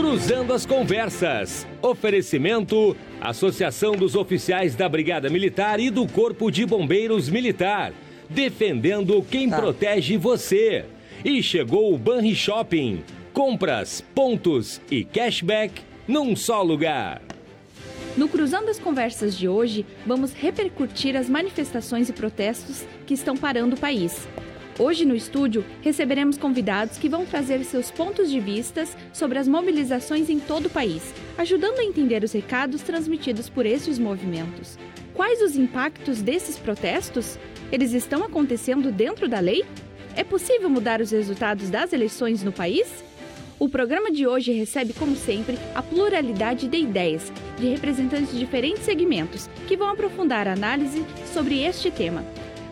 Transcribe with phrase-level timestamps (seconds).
[0.00, 1.66] Cruzando as Conversas.
[1.82, 7.92] Oferecimento: Associação dos Oficiais da Brigada Militar e do Corpo de Bombeiros Militar.
[8.26, 9.58] Defendendo quem tá.
[9.58, 10.86] protege você.
[11.22, 13.04] E chegou o Banri Shopping.
[13.34, 17.20] Compras, pontos e cashback num só lugar.
[18.16, 23.76] No Cruzando as Conversas de hoje, vamos repercutir as manifestações e protestos que estão parando
[23.76, 24.26] o país.
[24.80, 30.30] Hoje no estúdio receberemos convidados que vão trazer seus pontos de vistas sobre as mobilizações
[30.30, 34.78] em todo o país, ajudando a entender os recados transmitidos por esses movimentos.
[35.12, 37.38] Quais os impactos desses protestos?
[37.70, 39.66] Eles estão acontecendo dentro da lei?
[40.16, 42.88] É possível mudar os resultados das eleições no país?
[43.58, 48.84] O programa de hoje recebe, como sempre, a pluralidade de ideias de representantes de diferentes
[48.84, 52.24] segmentos que vão aprofundar a análise sobre este tema.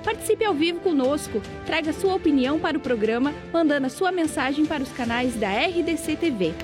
[0.08, 4.82] Participe ao vivo conosco, traga sua opinião para o programa, mandando a sua mensagem para
[4.82, 6.54] os canais da RDC TV.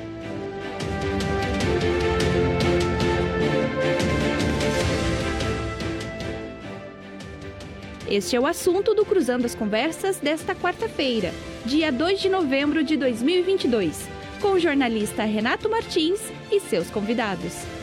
[8.08, 11.30] Este é o assunto do Cruzando as Conversas desta quarta-feira,
[11.66, 14.08] dia 2 de novembro de 2022,
[14.40, 17.73] com o jornalista Renato Martins e seus convidados.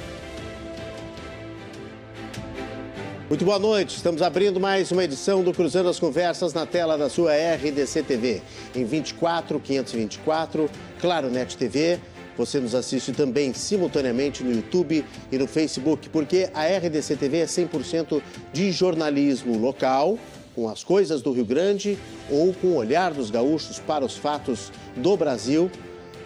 [3.32, 3.96] Muito boa noite.
[3.96, 8.42] Estamos abrindo mais uma edição do Cruzando as Conversas na tela da sua RDC TV.
[8.76, 11.98] Em 24, 524, Claro Net TV.
[12.38, 17.46] Você nos assiste também simultaneamente no YouTube e no Facebook, porque a RDC TV é
[17.46, 20.20] 100% de jornalismo local,
[20.54, 21.98] com as coisas do Rio Grande
[22.30, 25.72] ou com o olhar dos gaúchos para os fatos do Brasil,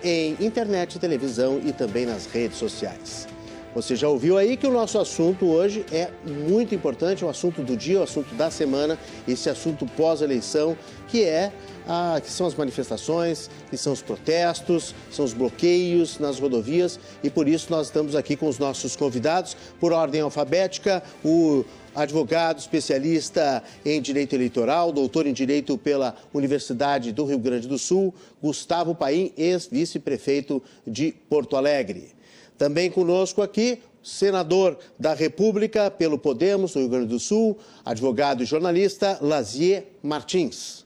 [0.03, 3.34] em internet, televisão e também nas redes sociais.
[3.75, 7.75] Você já ouviu aí que o nosso assunto hoje é muito importante, o assunto do
[7.75, 10.77] dia, o assunto da semana, esse assunto pós-eleição,
[11.09, 11.51] que é
[11.85, 17.29] a, que são as manifestações, que são os protestos, são os bloqueios nas rodovias e
[17.29, 23.61] por isso nós estamos aqui com os nossos convidados por ordem alfabética, o advogado especialista
[23.85, 29.33] em direito eleitoral, doutor em direito pela Universidade do Rio Grande do Sul, Gustavo Paim,
[29.35, 32.14] ex-vice-prefeito de Porto Alegre.
[32.57, 38.45] Também conosco aqui, senador da República pelo Podemos, do Rio Grande do Sul, advogado e
[38.45, 40.85] jornalista Lazier Martins.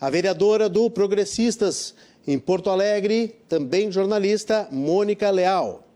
[0.00, 1.94] A vereadora do Progressistas
[2.26, 5.86] em Porto Alegre, também jornalista, Mônica Leal.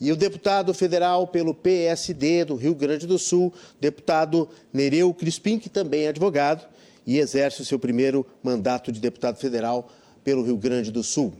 [0.00, 5.68] E o deputado federal pelo PSD do Rio Grande do Sul, deputado Nereu Crispim, que
[5.68, 6.66] também é advogado
[7.06, 9.90] e exerce o seu primeiro mandato de deputado federal
[10.22, 11.34] pelo Rio Grande do Sul.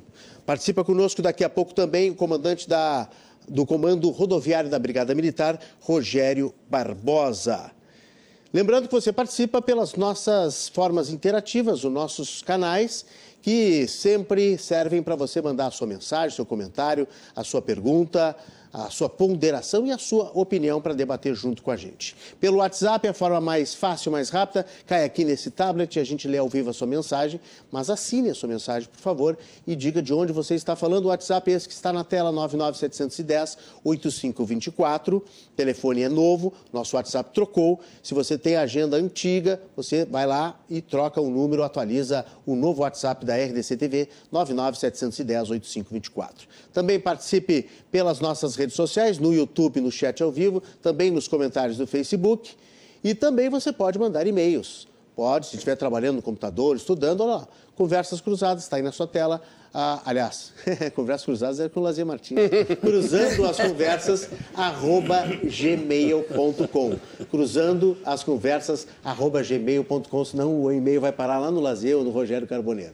[0.50, 3.08] Participa conosco daqui a pouco também o comandante da,
[3.46, 7.70] do Comando Rodoviário da Brigada Militar, Rogério Barbosa.
[8.52, 13.06] Lembrando que você participa pelas nossas formas interativas, os nossos canais,
[13.40, 17.06] que sempre servem para você mandar a sua mensagem, seu comentário,
[17.36, 18.34] a sua pergunta,
[18.72, 22.16] a sua ponderação e a sua opinião para debater junto com a gente.
[22.38, 26.28] Pelo WhatsApp, a forma mais fácil, mais rápida, cai aqui nesse tablet e a gente
[26.28, 29.36] lê ao vivo a sua mensagem, mas assine a sua mensagem, por favor,
[29.66, 31.06] e diga de onde você está falando.
[31.06, 35.20] O WhatsApp é esse que está na tela, 99710-8524.
[35.56, 37.80] telefone é novo, nosso WhatsApp trocou.
[38.02, 42.82] Se você tem agenda antiga, você vai lá e troca o número, atualiza o novo
[42.82, 46.46] WhatsApp da RDC TV, 99710-8524.
[46.72, 51.78] Também participe pelas nossas redes sociais, no YouTube, no chat ao vivo, também nos comentários
[51.78, 52.52] do Facebook.
[53.02, 54.86] E também você pode mandar e-mails.
[55.16, 59.06] Pode, se estiver trabalhando no computador, estudando, olha lá, Conversas Cruzadas, está aí na sua
[59.06, 59.40] tela.
[59.72, 60.52] Ah, aliás,
[60.96, 62.38] Conversas Cruzadas é com o Lazer Martins.
[62.80, 66.96] Cruzando as conversas, arroba gmail.com.
[67.30, 72.10] Cruzando as conversas, arroba gmail.com, senão o e-mail vai parar lá no Lazer ou no
[72.10, 72.92] Rogério Carboneiro.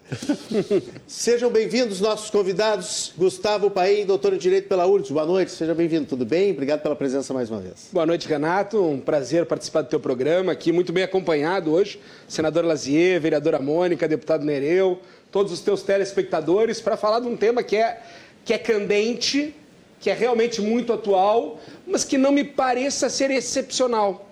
[1.07, 5.11] Sejam bem-vindos nossos convidados, Gustavo Paim, doutor em Direito pela URGS.
[5.11, 6.53] Boa noite, seja bem-vindo, tudo bem?
[6.53, 7.89] Obrigado pela presença mais uma vez.
[7.91, 8.85] Boa noite, Renato.
[8.85, 11.99] Um prazer participar do teu programa aqui, muito bem acompanhado hoje.
[12.29, 15.01] Senador Lazier, vereadora Mônica, deputado Nereu,
[15.31, 18.01] todos os teus telespectadores para falar de um tema que é,
[18.45, 19.55] que é candente,
[20.01, 24.31] que é realmente muito atual, mas que não me pareça ser excepcional.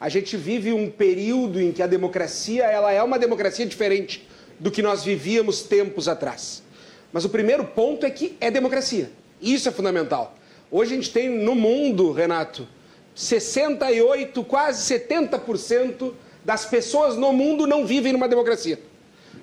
[0.00, 4.28] A gente vive um período em que a democracia ela é uma democracia diferente
[4.58, 6.62] do que nós vivíamos tempos atrás.
[7.12, 9.10] Mas o primeiro ponto é que é democracia.
[9.40, 10.34] Isso é fundamental.
[10.70, 12.66] Hoje a gente tem no mundo, Renato,
[13.14, 16.14] 68, quase 70%
[16.44, 18.80] das pessoas no mundo não vivem numa democracia.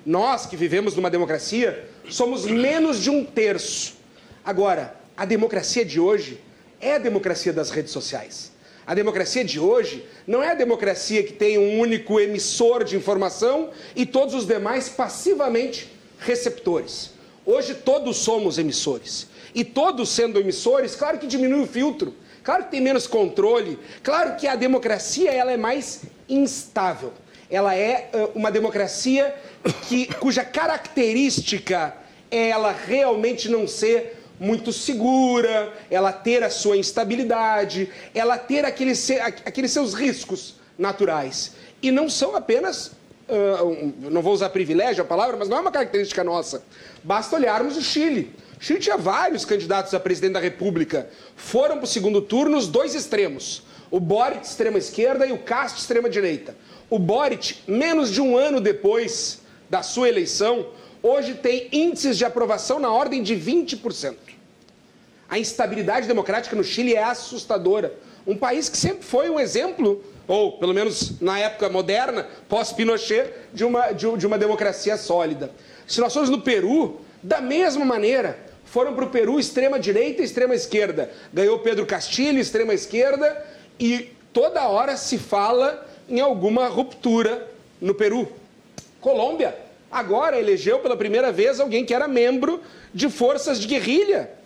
[0.04, 3.94] Nós que vivemos numa democracia somos menos de um terço.
[4.44, 6.40] Agora, a democracia de hoje
[6.80, 8.52] é a democracia das redes sociais.
[8.86, 13.70] A democracia de hoje não é a democracia que tem um único emissor de informação
[13.94, 17.10] e todos os demais passivamente receptores.
[17.44, 19.28] Hoje todos somos emissores.
[19.54, 24.36] E todos sendo emissores, claro que diminui o filtro, claro que tem menos controle, claro
[24.36, 27.12] que a democracia ela é mais instável.
[27.50, 29.34] Ela é uma democracia
[29.88, 31.94] que, cuja característica
[32.30, 39.10] é ela realmente não ser muito segura, ela ter a sua instabilidade, ela ter aqueles,
[39.44, 41.52] aqueles seus riscos naturais.
[41.82, 42.92] E não são apenas,
[43.28, 46.62] uh, não vou usar privilégio a palavra, mas não é uma característica nossa.
[47.04, 48.34] Basta olharmos o Chile.
[48.58, 51.08] O Chile tinha vários candidatos a presidente da República.
[51.36, 53.62] Foram para o segundo turno os dois extremos.
[53.90, 56.54] O Boric, extrema esquerda, e o Castro, extrema direita.
[56.90, 60.66] O Boric, menos de um ano depois da sua eleição,
[61.00, 64.16] hoje tem índices de aprovação na ordem de 20%.
[65.28, 67.94] A instabilidade democrática no Chile é assustadora.
[68.26, 73.64] Um país que sempre foi um exemplo, ou pelo menos na época moderna, pós-Pinochet, de
[73.64, 75.52] uma, de, de uma democracia sólida.
[75.86, 81.08] Se nós formos no Peru, da mesma maneira, foram para o Peru extrema-direita e extrema-esquerda.
[81.32, 83.46] Ganhou Pedro Castilho, extrema-esquerda,
[83.78, 87.48] e toda hora se fala em alguma ruptura
[87.80, 88.28] no Peru.
[89.00, 89.56] Colômbia,
[89.90, 92.60] agora elegeu pela primeira vez alguém que era membro
[92.92, 94.40] de forças de guerrilha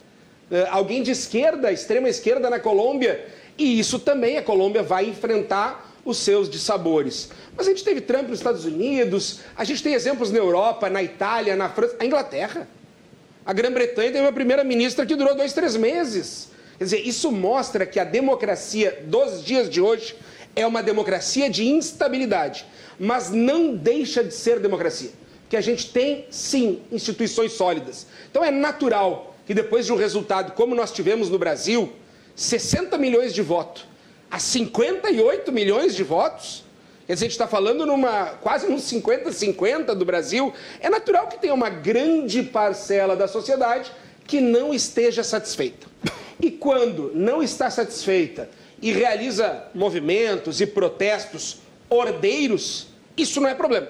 [0.50, 3.26] eh, alguém de esquerda, extrema esquerda na Colômbia,
[3.56, 7.31] e isso também a Colômbia vai enfrentar os seus dissabores.
[7.56, 11.02] Mas a gente teve Trump nos Estados Unidos, a gente tem exemplos na Europa, na
[11.02, 12.69] Itália, na França, a Inglaterra.
[13.46, 16.50] A Grã-Bretanha teve uma primeira-ministra que durou dois, três meses.
[16.76, 20.14] Quer dizer, isso mostra que a democracia dos dias de hoje
[20.56, 22.67] é uma democracia de instabilidade,
[22.99, 25.11] mas não deixa de ser democracia.
[25.49, 28.06] Que a gente tem, sim, instituições sólidas.
[28.31, 31.93] Então é natural que depois de um resultado como nós tivemos no Brasil,
[32.35, 33.87] 60 milhões de votos
[34.35, 36.65] a 58 milhões de votos,
[37.07, 41.39] quer dizer, a gente está falando numa quase uns 50-50 do Brasil, é natural que
[41.39, 43.93] tenha uma grande parcela da sociedade
[44.27, 45.87] que não esteja satisfeita.
[46.43, 48.50] E quando não está satisfeita
[48.81, 53.88] e realiza movimentos e protestos ordeiros, isso não é problema.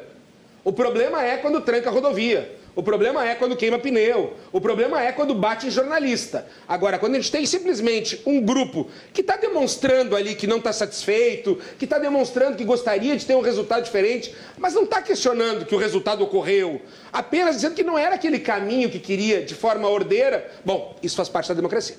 [0.64, 2.64] O problema é quando tranca a rodovia.
[2.76, 4.34] O problema é quando queima pneu.
[4.50, 6.46] O problema é quando bate em jornalista.
[6.66, 10.72] Agora, quando a gente tem simplesmente um grupo que está demonstrando ali que não está
[10.72, 15.64] satisfeito, que está demonstrando que gostaria de ter um resultado diferente, mas não está questionando
[15.66, 16.82] que o resultado ocorreu,
[17.12, 21.28] apenas dizendo que não era aquele caminho que queria de forma ordeira, bom, isso faz
[21.28, 21.96] parte da democracia.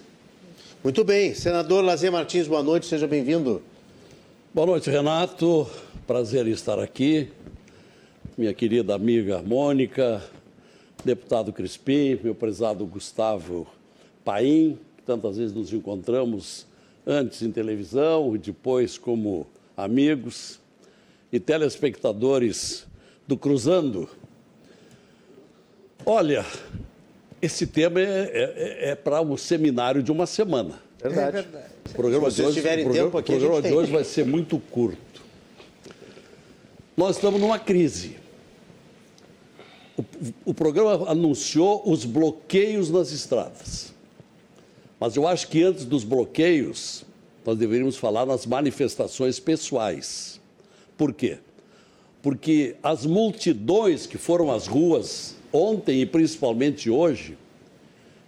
[0.86, 1.34] Muito bem.
[1.34, 3.60] Senador Lazer Martins, boa noite, seja bem-vindo.
[4.54, 5.68] Boa noite, Renato.
[6.06, 7.32] Prazer em estar aqui.
[8.38, 10.22] Minha querida amiga Mônica,
[11.04, 13.66] deputado Crispim, meu prezado Gustavo
[14.24, 16.68] Paim, que tantas vezes nos encontramos
[17.04, 20.60] antes em televisão e depois como amigos,
[21.32, 22.86] e telespectadores
[23.28, 24.08] do Cruzando.
[26.06, 26.46] Olha,
[27.46, 30.80] esse tema é, é, é para um seminário de uma semana.
[31.02, 31.28] Verdade.
[31.28, 31.66] É verdade.
[31.90, 33.78] O programa Se vocês de hoje, tiverem programa, tempo aqui, o programa de tem.
[33.78, 35.22] hoje vai ser muito curto.
[36.98, 38.18] Nós estamos numa crise.
[39.98, 40.04] O,
[40.46, 43.94] o programa anunciou os bloqueios nas estradas.
[45.00, 47.06] Mas eu acho que antes dos bloqueios,
[47.46, 50.40] nós deveríamos falar nas manifestações pessoais.
[50.98, 51.38] Por quê?
[52.22, 57.38] Porque as multidões que foram às ruas ontem e principalmente hoje,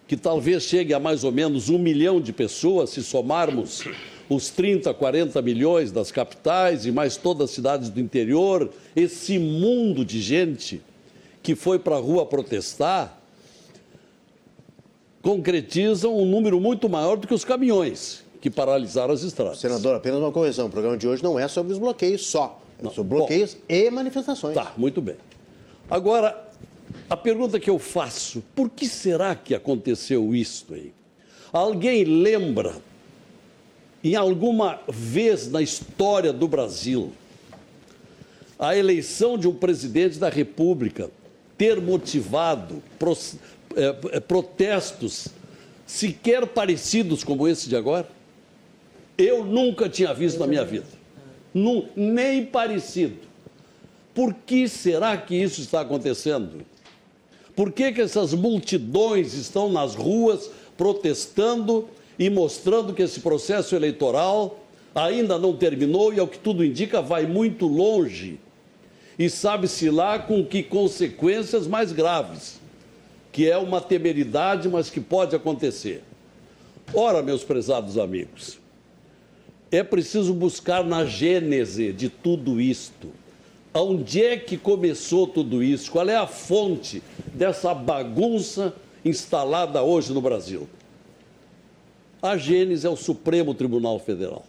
[0.07, 3.83] que talvez chegue a mais ou menos um milhão de pessoas, se somarmos
[4.29, 10.03] os 30, 40 milhões das capitais e mais todas as cidades do interior, esse mundo
[10.03, 10.81] de gente
[11.43, 13.21] que foi para a rua protestar,
[15.21, 19.59] concretizam um número muito maior do que os caminhões que paralisaram as estradas.
[19.59, 20.67] Senador, apenas uma correção.
[20.67, 22.61] O programa de hoje não é sobre os bloqueios só.
[22.81, 24.53] É sobre bloqueios e manifestações.
[24.53, 25.15] Tá, muito bem.
[25.89, 26.46] Agora,
[27.09, 30.93] a pergunta que eu faço, por que será que aconteceu isto aí?
[31.51, 32.75] Alguém lembra,
[34.03, 37.13] em alguma vez na história do Brasil,
[38.59, 41.09] a eleição de um presidente da República
[41.57, 42.83] ter motivado
[43.75, 45.29] eh, eh, protestos
[45.85, 48.09] sequer parecidos como esse de agora?
[49.17, 50.85] Eu nunca tinha visto na minha vida.
[51.95, 53.17] Nem parecido.
[54.13, 56.65] Por que será que isso está acontecendo?
[57.57, 60.47] Por que, que essas multidões estão nas ruas
[60.77, 64.59] protestando e mostrando que esse processo eleitoral
[64.93, 68.39] ainda não terminou e, ao que tudo indica, vai muito longe?
[69.17, 72.59] E sabe-se lá com que consequências mais graves,
[73.31, 76.03] que é uma temeridade, mas que pode acontecer.
[76.93, 78.59] Ora, meus prezados amigos,
[79.71, 83.07] é preciso buscar na gênese de tudo isto
[83.79, 85.91] Onde é que começou tudo isso?
[85.91, 88.73] Qual é a fonte dessa bagunça
[89.05, 90.67] instalada hoje no Brasil?
[92.19, 94.43] A Gênese é o Supremo Tribunal Federal.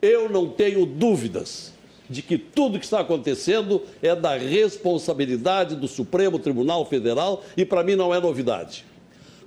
[0.00, 1.72] Eu não tenho dúvidas
[2.08, 7.82] de que tudo que está acontecendo é da responsabilidade do Supremo Tribunal Federal e para
[7.82, 8.84] mim não é novidade.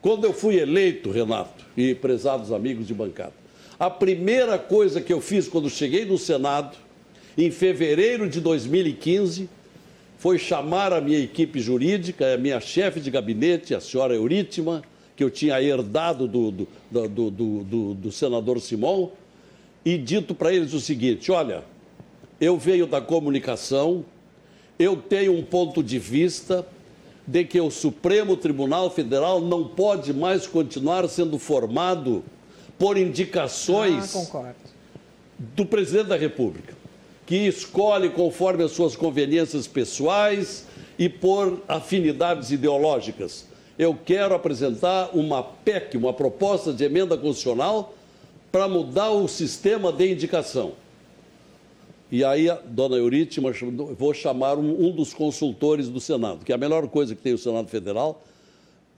[0.01, 3.33] Quando eu fui eleito, Renato e prezados amigos de bancada,
[3.79, 6.75] a primeira coisa que eu fiz quando cheguei no Senado
[7.37, 9.49] em fevereiro de 2015,
[10.17, 14.83] foi chamar a minha equipe jurídica, a minha chefe de gabinete, a senhora Eurítima,
[15.15, 19.11] que eu tinha herdado do, do, do, do, do senador Simão,
[19.83, 21.63] e dito para eles o seguinte: olha,
[22.39, 24.05] eu venho da comunicação,
[24.77, 26.67] eu tenho um ponto de vista
[27.25, 32.23] de que o Supremo Tribunal Federal não pode mais continuar sendo formado
[32.77, 34.53] por indicações ah,
[35.39, 36.80] do presidente da República
[37.31, 40.65] que escolhe conforme as suas conveniências pessoais
[40.99, 43.45] e por afinidades ideológicas.
[43.79, 47.95] Eu quero apresentar uma PEC, uma proposta de emenda constitucional,
[48.51, 50.73] para mudar o sistema de indicação.
[52.11, 53.53] E aí, a dona Eurítima,
[53.97, 57.33] vou chamar um, um dos consultores do Senado, que é a melhor coisa que tem
[57.33, 58.21] o Senado Federal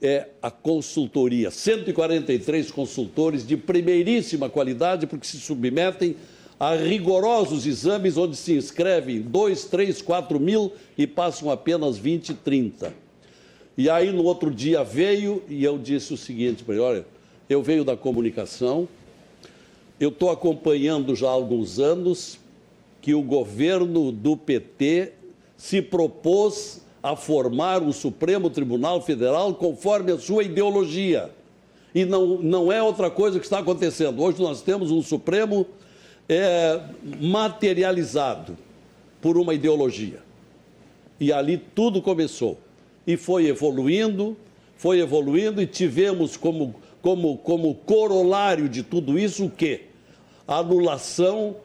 [0.02, 1.52] é a consultoria.
[1.52, 6.16] 143 consultores de primeiríssima qualidade, porque se submetem
[6.64, 12.94] a rigorosos exames onde se inscrevem 2, 3, 4 mil e passam apenas 20, 30.
[13.76, 17.06] E aí no outro dia veio e eu disse o seguinte para ele, olha,
[17.50, 18.88] eu venho da comunicação,
[20.00, 22.38] eu estou acompanhando já há alguns anos
[23.02, 25.12] que o governo do PT
[25.58, 31.30] se propôs a formar o Supremo Tribunal Federal conforme a sua ideologia.
[31.94, 34.22] E não, não é outra coisa que está acontecendo.
[34.22, 35.66] Hoje nós temos um Supremo
[36.28, 36.80] é,
[37.20, 38.56] materializado
[39.20, 40.22] por uma ideologia.
[41.18, 42.58] E ali tudo começou.
[43.06, 44.36] E foi evoluindo,
[44.76, 49.82] foi evoluindo, e tivemos como, como, como corolário de tudo isso o quê?
[50.46, 51.56] A anulação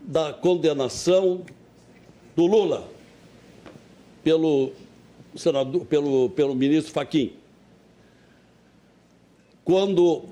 [0.00, 1.42] da condenação
[2.36, 2.84] do Lula
[4.22, 4.72] pelo,
[5.36, 7.32] senador, pelo, pelo ministro Faquim.
[9.64, 10.24] Quando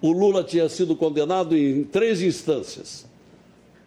[0.00, 3.06] o Lula tinha sido condenado em três instâncias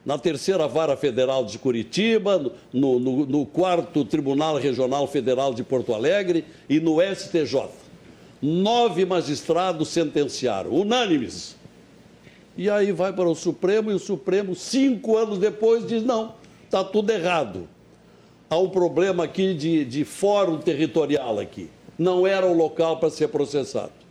[0.06, 5.96] na terceira vara federal de Curitiba, no, no, no, quarto Tribunal Regional Federal de Porto
[5.96, 7.70] Alegre e no STJ.
[8.40, 11.56] Nove magistrados sentenciaram, unânimes.
[12.56, 16.84] E aí vai para o Supremo e o Supremo, cinco anos depois, diz: não, está
[16.84, 17.68] tudo errado.
[18.48, 21.68] Há um problema aqui de, de fórum territorial aqui.
[21.98, 24.06] Não era o local para ser processado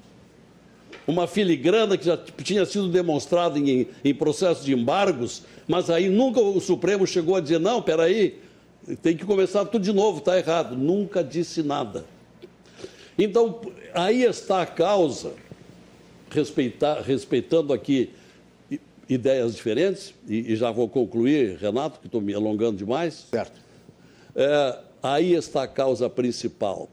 [1.06, 6.40] uma filigrana que já tinha sido demonstrada em, em processo de embargos, mas aí nunca
[6.40, 8.38] o Supremo chegou a dizer, não, peraí,
[9.02, 10.76] tem que começar tudo de novo, está errado.
[10.76, 12.04] Nunca disse nada.
[13.18, 13.60] Então,
[13.94, 15.32] aí está a causa,
[17.04, 18.10] respeitando aqui
[19.08, 23.26] ideias diferentes, e, e, já vou concluir, Renato, que estou me alongando demais.
[23.30, 23.60] Certo.
[24.34, 26.88] É, aí está a causa principal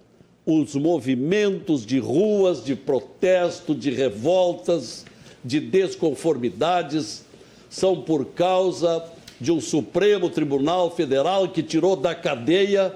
[0.46, 5.06] os movimentos de ruas, de protesto, de revoltas,
[5.44, 7.24] de desconformidades,
[7.72, 9.04] são por causa
[9.40, 12.94] de um Supremo Tribunal Federal que tirou da cadeia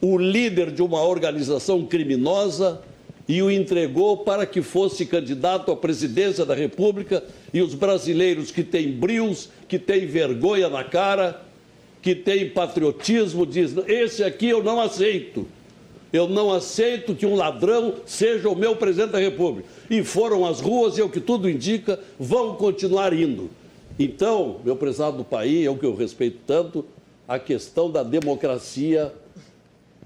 [0.00, 2.80] o líder de uma organização criminosa
[3.28, 8.62] e o entregou para que fosse candidato à presidência da República e os brasileiros que
[8.62, 11.42] têm brios, que têm vergonha na cara,
[12.00, 15.46] que têm patriotismo, dizem: esse aqui eu não aceito.
[16.12, 19.68] Eu não aceito que um ladrão seja o meu presidente da República.
[19.90, 23.50] E foram às ruas e, o que tudo indica, vão continuar indo.
[23.98, 26.84] Então, meu prezado do país, é o que eu respeito tanto,
[27.26, 29.12] a questão da democracia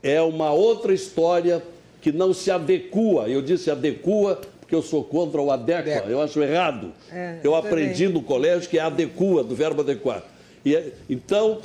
[0.02, 1.62] é uma outra história
[2.00, 3.28] que não se adequa.
[3.28, 6.04] Eu disse adequa porque eu sou contra o adequa.
[6.08, 6.92] Eu acho errado.
[7.10, 10.22] É, eu aprendi no colégio que é adequa, do verbo adequar.
[10.64, 11.58] E, é, então,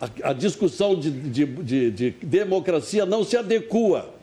[0.00, 4.13] a, a discussão de, de, de, de democracia não se adequa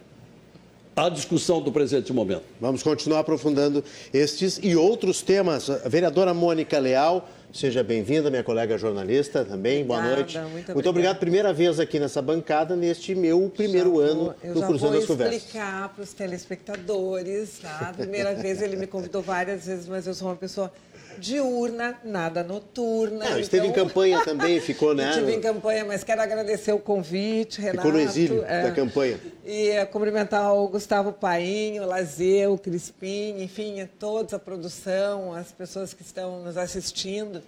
[0.96, 2.44] à discussão do presente momento.
[2.60, 3.84] Vamos continuar aprofundando
[4.14, 5.70] estes e outros temas.
[5.70, 9.86] A vereadora Mônica Leal, seja bem-vinda, minha colega jornalista também.
[9.86, 10.38] Boa noite.
[10.38, 11.18] Muito, muito obrigado.
[11.18, 15.10] Primeira vez aqui nessa bancada, neste meu primeiro já ano do Cruzando as Conversas.
[15.10, 17.60] Eu vou explicar para os telespectadores.
[17.60, 17.94] Tá?
[17.96, 20.72] primeira vez ele me convidou várias vezes, mas eu sou uma pessoa
[21.22, 23.30] diurna, nada noturna.
[23.30, 23.84] Não, esteve então...
[23.84, 25.12] em campanha também, ficou, né?
[25.12, 27.88] Estive em campanha, mas quero agradecer o convite, Renato.
[27.88, 29.20] Ficou no exílio é, da campanha.
[29.46, 35.52] E é, cumprimentar o Gustavo Painho, o Lazeu, o Crispim, enfim, toda a produção, as
[35.52, 37.42] pessoas que estão nos assistindo.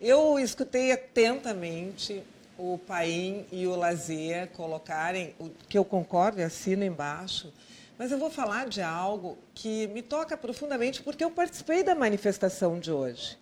[0.00, 2.22] Eu escutei atentamente
[2.56, 7.52] o Paim e o Lazer colocarem, o que eu concordo e assino embaixo,
[7.98, 12.78] mas eu vou falar de algo que me toca profundamente porque eu participei da manifestação
[12.78, 13.36] de hoje.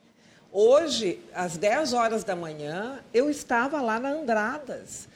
[0.50, 5.06] Hoje, às 10 horas da manhã, eu estava lá na Andradas.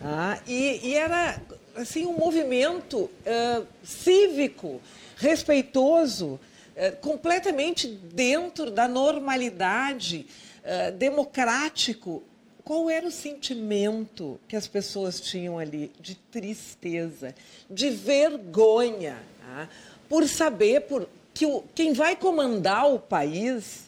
[0.00, 0.40] Tá?
[0.46, 1.38] E, e, era
[1.76, 4.80] assim um movimento uh, cívico,
[5.16, 6.40] respeitoso,
[6.74, 10.26] uh, completamente dentro da normalidade,
[10.64, 12.22] uh, democrático.
[12.66, 15.92] Qual era o sentimento que as pessoas tinham ali?
[16.00, 17.32] De tristeza,
[17.70, 19.68] de vergonha, tá?
[20.08, 23.84] por saber por, que o, quem vai comandar o país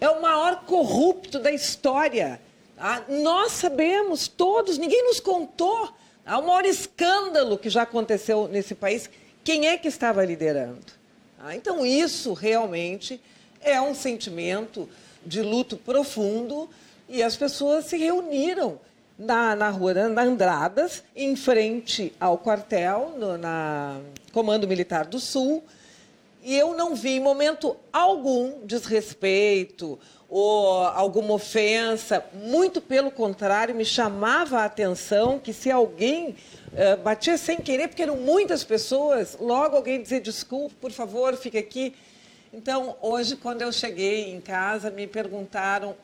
[0.00, 2.40] é o maior corrupto da história.
[2.76, 3.04] Tá?
[3.08, 5.92] Nós sabemos, todos, ninguém nos contou.
[6.24, 9.10] Há o maior escândalo que já aconteceu nesse país.
[9.42, 10.86] Quem é que estava liderando?
[11.36, 11.56] Tá?
[11.56, 13.20] Então, isso realmente
[13.60, 14.88] é um sentimento
[15.26, 16.70] de luto profundo
[17.08, 18.78] e as pessoas se reuniram
[19.18, 24.00] na, na rua na Andradas, em frente ao quartel, no, na
[24.32, 25.62] Comando Militar do Sul,
[26.42, 33.84] e eu não vi em momento algum desrespeito ou alguma ofensa, muito pelo contrário, me
[33.84, 36.30] chamava a atenção que se alguém
[36.72, 41.56] uh, batia sem querer, porque eram muitas pessoas, logo alguém dizia desculpe, por favor, fique
[41.56, 41.94] aqui.
[42.52, 45.94] Então, hoje, quando eu cheguei em casa, me perguntaram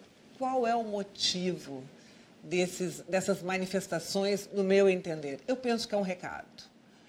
[0.41, 1.85] qual é o motivo
[2.43, 5.39] desses, dessas manifestações, no meu entender.
[5.47, 6.65] Eu penso que é um recado.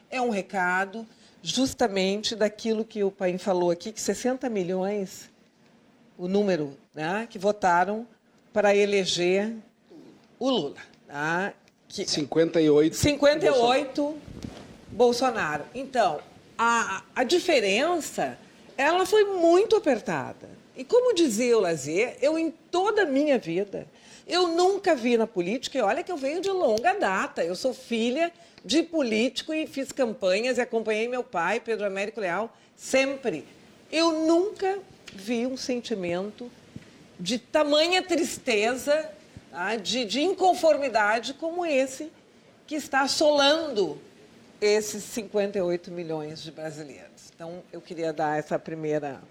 [0.09, 1.07] É um recado
[1.41, 5.29] justamente daquilo que o Paim falou aqui, que 60 milhões,
[6.17, 8.05] o número né, que votaram
[8.51, 9.55] para eleger
[10.38, 10.81] o Lula.
[11.07, 11.53] Tá?
[11.88, 12.93] Que, 58.
[12.97, 14.21] 58 Bolsonaro.
[14.91, 15.65] Bolsonaro.
[15.73, 16.19] Então,
[16.57, 18.38] a, a diferença,
[18.77, 20.61] ela foi muito apertada.
[20.81, 23.85] E como dizia o Lazer, eu em toda a minha vida,
[24.25, 27.71] eu nunca vi na política, e olha que eu venho de longa data, eu sou
[27.71, 28.31] filha
[28.65, 33.45] de político e fiz campanhas e acompanhei meu pai, Pedro Américo Leal, sempre.
[33.91, 34.79] Eu nunca
[35.13, 36.51] vi um sentimento
[37.19, 39.08] de tamanha tristeza,
[39.51, 39.75] tá?
[39.75, 42.12] de, de inconformidade como esse
[42.65, 44.01] que está assolando
[44.60, 47.32] esses 58 milhões de brasileiros.
[47.36, 49.21] Então, eu queria dar essa primeira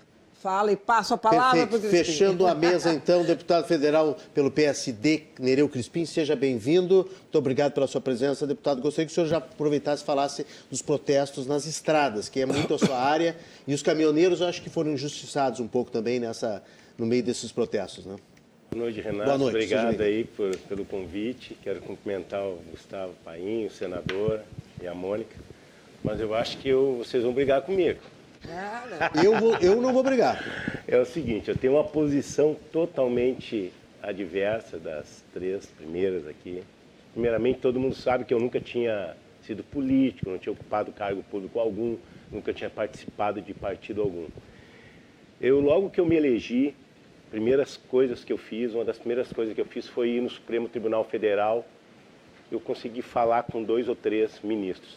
[0.41, 1.99] fala e passo a palavra para o Crispim.
[1.99, 7.07] Fechando a mesa, então, deputado federal pelo PSD, Nereu Crispim, seja bem-vindo.
[7.23, 8.81] Muito obrigado pela sua presença, deputado.
[8.81, 12.73] Gostaria que o senhor já aproveitasse e falasse dos protestos nas estradas, que é muito
[12.73, 13.37] a sua área,
[13.69, 16.63] e os caminhoneiros, eu acho que foram injustiçados um pouco também nessa,
[16.97, 18.17] no meio desses protestos, né?
[18.71, 19.25] Boa noite, Renato.
[19.25, 21.55] Boa noite, Obrigado aí por, pelo convite.
[21.63, 24.41] Quero cumprimentar o Gustavo Paim, o senador
[24.81, 25.37] e a Mônica.
[26.03, 28.01] Mas eu acho que eu, vocês vão brigar comigo.
[29.23, 30.43] Eu, vou, eu não vou brigar.
[30.87, 33.73] É o seguinte, eu tenho uma posição totalmente
[34.03, 36.63] adversa das três primeiras aqui.
[37.13, 41.59] Primeiramente, todo mundo sabe que eu nunca tinha sido político, não tinha ocupado cargo público
[41.59, 41.97] algum,
[42.31, 44.27] nunca tinha participado de partido algum.
[45.41, 46.75] Eu, logo que eu me elegi,
[47.31, 50.31] primeiras coisas que eu fiz, uma das primeiras coisas que eu fiz foi ir no
[50.31, 51.67] Supremo Tribunal Federal.
[52.51, 54.97] Eu consegui falar com dois ou três ministros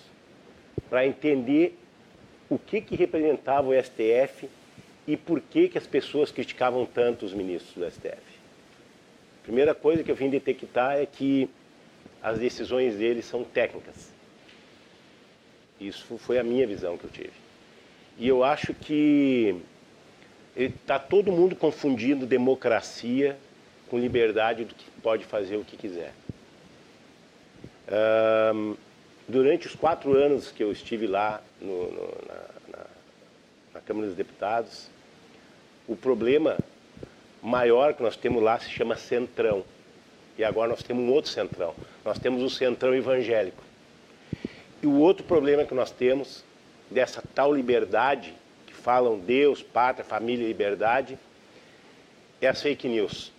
[0.90, 1.78] para entender
[2.54, 4.50] o que, que representava o STF
[5.08, 8.22] e por que, que as pessoas criticavam tanto os ministros do STF.
[9.44, 11.50] Primeira coisa que eu vim detectar é que
[12.22, 14.12] as decisões deles são técnicas.
[15.80, 17.34] Isso foi a minha visão que eu tive.
[18.18, 19.60] E eu acho que
[20.56, 23.38] está todo mundo confundindo democracia
[23.90, 26.14] com liberdade do que pode fazer o que quiser.
[28.56, 28.76] Um,
[29.28, 32.86] durante os quatro anos que eu estive lá no, no, na, na,
[33.74, 34.90] na, Câmara dos Deputados,
[35.88, 36.58] o problema
[37.42, 39.64] maior que nós temos lá se chama Centrão.
[40.38, 41.74] E agora nós temos um outro Centrão.
[42.04, 43.64] Nós temos o Centrão Evangélico.
[44.82, 46.44] E o outro problema que nós temos
[46.90, 48.34] dessa tal liberdade,
[48.66, 51.18] que falam Deus, pátria, família e liberdade,
[52.42, 53.32] é as fake news.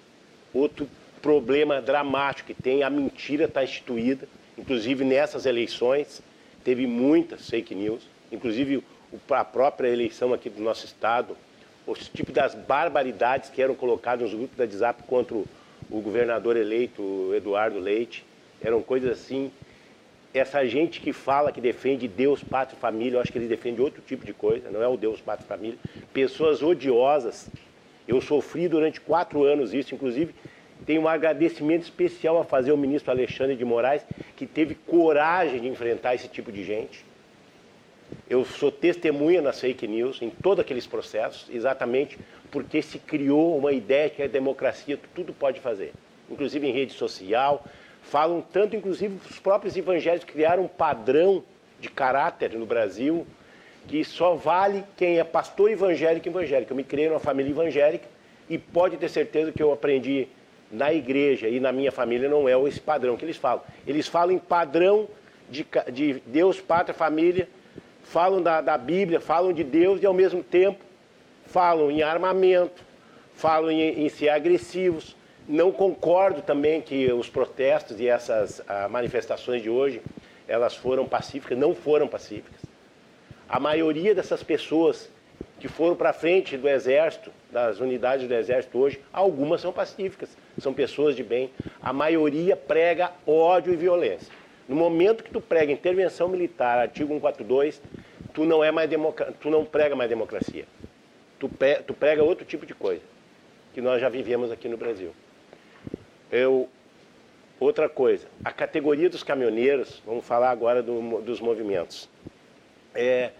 [0.53, 0.89] Outro
[1.21, 6.23] problema dramático que tem, a mentira está instituída Inclusive nessas eleições
[6.63, 8.83] teve muitas fake news, inclusive
[9.31, 11.37] a própria eleição aqui do nosso estado,
[11.87, 15.47] os tipos das barbaridades que eram colocadas nos grupos da WhatsApp contra o,
[15.91, 18.25] o governador eleito, Eduardo Leite,
[18.63, 19.51] eram coisas assim.
[20.33, 23.81] Essa gente que fala que defende Deus, pátria e família, eu acho que ele defende
[23.81, 25.79] outro tipo de coisa, não é o Deus, pátria e família.
[26.13, 27.49] Pessoas odiosas.
[28.07, 30.35] Eu sofri durante quatro anos isso, inclusive
[30.87, 34.05] tenho um agradecimento especial a fazer ao ministro Alexandre de Moraes,
[34.37, 37.05] que teve coragem de enfrentar esse tipo de gente.
[38.29, 42.19] Eu sou testemunha nas fake news, em todos aqueles processos, exatamente
[42.51, 45.93] porque se criou uma ideia que a democracia tudo pode fazer,
[46.31, 47.67] inclusive em rede social,
[48.03, 51.43] falam tanto, inclusive, os próprios evangélicos criaram um padrão
[51.81, 53.27] de caráter no Brasil
[53.87, 56.73] que só vale quem é pastor evangélico evangélico.
[56.73, 58.07] Eu me criei numa família evangélica
[58.49, 60.29] e pode ter certeza que eu aprendi
[60.75, 63.63] na igreja e na minha família não é esse padrão que eles falam.
[63.87, 65.09] Eles falam em padrão
[65.49, 67.49] de, de Deus, pátria, família,
[68.03, 70.85] falam da, da Bíblia, falam de Deus e ao mesmo tempo
[71.47, 72.83] falam em armamento,
[73.35, 75.17] falam em, em ser agressivos.
[75.49, 80.03] Não concordo também que os protestos e essas ah, manifestações de hoje
[80.49, 82.61] elas foram pacíficas, não foram pacíficas.
[83.49, 85.09] A maioria dessas pessoas
[85.59, 90.73] que foram para frente do exército, das unidades do exército hoje, algumas são pacíficas, são
[90.73, 91.51] pessoas de bem.
[91.83, 94.33] A maioria prega ódio e violência.
[94.69, 97.83] No momento que tu prega intervenção militar, artigo 142,
[98.33, 99.33] tu não é mais democra...
[99.41, 100.65] tu não prega mais democracia.
[101.39, 101.77] Tu, pe...
[101.87, 103.03] tu prega outro tipo de coisa
[103.75, 105.13] que nós já vivemos aqui no Brasil.
[106.31, 106.69] Eu
[107.59, 112.09] outra coisa, a categoria dos caminhoneiros, vamos falar agora do, dos movimentos.
[112.95, 113.31] É,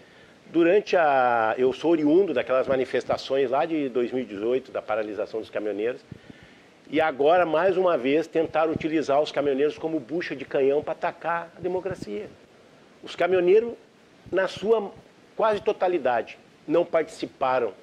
[0.51, 1.55] durante a.
[1.57, 6.01] Eu sou oriundo daquelas manifestações lá de 2018, da paralisação dos caminhoneiros,
[6.89, 11.51] e agora, mais uma vez, tentaram utilizar os caminhoneiros como bucha de canhão para atacar
[11.57, 12.29] a democracia.
[13.03, 13.73] Os caminhoneiros,
[14.31, 14.91] na sua
[15.35, 17.73] quase totalidade, não participaram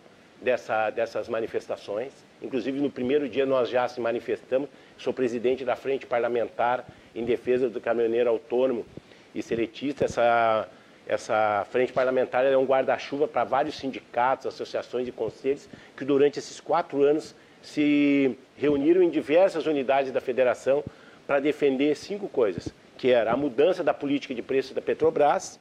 [0.40, 2.12] dessa, dessas manifestações.
[2.40, 4.68] Inclusive, no primeiro dia, nós já se manifestamos.
[4.96, 6.84] Sou presidente da Frente Parlamentar
[7.14, 8.86] em defesa do caminhoneiro autônomo
[9.34, 10.04] e seletista.
[10.04, 10.68] Essa
[11.06, 16.60] essa frente parlamentar é um guarda-chuva para vários sindicatos, associações e conselhos que durante esses
[16.60, 20.84] quatro anos se reuniram em diversas unidades da federação
[21.26, 25.58] para defender cinco coisas, que era a mudança da política de preço da Petrobras,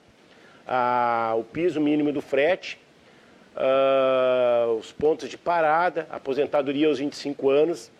[0.68, 2.80] a, o piso mínimo do frete,
[3.56, 7.92] a, os pontos de parada, aposentadoria aos 25 anos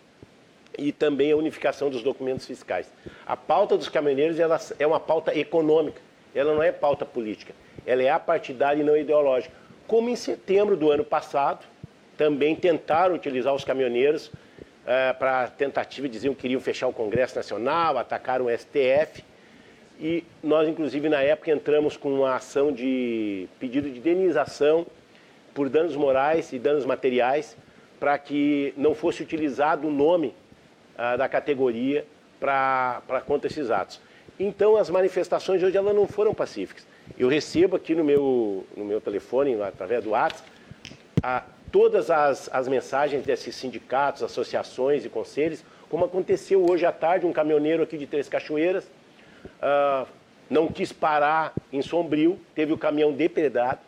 [0.78, 2.90] e também a unificação dos documentos fiscais.
[3.26, 6.00] A pauta dos caminhoneiros ela é uma pauta econômica
[6.34, 7.54] ela não é pauta política,
[7.86, 9.54] ela é apartidária e não ideológica.
[9.86, 11.66] Como em setembro do ano passado,
[12.16, 14.30] também tentaram utilizar os caminhoneiros
[14.86, 19.24] é, para tentativa, diziam que queriam fechar o Congresso Nacional, atacaram o STF.
[20.00, 24.86] E nós, inclusive, na época entramos com uma ação de pedido de indenização
[25.54, 27.56] por danos morais e danos materiais
[28.00, 30.34] para que não fosse utilizado o nome
[30.98, 32.04] ah, da categoria
[32.40, 34.00] para contra esses atos.
[34.40, 36.84] Então as manifestações hoje elas não foram pacíficas.
[37.16, 40.48] Eu recebo aqui no meu, no meu telefone, através do WhatsApp,
[41.22, 47.26] a, todas as, as mensagens desses sindicatos, associações e conselhos, como aconteceu hoje à tarde,
[47.26, 50.06] um caminhoneiro aqui de Três Cachoeiras uh,
[50.48, 53.80] não quis parar em Sombrio, teve o caminhão depredado,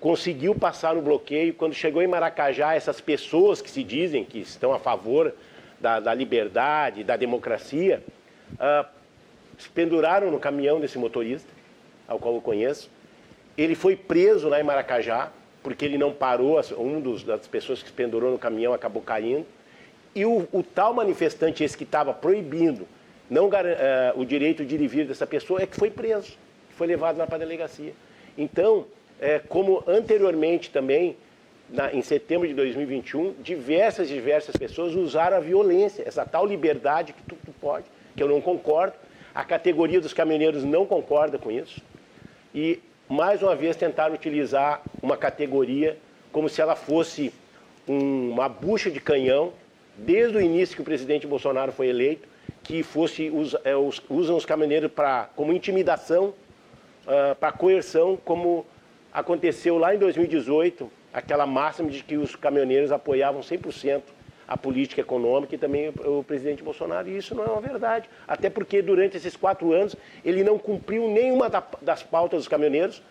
[0.00, 1.52] conseguiu passar no bloqueio.
[1.54, 5.34] Quando chegou em Maracajá, essas pessoas que se dizem que estão a favor
[5.80, 8.02] da, da liberdade, da democracia,
[8.52, 8.88] uh,
[9.74, 11.48] penduraram no caminhão desse motorista,
[12.06, 12.88] ao qual eu conheço.
[13.56, 15.30] Ele foi preso lá em Maracajá,
[15.64, 19.44] porque ele não parou, um dos, das pessoas que se pendurou no caminhão acabou caindo.
[20.14, 22.86] E o, o tal manifestante, esse que estava proibindo
[23.28, 23.50] não, uh,
[24.14, 26.38] o direito de ir e vir dessa pessoa, é que foi preso,
[26.76, 27.92] foi levado lá para a delegacia.
[28.38, 28.86] Então,
[29.20, 31.16] é, como anteriormente também,
[31.68, 37.22] na, em setembro de 2021, diversas diversas pessoas usaram a violência, essa tal liberdade que
[37.22, 38.94] tu, tu pode que eu não concordo.
[39.34, 41.80] A categoria dos caminhoneiros não concorda com isso.
[42.54, 45.96] E, mais uma vez, tentaram utilizar uma categoria
[46.32, 47.32] como se ela fosse
[47.86, 49.52] um, uma bucha de canhão,
[49.96, 52.28] desde o início que o presidente Bolsonaro foi eleito,
[52.62, 53.30] que fosse
[53.64, 53.76] é,
[54.08, 56.34] usam os caminhoneiros pra, como intimidação,
[57.06, 58.66] uh, para coerção, como
[59.12, 64.02] aconteceu lá em 2018, aquela máxima de que os caminhoneiros apoiavam 100%
[64.46, 67.08] a política econômica e também o presidente Bolsonaro.
[67.08, 68.08] E isso não é uma verdade.
[68.26, 73.02] Até porque durante esses quatro anos ele não cumpriu nenhuma das pautas dos caminhoneiros.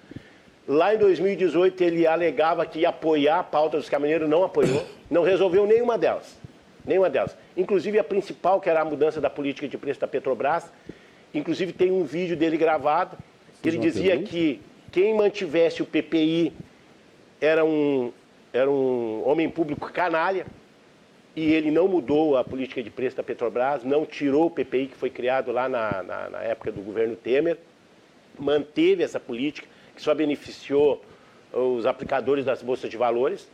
[0.68, 5.24] Lá em 2018 ele alegava que ia apoiar a pauta dos caminhoneiros, não apoiou, não
[5.24, 6.38] resolveu nenhuma delas.
[6.86, 7.36] Nenhuma delas.
[7.56, 10.72] Inclusive a principal, que era a mudança da política de preço da Petrobras.
[11.34, 13.18] Inclusive tem um vídeo dele gravado,
[13.62, 16.54] que ele dizia que quem mantivesse o PPI
[17.42, 18.12] era um,
[18.54, 20.46] era um homem público canalha,
[21.36, 24.96] e ele não mudou a política de preço da Petrobras, não tirou o PPI que
[24.96, 27.58] foi criado lá na, na, na época do governo Temer,
[28.38, 31.04] manteve essa política que só beneficiou
[31.52, 33.48] os aplicadores das bolsas de valores.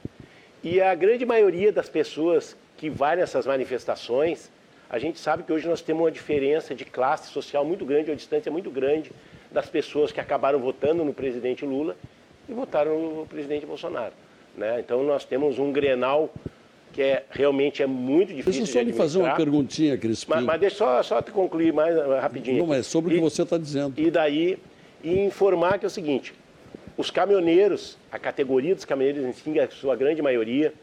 [0.63, 4.49] E a grande maioria das pessoas que vai nessas manifestações,
[4.89, 8.15] a gente sabe que hoje nós temos uma diferença de classe social muito grande, uma
[8.15, 9.11] distância muito grande
[9.51, 11.95] das pessoas que acabaram votando no presidente Lula
[12.47, 14.13] e votaram no presidente Bolsonaro.
[14.55, 14.79] Né?
[14.79, 16.29] Então nós temos um grenal
[16.91, 20.31] que é realmente é muito difícil Deixa eu só lhe fazer uma perguntinha, Crispim.
[20.31, 22.65] Mas, mas deixa só, só te concluir mais uh, rapidinho.
[22.65, 23.93] Não, é sobre o que você está dizendo.
[23.97, 24.57] E daí,
[25.03, 26.33] e informar que é o seguinte,
[26.97, 30.73] os caminhoneiros, a categoria dos caminhoneiros em si, a sua grande maioria,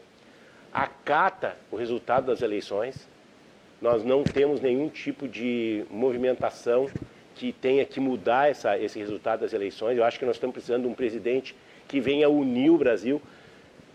[0.73, 3.07] acata o resultado das eleições.
[3.81, 6.89] Nós não temos nenhum tipo de movimentação
[7.35, 9.97] que tenha que mudar essa, esse resultado das eleições.
[9.97, 11.55] Eu acho que nós estamos precisando de um presidente
[11.87, 13.21] que venha unir o Brasil.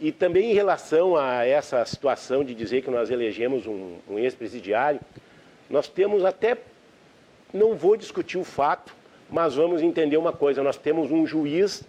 [0.02, 5.00] E também em relação a essa situação de dizer que nós elegemos um, um ex-presidiário,
[5.70, 6.58] nós temos até,
[7.54, 8.92] não vou discutir o fato,
[9.30, 11.84] mas vamos entender uma coisa: nós temos um juiz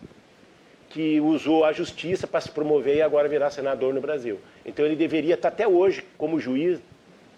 [0.91, 4.39] que usou a justiça para se promover e agora virar senador no Brasil.
[4.63, 6.79] Então ele deveria estar até hoje como juiz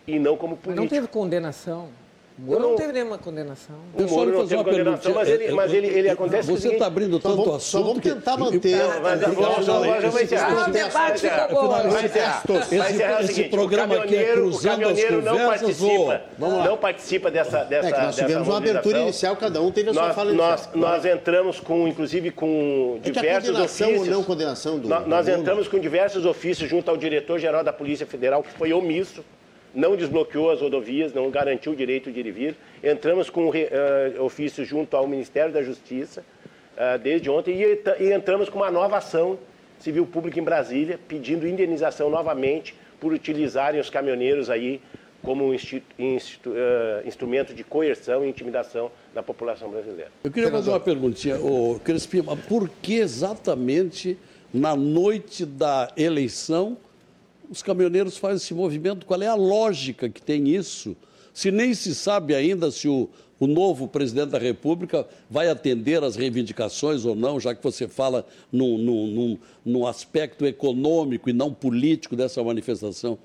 [0.05, 0.71] e não como político.
[0.71, 1.87] Mas não teve condenação.
[2.37, 3.77] Moro não, não teve nenhuma condenação.
[3.97, 5.09] Eu só não fazer uma pergunta.
[5.09, 7.83] Mas ele, mas ele, ele acontece Você está abrindo tanto então, assunto.
[7.85, 8.75] vamos tentar manter.
[9.01, 10.69] Mas eu vou encerrar.
[13.21, 16.13] Esse programa aqui é cruzando as conversas ou...
[16.37, 19.93] Não participa dessa dessa É que nós tivemos uma abertura inicial, cada um teve a
[19.93, 20.59] sua fala inicial.
[20.75, 23.99] Nós entramos com, inclusive, com diversos ofícios.
[23.99, 28.43] ou não condenação do Nós entramos com diversos ofícios junto ao diretor-geral da Polícia Federal,
[28.43, 29.23] que foi omisso
[29.75, 32.55] não desbloqueou as rodovias, não garantiu o direito de ir e vir.
[32.83, 33.53] Entramos com uh,
[34.23, 36.23] ofício junto ao Ministério da Justiça
[36.75, 39.37] uh, desde ontem e, e, entramos com uma nova ação
[39.79, 44.81] civil pública em Brasília, pedindo indenização novamente por utilizarem os caminhoneiros aí
[45.21, 50.11] como institu, institu, uh, instrumento de coerção e intimidação da população brasileira.
[50.23, 54.17] Eu queria fazer uma perguntinha, ô Crespim, por que exatamente
[54.53, 56.77] na noite da eleição
[57.49, 60.95] os caminhoneiros fazem esse movimento, qual é a lógica que tem isso?
[61.33, 66.15] Se nem se sabe ainda se o, o novo presidente da República vai atender às
[66.15, 71.53] reivindicações ou não, já que você fala no, no, no, no aspecto econômico e não
[71.53, 73.17] político dessa manifestação.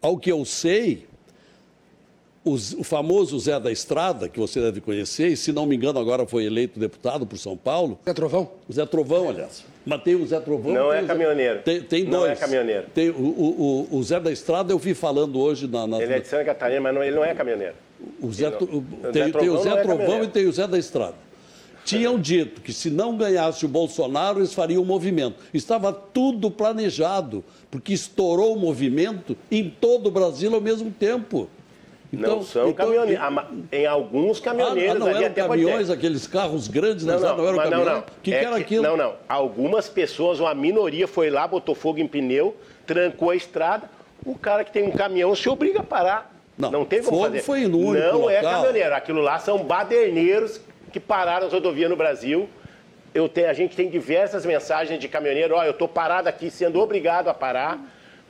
[0.00, 1.06] Ao que eu sei,
[2.44, 5.98] o, o, famoso Zé da Estrada, que você deve conhecer, e se não me engano
[5.98, 7.98] agora foi eleito deputado por São Paulo.
[8.06, 8.50] Zé Trovão?
[8.66, 9.64] O Zé Trovão, aliás.
[9.84, 10.72] Mas tem o Zé Trovão.
[10.72, 11.60] Não é caminhoneiro.
[11.62, 12.32] Tem, tem não dois.
[12.32, 12.86] é caminhoneiro.
[12.94, 15.86] Tem o, o, o, Zé da Estrada, eu vi falando hoje na.
[15.86, 17.74] na ele é de Santa Catarina, mas não, ele não é caminhoneiro.
[18.22, 21.16] O Zé, não, tem, tem, o Zé é Trovão e tem o Zé da Estrada.
[21.84, 25.36] Tinham dito que se não ganhasse o Bolsonaro, eles fariam o movimento.
[25.52, 31.48] Estava tudo planejado, porque estourou o movimento em todo o Brasil ao mesmo tempo.
[32.12, 33.24] Então, não são então, caminhoneiros.
[33.70, 34.96] Em alguns caminhoneiros.
[34.96, 37.86] Ah, não eram caminhões, aqueles carros grandes, não, não, não eram caminhões?
[37.86, 38.04] Não, não.
[38.22, 38.82] que, é que era aquilo?
[38.82, 39.14] Não, não.
[39.28, 43.88] Algumas pessoas, uma minoria foi lá, botou fogo em pneu, trancou a estrada.
[44.26, 46.34] O cara que tem um caminhão se obriga a parar.
[46.58, 47.42] Não, não tem como fogo fazer.
[47.42, 48.30] foi único Não local.
[48.30, 48.94] é caminhoneiro.
[48.94, 50.60] Aquilo lá são baderneiros
[50.92, 52.48] que pararam as rodovias no Brasil.
[53.14, 55.54] Eu tenho, a gente tem diversas mensagens de caminhoneiro.
[55.54, 57.80] Ó, oh, eu estou parado aqui, sendo obrigado a parar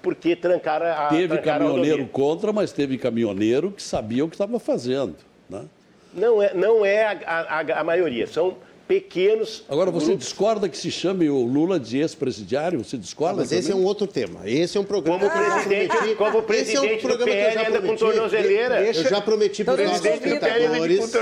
[0.02, 4.34] porque trancaram a Teve trancaram caminhoneiro a contra, mas teve caminhoneiro que sabia o que
[4.34, 5.16] estava fazendo.
[5.48, 5.64] Né?
[6.12, 8.56] Não é, não é a, a, a maioria, são
[8.90, 9.62] pequenos.
[9.68, 10.26] Agora, você grupos.
[10.26, 12.82] discorda que se chame o Lula de ex-presidiário?
[12.82, 13.36] Você discorda?
[13.36, 14.40] mas esse é um outro tema.
[14.44, 15.30] Esse é um programa.
[15.30, 18.80] Como presidente, ah, como presidente é um do PL anda com tornozeleira.
[18.82, 21.12] Deixa, eu já prometi para os nossos espectadores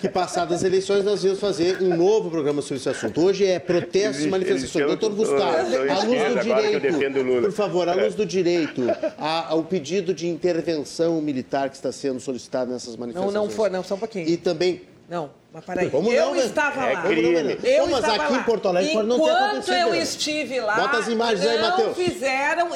[0.00, 3.20] que, passadas as eleições, nós íamos fazer um novo programa sobre esse assunto.
[3.20, 4.86] Hoje é protestos e manifestações.
[4.86, 5.56] Doutor Gustavo,
[5.90, 8.82] à luz do direito, por favor, à luz do direito,
[9.18, 13.34] ao pedido de intervenção militar que está sendo solicitado nessas manifestações.
[13.34, 14.28] Não, não foi, não, só um pouquinho.
[14.28, 15.90] E também não, mas peraí.
[15.90, 16.44] Como eu não, né?
[16.44, 17.02] estava é lá.
[17.02, 17.58] Crime.
[17.62, 18.38] Eu mas estava aqui lá.
[18.38, 19.74] em Porto Alegre pode não acontecido.
[19.76, 21.96] Enquanto eu estive lá, Bota as imagens aí, não Matheus.
[21.96, 22.68] fizeram...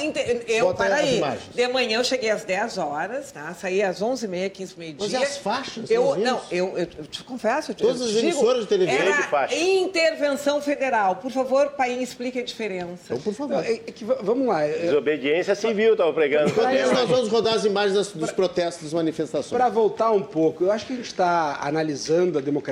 [0.46, 1.42] Eu, Bota aí, imagens.
[1.54, 3.54] de manhã eu cheguei às 10 horas, tá?
[3.54, 5.08] saí às 11h30, 15 meio-dia.
[5.08, 5.90] Mas e as faixas?
[5.90, 7.70] Eu, não, eu, eu, eu te confesso.
[7.72, 9.54] Eu, Todas eu as digo, emissoras de televisão era de faixa.
[9.56, 11.16] intervenção federal.
[11.16, 13.02] Por favor, Paim, explique a diferença.
[13.06, 13.64] Então, por favor.
[13.64, 14.62] É, é que, vamos lá.
[14.64, 16.50] é- Desobediência civil, estava pregando.
[16.50, 19.50] Enquanto isso, nós vamos rodar as imagens das- dos protestos das manifestações.
[19.58, 22.65] Para voltar um pouco, eu acho que a gente está analisando a democracia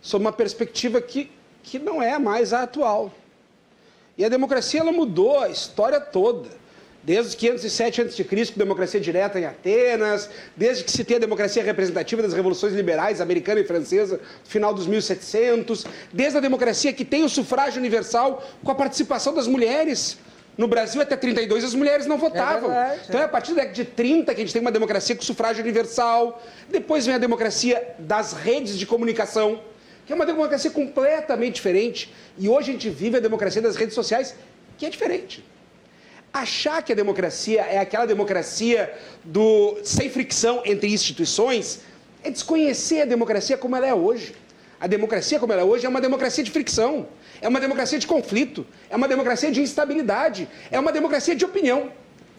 [0.00, 1.30] sob uma perspectiva que,
[1.62, 3.12] que não é mais a atual.
[4.16, 6.48] E a democracia ela mudou a história toda.
[7.04, 12.22] Desde os 507 a.C., democracia direta em Atenas, desde que se tem a democracia representativa
[12.22, 17.24] das revoluções liberais americana e francesa, no final dos 1700, desde a democracia que tem
[17.24, 20.16] o sufrágio universal com a participação das mulheres.
[20.56, 22.68] No Brasil, até 32, as mulheres não votavam.
[22.68, 25.16] verdade, então, é a partir da década de 30 que a gente tem uma democracia
[25.16, 26.42] com sufrágio universal.
[26.68, 29.60] Depois vem a democracia das redes de comunicação,
[30.04, 32.12] que é uma democracia completamente diferente.
[32.38, 34.34] E hoje a gente vive a democracia das redes sociais,
[34.76, 35.42] que é diferente.
[36.32, 38.92] Achar que a democracia é aquela democracia
[39.24, 41.80] do sem fricção entre instituições
[42.22, 44.34] é desconhecer a democracia como ela é hoje.
[44.80, 47.06] A democracia como ela é hoje é uma democracia de fricção,
[47.42, 51.92] é uma democracia de conflito, é uma democracia de instabilidade, é uma democracia de opinião.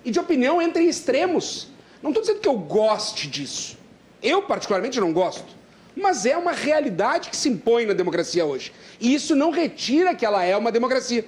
[0.03, 1.67] E de opinião entre extremos.
[2.01, 3.77] Não estou dizendo que eu goste disso.
[4.21, 5.45] Eu, particularmente, não gosto.
[5.95, 8.71] Mas é uma realidade que se impõe na democracia hoje.
[8.99, 11.25] E isso não retira que ela é uma democracia.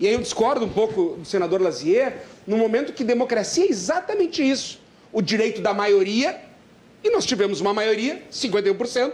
[0.00, 4.42] E aí eu discordo um pouco do senador Lazier, no momento que democracia é exatamente
[4.42, 4.80] isso.
[5.12, 6.40] O direito da maioria,
[7.04, 9.12] e nós tivemos uma maioria, 51%,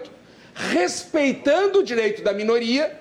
[0.55, 3.01] respeitando o direito da minoria,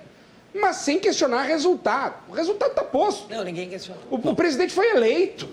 [0.53, 2.15] mas sem questionar resultado.
[2.29, 3.33] O resultado está posto.
[3.33, 3.99] Não, ninguém questiona.
[4.09, 5.49] O, o presidente foi eleito.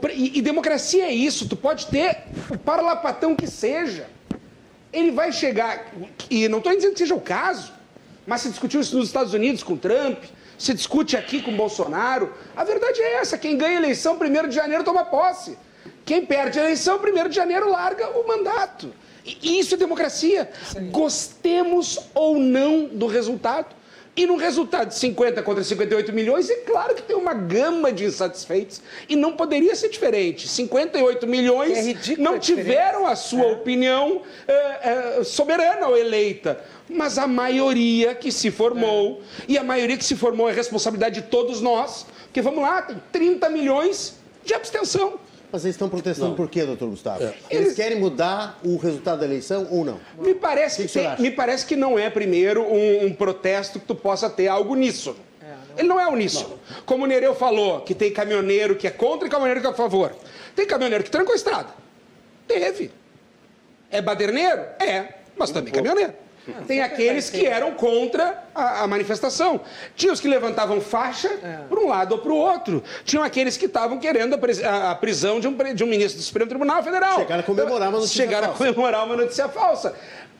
[0.00, 0.12] Pre...
[0.12, 1.48] E, e, democracia é isso.
[1.48, 4.08] Tu pode ter o parlapatão que seja.
[4.92, 5.92] Ele vai chegar.
[6.30, 7.72] E não estou dizendo que seja o caso,
[8.26, 10.24] mas se discutiu isso nos Estados Unidos com Trump,
[10.58, 12.32] se discute aqui com Bolsonaro.
[12.56, 15.58] A verdade é essa: quem ganha a eleição 1 de janeiro toma posse.
[16.04, 18.92] Quem perde a eleição 1 de janeiro larga o mandato.
[19.24, 20.50] E isso é democracia.
[20.92, 23.75] Gostemos ou não do resultado.
[24.16, 28.06] E no resultado de 50 contra 58 milhões, é claro que tem uma gama de
[28.06, 28.80] insatisfeitos.
[29.06, 30.48] E não poderia ser diferente.
[30.48, 33.52] 58 milhões é não tiveram a sua é.
[33.52, 36.58] opinião é, soberana ou eleita.
[36.88, 39.44] Mas a maioria que se formou, é.
[39.48, 42.96] e a maioria que se formou é responsabilidade de todos nós, porque vamos lá, tem
[43.12, 45.20] 30 milhões de abstenção.
[45.50, 46.36] Mas eles estão protestando não.
[46.36, 47.24] por quê, doutor Gustavo?
[47.24, 47.34] É.
[47.50, 50.00] Eles, querem mudar o resultado da eleição ou não?
[50.18, 53.86] Me parece que, que, tem, me parece que não é, primeiro, um, um, protesto que
[53.86, 55.16] tu possa ter algo nisso.
[55.40, 55.78] É, não.
[55.78, 56.58] Ele não é uníssono.
[56.70, 56.82] Não.
[56.82, 59.74] Como o Nereu falou, que tem caminhoneiro que é contra e caminhoneiro que é a
[59.74, 60.12] favor.
[60.54, 61.68] Tem caminhoneiro que trancou a estrada.
[62.46, 62.90] Teve.
[63.90, 64.62] É baderneiro?
[64.80, 66.25] É, mas também caminhoneiro.
[66.66, 69.60] Tem aqueles que eram contra a, a manifestação.
[69.94, 71.60] Tinha os que levantavam faixa é.
[71.68, 72.82] para um lado ou para o outro.
[73.04, 76.48] Tinham aqueles que estavam querendo a, a, prisão de um, de um ministro do Supremo
[76.48, 77.18] Tribunal Federal.
[77.18, 78.64] Chegaram a comemorar uma notícia Chegaram falsa.
[78.64, 79.94] a comemorar uma notícia falsa.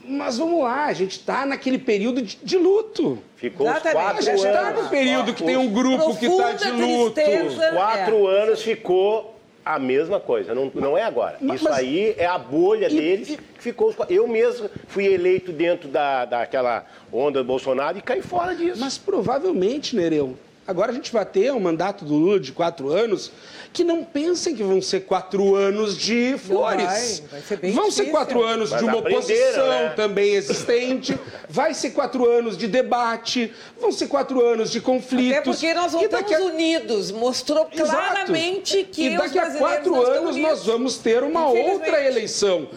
[0.08, 3.18] Mas vamos lá, a gente está naquele período de, de luto.
[3.34, 4.28] Ficou os quatro anos.
[4.28, 7.14] A gente está no período que tem um grupo que está de luto.
[7.14, 8.42] Tristeza, quatro é.
[8.42, 9.35] anos ficou
[9.66, 11.38] a mesma coisa, não, não é agora.
[11.40, 13.92] Mas, Isso aí é a bolha e, deles e, que ficou.
[14.08, 18.80] Eu mesmo fui eleito dentro da, daquela onda do Bolsonaro e caí fora disso.
[18.80, 23.30] Mas provavelmente, Nereu, agora a gente vai ter um mandato do Lula de quatro anos
[23.72, 27.20] que não pensem que vão ser quatro anos de flores.
[27.20, 28.04] Vai, vai ser bem vão difícil.
[28.06, 29.92] ser quatro anos Mas de uma oposição né?
[29.94, 35.36] também existente, vai ser quatro anos de debate, vão ser quatro anos de conflitos.
[35.36, 36.40] Até porque nós não estamos a...
[36.40, 38.92] unidos, mostrou claramente Exato.
[38.92, 42.68] que E daqui a quatro anos nós vamos ter uma outra eleição.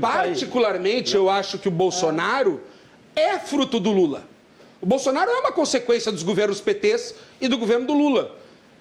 [0.00, 2.60] Particularmente, eu acho que o Bolsonaro
[3.16, 3.30] é.
[3.30, 4.33] é fruto do Lula.
[4.84, 8.36] O Bolsonaro é uma consequência dos governos PTs e do governo do Lula.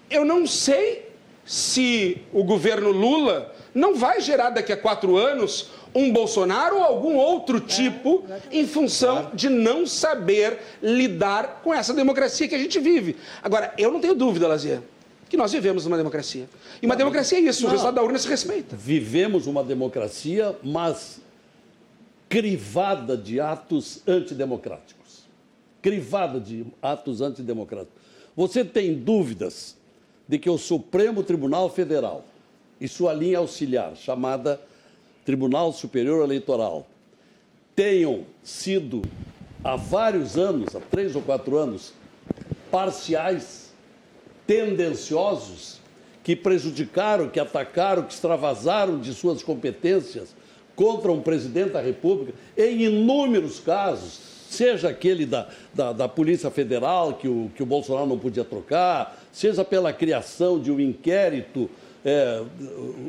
[0.09, 1.09] Eu não sei
[1.45, 7.15] se o governo Lula não vai gerar daqui a quatro anos um Bolsonaro ou algum
[7.15, 12.81] outro tipo é, em função de não saber lidar com essa democracia que a gente
[12.81, 13.15] vive.
[13.41, 14.81] Agora, eu não tenho dúvida, Lazier,
[15.29, 16.49] que nós vivemos numa democracia.
[16.81, 18.75] E uma não, democracia é isso, não, o resultado da urna se respeita.
[18.75, 21.21] Vivemos uma democracia, mas
[22.27, 25.02] crivada de atos antidemocráticos.
[25.83, 28.01] Crivada de atos antidemocráticos.
[28.37, 29.77] Você tem dúvidas
[30.27, 32.25] de que o Supremo Tribunal Federal
[32.79, 34.61] e sua linha auxiliar, chamada
[35.25, 36.87] Tribunal Superior Eleitoral,
[37.75, 39.01] tenham sido
[39.61, 41.93] há vários anos, há três ou quatro anos,
[42.71, 43.73] parciais,
[44.47, 45.81] tendenciosos,
[46.23, 50.33] que prejudicaram, que atacaram, que extravasaram de suas competências
[50.77, 57.13] contra um presidente da República, em inúmeros casos, seja aquele da, da, da, Polícia Federal,
[57.13, 61.69] que o, que o Bolsonaro não podia trocar, seja pela criação de um inquérito
[62.05, 62.41] é,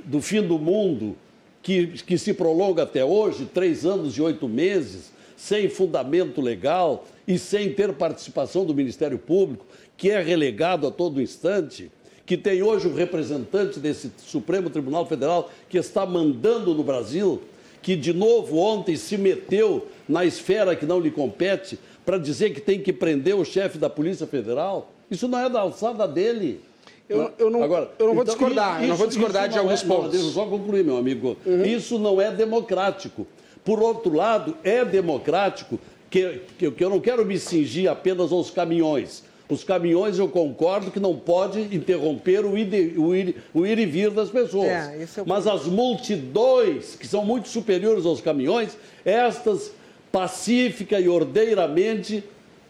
[0.05, 1.17] do fim do mundo,
[1.63, 7.39] que, que se prolonga até hoje, três anos e oito meses, sem fundamento legal e
[7.39, 11.91] sem ter participação do Ministério Público, que é relegado a todo instante,
[12.27, 17.43] que tem hoje um representante desse Supremo Tribunal Federal que está mandando no Brasil,
[17.85, 22.61] que de novo ontem se meteu na esfera que não lhe compete para dizer que
[22.61, 24.91] tem que prender o chefe da Polícia Federal?
[25.11, 26.63] Isso não é da alçada dele.
[27.07, 29.85] Eu, eu, não, Agora, eu não vou então, discordar, isso, não vou discordar de alguns
[29.85, 30.05] é, pontos.
[30.05, 31.37] Não, deixa eu só concluir, meu amigo.
[31.45, 31.63] Uhum.
[31.63, 33.27] Isso não é democrático.
[33.63, 35.79] Por outro lado, é democrático
[36.09, 39.23] que, que, que eu não quero me cingir apenas aos caminhões.
[39.49, 43.85] Os caminhões, eu concordo que não pode interromper o ir, o ir, o ir e
[43.85, 44.69] vir das pessoas.
[44.69, 49.73] É, é Mas as multidões, que são muito superiores aos caminhões, estas
[50.11, 52.25] pacífica e ordeiramente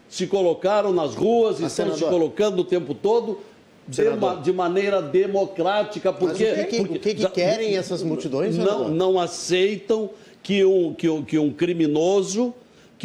[0.08, 3.38] se colocaram nas ruas e estão se colocando o tempo todo
[3.86, 4.02] de,
[4.42, 6.12] de, maneira democrática.
[6.12, 8.56] Porque, Mas o que, porque, o que, que querem essas multidões?
[8.56, 10.10] Não, não aceitam
[10.42, 12.54] que um, que, um, que um criminoso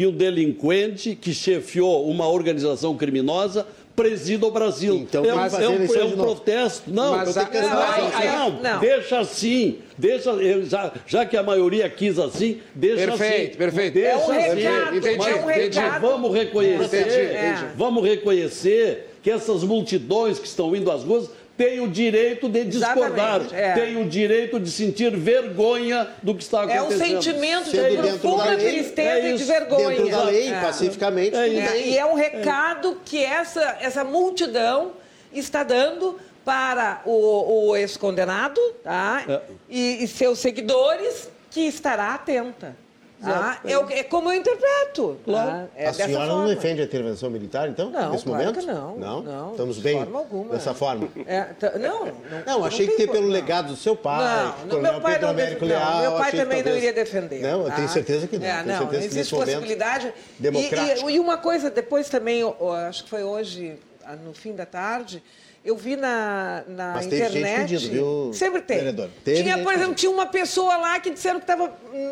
[0.00, 4.94] que um delinquente que chefiou uma organização criminosa presida o Brasil.
[4.96, 6.90] Então, é, um, mas é um, é um protesto.
[6.90, 8.80] Não, Mas não, a- não, não, não.
[8.80, 9.76] deixa assim.
[9.98, 13.58] Deixa, eu- já, já que a maioria quis assim, deixa Perfeito, assim.
[13.58, 13.92] perfeito.
[13.92, 14.60] Deixa É um assim.
[14.62, 15.78] recado, Entendi, Mas- é um entendi.
[16.00, 17.64] Vamos reconhecer, Entendi, entendi.
[17.76, 21.28] vamos reconhecer que essas multidões que estão indo às ruas
[21.60, 23.74] têm o direito de discordar, é.
[23.74, 27.22] têm o direito de sentir vergonha do que está É um acontecendo.
[27.22, 29.88] sentimento de Sendo dentro profunda da lei, tristeza é e de vergonha.
[29.90, 30.60] Dentro da lei, É.
[30.62, 31.48] pacificamente, É.
[31.58, 34.92] É, e é um recado que essa, essa multidão
[35.30, 39.22] está dando para o, o ex-condenado tá?
[39.28, 39.40] É.
[39.68, 42.74] e, e seus seguidores, que estará atenta.
[43.22, 43.60] Tá?
[43.66, 45.18] É, o é como eu interpreto.
[45.26, 45.66] tá?
[45.76, 46.54] É a senhora não forma.
[46.54, 48.60] defende a intervenção militar, então, Não, nesse claro momento?
[48.60, 50.52] que não, não, Estamos de bem forma alguma.
[50.54, 51.08] dessa forma?
[51.26, 52.12] É, tá- não, não,
[52.46, 53.32] Não, achei tem que ter como, pelo não.
[53.34, 56.00] legado do seu pai, Não, não, meu pai Pedro não Américo não, Leal.
[56.00, 57.42] meu pai achei que também não talvez- iria defender.
[57.42, 57.74] Não, eu tá?
[57.76, 58.46] tenho certeza que não.
[58.46, 60.14] É, tenho não, certeza que existe possibilidade.
[60.38, 61.10] democrático.
[61.10, 64.32] E, e- e uma coisa, depois também, eu- eu acho que foi hoje, ah, no
[64.32, 65.22] fim da tarde,
[65.62, 67.68] eu vi na, na Mas teve gente internet.
[67.72, 68.78] pedindo, viu, Sempre tem.
[68.78, 69.10] vereador?
[69.22, 69.94] Teve tinha, por exemplo, pedindo.
[69.96, 71.70] tinha uma pessoa lá que disseram que estava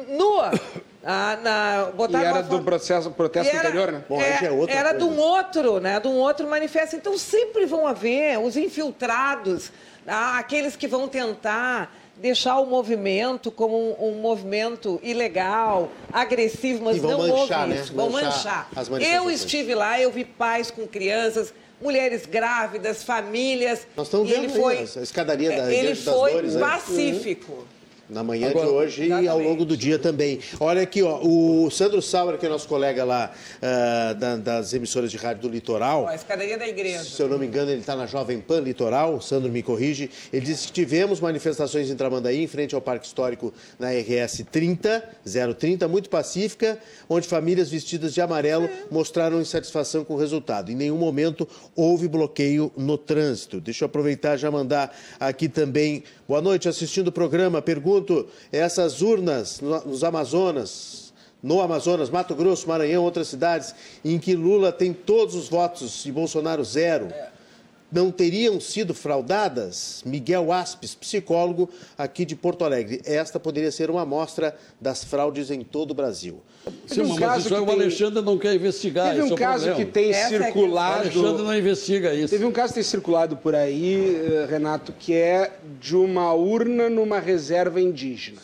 [0.08, 0.50] nua.
[1.04, 4.04] Ah, na, E botaram era uma do processo, protesto e era, anterior, né?
[4.08, 5.14] Bom, aí já é outra era de coisa.
[5.14, 6.00] um outro, né?
[6.00, 6.96] De um outro manifesto.
[6.96, 9.70] Então sempre vão haver os infiltrados,
[10.06, 16.96] ah, aqueles que vão tentar deixar o movimento como um, um movimento ilegal, agressivo, mas
[16.96, 17.80] E vão não manchar, houve né?
[17.80, 17.94] isso.
[17.94, 19.14] Vão Manchar manchar.
[19.14, 23.86] Eu estive lá, eu vi pais com crianças, mulheres grávidas, famílias.
[23.96, 26.60] Nós estamos e vendo ele aí foi, a escadaria da ele foi Dores, né?
[26.60, 27.64] pacífico.
[28.08, 29.48] Na manhã Agora, de hoje e ao exatamente.
[29.48, 30.38] longo do dia também.
[30.58, 33.30] Olha aqui, ó, o Sandro Sauer, que é nosso colega lá
[33.60, 37.04] ah, da- das emissoras de rádio do Litoral, Ó, a escadaria da igreja.
[37.04, 40.10] se eu não me engano, ele está na Jovem Pan Litoral, o Sandro me corrige.
[40.32, 45.04] Ele disse que tivemos manifestações em Tramandaí, em frente ao Parque Histórico, na RS 30,
[45.58, 46.78] 030, muito pacífica,
[47.10, 50.72] onde famílias vestidas de amarelo mostraram insatisfação com o resultado.
[50.72, 51.46] Em nenhum momento
[51.76, 53.60] houve bloqueio no trânsito.
[53.60, 56.04] Deixa eu aproveitar e já mandar aqui também.
[56.26, 57.60] Boa noite, assistindo o programa.
[58.02, 63.74] Pergunto: essas urnas no- nos Amazonas, no Amazonas, Mato Grosso, Maranhão, outras cidades,
[64.04, 67.08] em que Lula tem todos os votos e Bolsonaro zero,
[67.90, 70.02] não teriam sido fraudadas?
[70.04, 73.00] Miguel Aspes, psicólogo aqui de Porto Alegre.
[73.04, 76.40] Esta poderia ser uma amostra das fraudes em todo o Brasil.
[76.86, 79.08] Sim, um mas caso isso que é o tem- Alexandre não quer investigar.
[79.14, 79.86] Teve esse é um o caso problema.
[79.86, 81.00] que tem Essa é a O circulado.
[81.00, 82.28] Alexandre não investiga isso.
[82.28, 86.90] Teve um caso que tem circulado por aí, eh, Renato, que é de uma urna
[86.90, 88.40] numa reserva indígena.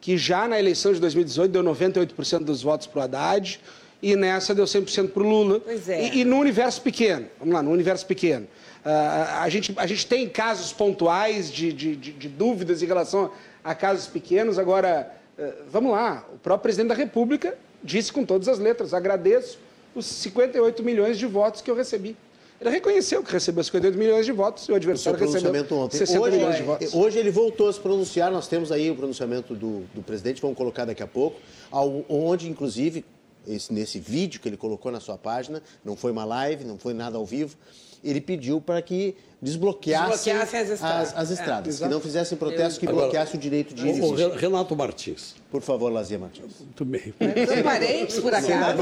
[0.00, 3.60] Que já na eleição de 2018 deu 98% dos votos para o Haddad
[4.02, 5.60] e nessa deu 100% para o Lula.
[5.60, 6.06] Pois é.
[6.08, 8.48] E, e no universo pequeno, vamos lá, no universo pequeno.
[8.84, 13.30] Ah, a, gente, a gente tem casos pontuais de, de, de- de dúvidas em relação
[13.62, 14.58] a casos pequenos.
[14.58, 19.58] Agora, eh, vamos lá, o próprio presidente da República disse com todas as letras: agradeço
[19.94, 22.16] os 58 milhões de votos que eu recebi.
[22.60, 25.98] Ele reconheceu que recebeu 58 milhões de votos e o O adversário recebeu pronunciamento ontem.
[25.98, 26.94] 60 Hoje, milhões de votos.
[26.94, 30.56] hoje ele voltou a se pronunciar, nós temos aí o pronunciamento do, do presidente, vamos
[30.56, 31.40] colocar daqui a pouco,
[31.72, 33.04] ao- onde, inclusive,
[33.48, 36.94] esse- nesse vídeo que ele colocou na sua página, não foi uma live, não foi
[36.94, 37.56] nada ao vivo,
[38.04, 41.08] ele pediu para que desbloqueassem Desbloqueassem as estradas.
[41.08, 44.74] as, as É, estradas, que não fizessem protesto, que bloqueassem o direito de ir Renato
[44.76, 45.34] Martins.
[45.50, 46.60] Por favor, Lazia Martins.
[46.60, 47.12] Muito bem.
[47.46, 48.76] São parentes, por acaso?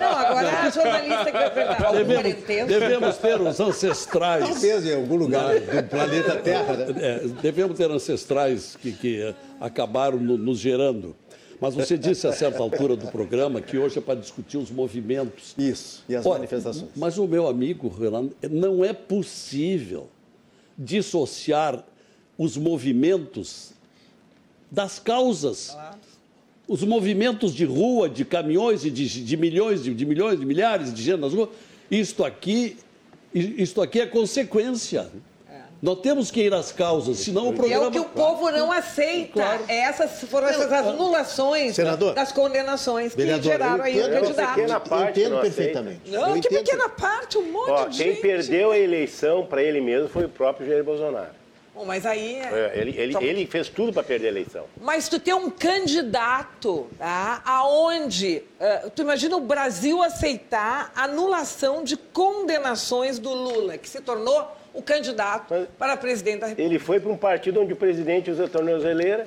[0.00, 1.92] Não, agora a jornalista que vai perguntar.
[1.92, 2.66] Devemos, parentesco?
[2.68, 4.44] devemos ter os ancestrais.
[4.48, 6.86] Talvez em algum lugar do planeta Terra, né?
[6.98, 11.16] É, devemos ter ancestrais que, que eh, acabaram no- nos gerando.
[11.60, 15.54] Mas você disse a certa altura do programa que hoje é para discutir os movimentos.
[15.58, 16.90] Isso, e as Olha, manifestações.
[16.96, 20.08] Mas o meu amigo, Renan, não é possível
[20.78, 21.84] dissociar
[22.38, 23.72] os movimentos
[24.70, 25.76] das causas.
[26.66, 30.94] Os movimentos de rua, de caminhões e de, de milhões, de, de milhões, de milhares
[30.94, 31.50] de gente nas ruas,
[31.90, 32.78] isto aqui,
[33.34, 35.10] isto aqui é consequência.
[35.82, 37.86] Nós temos que ir às causas, senão o É programa.
[37.88, 39.32] o que o povo não aceita.
[39.32, 39.64] Claro.
[39.66, 42.12] Essas foram essas anulações Senador.
[42.14, 44.54] das condenações que Vereador, geraram aí o candidato.
[44.54, 46.10] pequena eu parte entendo perfeitamente.
[46.10, 46.58] Não, Eu que entendo.
[46.64, 48.20] pequena parte, um monte Ó, de quem gente.
[48.20, 51.40] perdeu a eleição para ele mesmo foi o próprio Jair Bolsonaro.
[51.74, 52.34] Bom, mas aí...
[52.34, 54.64] é- É, Ele, ele, Só- ele fez tudo para perder a eleição.
[54.82, 57.40] Mas tu tem um candidato, tá?
[57.44, 58.42] Aonde?
[58.58, 64.46] eh, tu imagina o Brasil aceitar a anulação de condenações do Lula, que se tornou
[64.72, 66.68] o candidato Mas- para presidente da República.
[66.70, 69.26] Ele foi para um partido onde o presidente usa tornozeleira.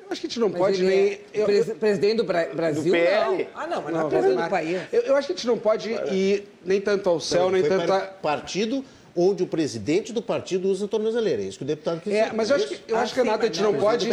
[0.00, 1.12] Eu acho que a gente não Mas pode ele nem.
[1.12, 3.30] é eu- pres- presidente do Bra- Brasil, PL?
[3.44, 3.46] não.
[3.54, 4.80] Ah, não, mas não, Não, é presidente do país.
[4.92, 7.60] Eu, eu acho que a gente não pode ir nem tanto ao céu, Então, nem
[7.62, 8.00] foi tanto para a.
[8.06, 8.84] partido
[9.16, 11.40] onde o presidente do partido usa a tornozeleira.
[11.40, 12.34] É isso que o deputado quis É, dizer.
[12.34, 14.08] mas eu acho que, eu acho que Renato, a gente não pode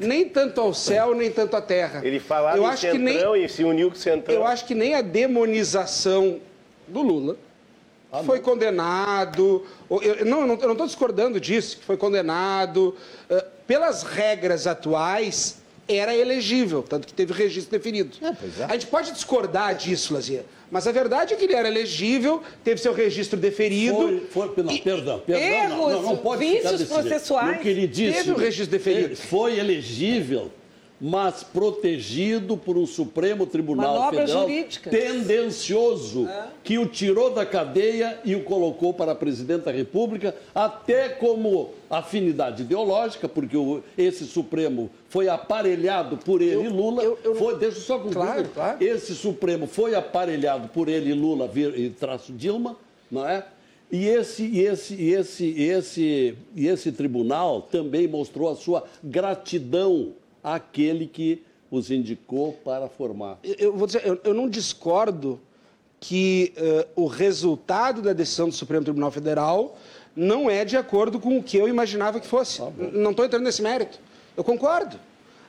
[0.00, 2.00] nem tanto ao céu, nem tanto à terra.
[2.04, 4.34] Ele falava eu em acho centrão que nem, e se uniu com o centrão.
[4.34, 6.38] Eu acho que nem a demonização
[6.88, 7.36] do Lula
[8.12, 9.64] Ah, foi condenado.
[9.90, 12.96] Eu, não, estou discordando disso, que foi condenado.
[13.28, 18.16] eh, pelas regras atuais, era elegível, tanto que teve registro definido.
[18.22, 18.26] É,
[18.62, 18.64] é.
[18.64, 22.80] A gente pode discordar disso, Lazier, mas a verdade é que ele era elegível, teve
[22.80, 23.96] seu registro deferido.
[24.30, 25.68] Foi, foi, não, e- perdão, perdão.
[25.68, 26.92] não, não, não pode vícios desse jeito.
[27.08, 27.56] processuais.
[27.56, 29.06] No queridíssimo, Teve um registro deferido.
[29.06, 30.50] ele Foi elegível,
[31.00, 34.90] mas protegido por um Supremo Tribunal Manobras Federal jurídicas.
[34.92, 36.28] tendencioso,
[36.64, 42.62] que o tirou da cadeia e o colocou para presidente da República, até como afinidade
[42.62, 47.02] ideológica, porque o- esse Supremo foi aparelhado por ele e Lula.
[47.02, 48.14] eu- eu- foi, deixa eu só concluir.
[48.14, 48.82] Claro, claro.
[48.84, 52.76] Esse Supremo foi aparelhado por ele, Lula e traço Dilma,
[53.10, 53.44] não é?
[53.92, 58.82] E esse, e esse, e esse, e esse, e esse tribunal também mostrou a sua
[59.04, 60.08] gratidão
[60.46, 63.38] àquele que os indicou para formar.
[63.42, 65.40] Eu- eu vou dizer, eu, eu não discordo
[65.98, 69.76] que eh, o resultado da decisão do Supremo Tribunal Federal
[70.14, 72.62] não é de acordo com o que eu imaginava que fosse.
[72.62, 73.98] N- não estou entrando nesse mérito.
[74.36, 74.98] Eu concordo.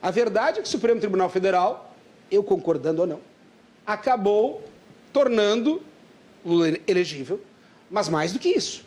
[0.01, 1.93] A verdade é que o Supremo Tribunal Federal,
[2.31, 3.19] eu concordando ou não,
[3.85, 4.63] acabou
[5.13, 5.81] tornando
[6.45, 7.39] Lula elegível,
[7.91, 8.83] mas mais do que isso.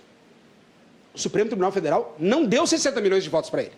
[1.14, 3.72] O Supremo Tribunal Federal não deu 60 milhões de votos para ele.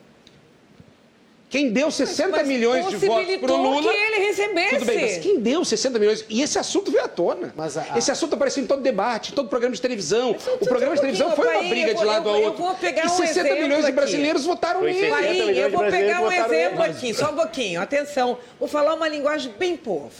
[1.53, 3.93] Quem deu 60 mas milhões de votos para o possibilitou Lula.
[3.93, 4.75] que ele recebesse.
[4.79, 6.25] Tudo bem, mas quem deu 60 milhões?
[6.31, 7.53] E esse assunto veio à tona.
[7.55, 10.31] Mas a- a- Esse assunto apareceu em todo debate, em todo programa de televisão.
[10.31, 12.29] O programa de só um televisão pouquinho, foi uma Pai, briga eu de vou- lado
[12.29, 12.63] eu a vou- outro.
[12.63, 13.93] eu vou pegar e um 60 exemplo milhões de aqui.
[13.97, 14.99] brasileiros votaram nele.
[14.99, 17.81] 60 Aí, milhões eu de vou pegar um exemplo aqui, só um pouquinho.
[17.83, 20.11] Atenção, vou falar uma linguagem bem povo.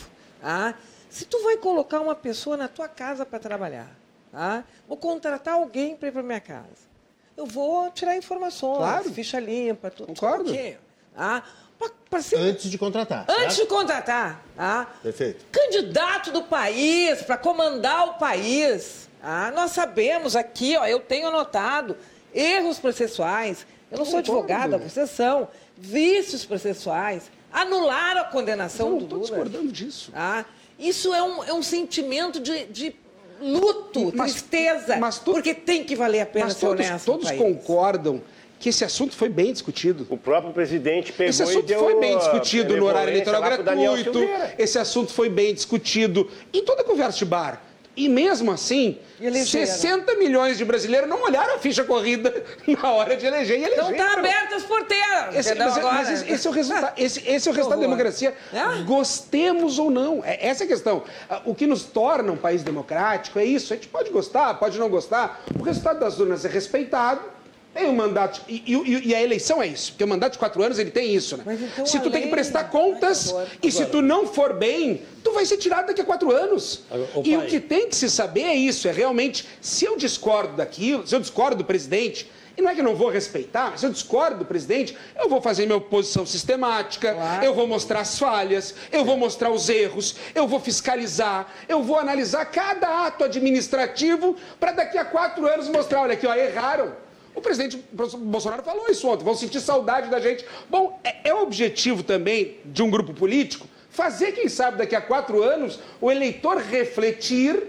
[0.41, 0.75] Tá?
[1.09, 3.89] Se tu vai colocar uma pessoa na tua casa para trabalhar,
[4.31, 4.65] tá?
[4.87, 6.93] vou contratar alguém para ir para minha casa.
[7.39, 9.11] Eu vou tirar informações, Claro.
[9.13, 10.09] ficha limpa, tudo.
[10.09, 10.51] Concordo.
[10.51, 10.77] Um pouquinho,
[11.15, 11.43] Tá?
[11.79, 13.25] Pra- pra ser- Antes de contratar.
[13.29, 13.61] Antes certo?
[13.63, 14.87] de contratar, tá?
[15.03, 15.45] Perfeito.
[15.51, 19.09] Candidato do país, para comandar o país.
[19.23, 21.97] Ah, nós sabemos aqui, ó, eu tenho anotado
[22.35, 23.67] erros processuais.
[23.91, 25.49] Eu não sou advogada, vocês são.
[25.77, 27.31] Vícios processuais.
[27.53, 29.29] Anularam a condenação Não do estou Lula.
[29.31, 30.11] discordando disso.
[30.15, 30.45] Ah,
[30.79, 32.97] isso é um, é um sentimento de, de
[33.41, 34.97] luto, Mas- tristeza.
[34.97, 37.05] mas tu- porque tem que valer a pena Mas ser todos, honesto.
[37.05, 37.39] todos país.
[37.41, 38.23] concordam
[38.63, 40.07] que esse assunto foi bem discutido.
[40.09, 44.21] O próprio presidente pegou Esse e assunto deu foi bem discutido no horário eleitoral gratuito.
[44.57, 47.61] Esse assunto foi bem discutido em toda conversa de bar.
[47.95, 49.67] E mesmo assim, E elegeram.
[49.67, 52.33] 60 milhões de brasileiros não olharam a ficha corrida
[52.67, 53.93] na hora de eleger e elegeram.
[53.93, 55.35] Então tá aberto as porteiras.
[55.35, 55.67] Esse, entendeu?
[55.67, 58.33] mas, Agora, mas esse, esse é o resultado, esse, esse é o resultado da democracia.
[58.53, 58.83] É?
[58.85, 60.23] Gostemos ou não.
[60.25, 61.03] É, essa é a questão.
[61.29, 63.73] Ah, O que nos torna um país democrático é isso.
[63.73, 65.43] A gente pode gostar, pode não gostar.
[65.59, 67.42] O resultado das urnas é respeitado.
[67.75, 68.41] Tem um mandato.
[68.49, 69.93] E, e- e a eleição é isso.
[69.93, 71.43] Porque o mandato de quatro anos ele tem isso, né?
[71.47, 75.03] Mas então se tu tem que prestar Ai, contas e se tu não for bem,
[75.25, 76.83] tu vai ser tirado daqui a quatro anos.
[76.91, 77.47] Agora, ô, e pai.
[77.47, 81.15] o que tem que se saber é isso, é realmente, se eu discordo daquilo, se
[81.15, 83.91] eu discordo do presidente, e não é que eu não vou respeitar, mas se eu
[83.91, 87.43] discordo do presidente, eu vou fazer minha oposição sistemática, Claro.
[87.43, 91.99] eu vou mostrar as falhas, eu vou mostrar os erros, eu vou fiscalizar, eu vou
[91.99, 96.93] analisar cada ato administrativo para daqui a quatro anos mostrar, olha aqui, ó, erraram.
[97.35, 100.45] O presidente Bolsonaro falou isso ontem, vão sentir saudade da gente.
[100.69, 105.43] Bom, é, é objetivo também de um grupo político fazer, quem sabe, daqui a quatro
[105.43, 107.69] anos, o eleitor refletir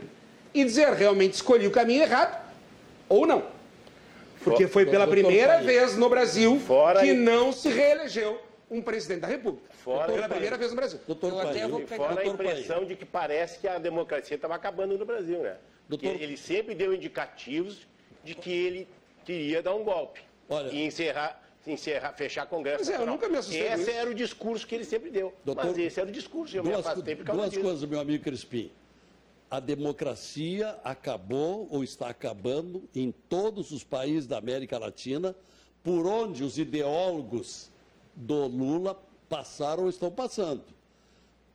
[0.53, 2.41] e dizer realmente escolhi o caminho errado
[3.09, 3.43] ou não.
[4.43, 8.39] Porque foi pela primeira vez no Brasil Fora que não se reelegeu
[8.69, 9.69] um presidente da República.
[9.83, 10.99] Fora pela primeira vez no Brasil.
[11.07, 14.55] Doutor Eu até vou pegar- fora a impressão de que parece que a democracia estava
[14.55, 15.55] acabando no Brasil, né?
[15.87, 17.87] Doutor- ele sempre deu indicativos
[18.23, 18.87] de que ele
[19.23, 20.21] queria dar um golpe.
[20.49, 22.83] Olha- E encerrar, encerrar, fechar Congresso.
[22.85, 25.33] Pois é, eu nunca me assustei Esse era o discurso que ele sempre deu.
[25.45, 27.63] Doutor- Mas esse era o discurso, eu me duas, afastei por causa duas disso.
[27.63, 28.71] coisas, meu amigo Crispim.
[29.49, 35.35] A democracia acabou ou está acabando em todos os países da América Latina,
[35.83, 37.69] por onde os ideólogos
[38.15, 38.99] do Lula
[39.29, 40.63] passaram ou estão passando.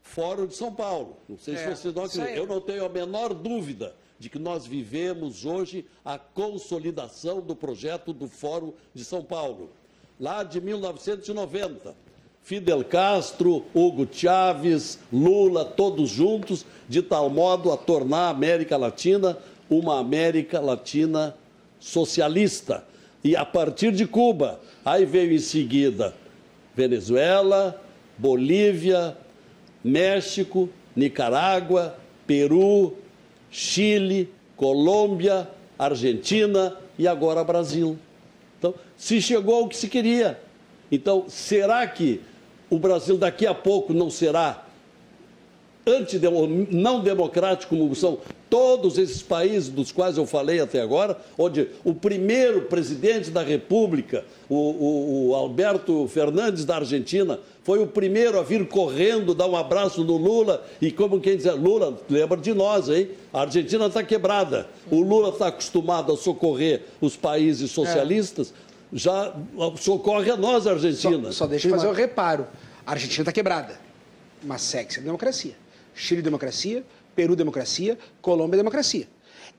[0.02, 1.16] Fórum de São Paulo.
[1.28, 2.34] Não sei se É, vocês não acreditam.
[2.34, 8.12] Eu não tenho a menor dúvida de que nós vivemos hoje a consolidação do projeto
[8.12, 9.70] do Fórum de São Paulo.
[10.18, 11.94] Lá de 1990.
[12.42, 19.38] Fidel Castro, Hugo Chávez, Lula, todos juntos, de tal modo a tornar a América Latina
[19.68, 21.36] uma América Latina
[21.78, 22.84] socialista.
[23.22, 26.14] E a partir de Cuba, aí veio em seguida
[26.74, 27.80] Venezuela,
[28.16, 29.16] Bolívia,
[29.82, 32.96] México, Nicarágua, Peru,
[33.50, 37.98] Chile, Colômbia, Argentina e agora Brasil.
[38.58, 40.40] Então, se chegou ao que se queria.
[40.90, 42.20] Então, será que
[42.68, 44.68] o Brasil daqui a pouco não será
[46.70, 48.18] não democrático como são
[48.50, 54.24] todos esses países dos quais eu falei até agora, onde o primeiro presidente da República,
[54.48, 57.38] o, o, o, Alberto Fernandes da Argentina,
[57.68, 61.44] foi o primeiro a vir correndo, dar um abraço no Lula, e como quem diz,
[61.44, 63.10] Lula, lembra de nós, hein?
[63.30, 64.66] A Argentina está quebrada.
[64.90, 68.96] O Lula está acostumado a socorrer os países socialistas, é.
[68.96, 69.34] já
[69.76, 71.24] socorre a nós, a Argentina.
[71.24, 72.46] Só, só deixa eu fazer um reparo.
[72.86, 73.78] A Argentina está quebrada,
[74.42, 75.54] mas segue sendo democracia.
[75.94, 76.82] Chile democracia,
[77.14, 79.06] Peru democracia, Colômbia democracia.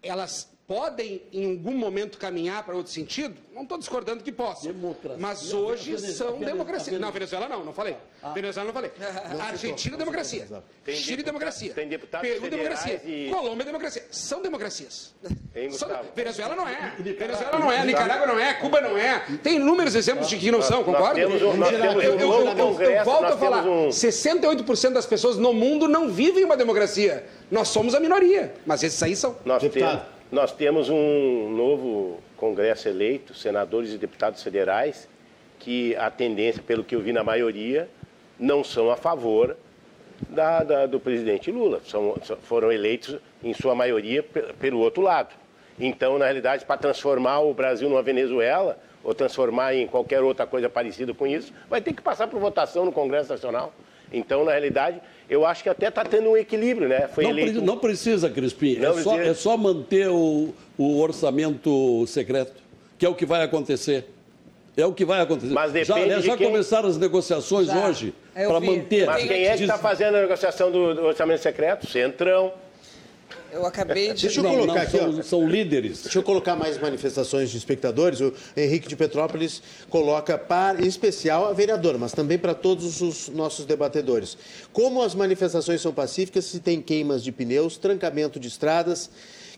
[0.01, 3.35] Elas podem, em algum momento, caminhar para outro sentido?
[3.55, 4.71] Não estou discordando que possam.
[4.71, 5.17] Democracia.
[5.19, 6.99] Mas hoje são democracia.
[6.99, 7.97] Não, Venezuela não, não falei.
[8.21, 8.29] Ah.
[8.33, 8.91] Venezuela não falei.
[9.39, 10.47] Argentina democracia.
[10.85, 11.73] Tem Chile democracia.
[11.73, 13.01] Tem deputados Peru democracia.
[13.03, 13.31] E...
[13.31, 14.05] Colômbia democracia.
[14.11, 15.15] São democracias.
[15.51, 15.89] Tem, são...
[16.15, 16.95] Venezuela não é.
[16.99, 17.83] Venezuela não é.
[17.83, 18.53] Nicarágua não é.
[18.53, 19.25] Cuba não é.
[19.41, 21.19] Tem inúmeros exemplos de que não são, concorda?
[21.19, 23.63] Eu, eu volto a falar.
[23.63, 27.25] 68% das pessoas no mundo não vivem uma democracia.
[27.49, 29.35] Nós somos a minoria, mas esses aí são.
[29.43, 35.09] Nós temos, nós temos um novo Congresso eleito, senadores e deputados federais,
[35.57, 37.89] que a tendência, pelo que eu vi na maioria,
[38.39, 39.57] não são a favor
[40.29, 41.81] da, da, do presidente Lula.
[41.83, 45.33] São, foram eleitos, em sua maioria, pelo outro lado.
[45.79, 50.69] Então, na realidade, para transformar o Brasil numa Venezuela, ou transformar em qualquer outra coisa
[50.69, 53.73] parecida com isso, vai ter que passar por votação no Congresso Nacional.
[54.11, 57.07] Então, na realidade, eu acho que até está tendo um equilíbrio, né?
[57.07, 57.61] Foi não, eleito...
[57.61, 58.77] não precisa, Crispim.
[58.77, 62.53] Não é, Só, é só manter o, o orçamento secreto,
[62.97, 64.05] que é o que vai acontecer.
[64.75, 65.53] É o que vai acontecer.
[65.53, 66.47] Mas depende já, de já quem...
[66.47, 67.87] começaram as negociações já.
[67.87, 69.05] hoje para manter.
[69.05, 71.87] Mas quem é que está fazendo a negociação do, do orçamento secreto?
[71.87, 72.53] Centrão.
[73.51, 74.27] Eu acabei de.
[74.27, 74.97] Deixa eu colocar não, aqui.
[74.97, 76.03] São, são, líderes.
[76.03, 78.19] Deixa eu colocar mais manifestações de espectadores.
[78.21, 83.29] O Henrique de Petrópolis coloca, para, em especial, a vereadora, mas também para todos os
[83.29, 84.37] nossos debatedores.
[84.71, 89.09] Como as manifestações são pacíficas, se tem queimas de pneus, trancamento de estradas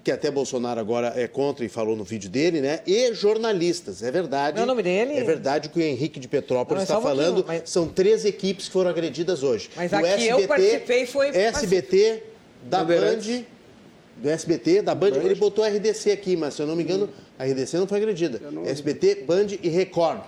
[0.04, 2.80] que até Bolsonaro agora é contra e falou no vídeo dele, né?
[2.88, 4.56] E jornalistas, é verdade.
[4.56, 5.14] Não é o nome dele?
[5.14, 7.46] É verdade que o Henrique de Petrópolis está falando.
[7.48, 7.70] Mas...
[7.70, 9.70] São três equipes que foram agredidas hoje.
[9.76, 12.24] Mas aqui SBT, eu participei foi SBT,
[12.64, 13.44] da Band
[14.22, 17.44] do SBT, da Band, ele botou RDC aqui, mas se eu não me engano, a
[17.44, 18.40] RDC não foi agredida.
[18.66, 20.22] SBT, Band e Record.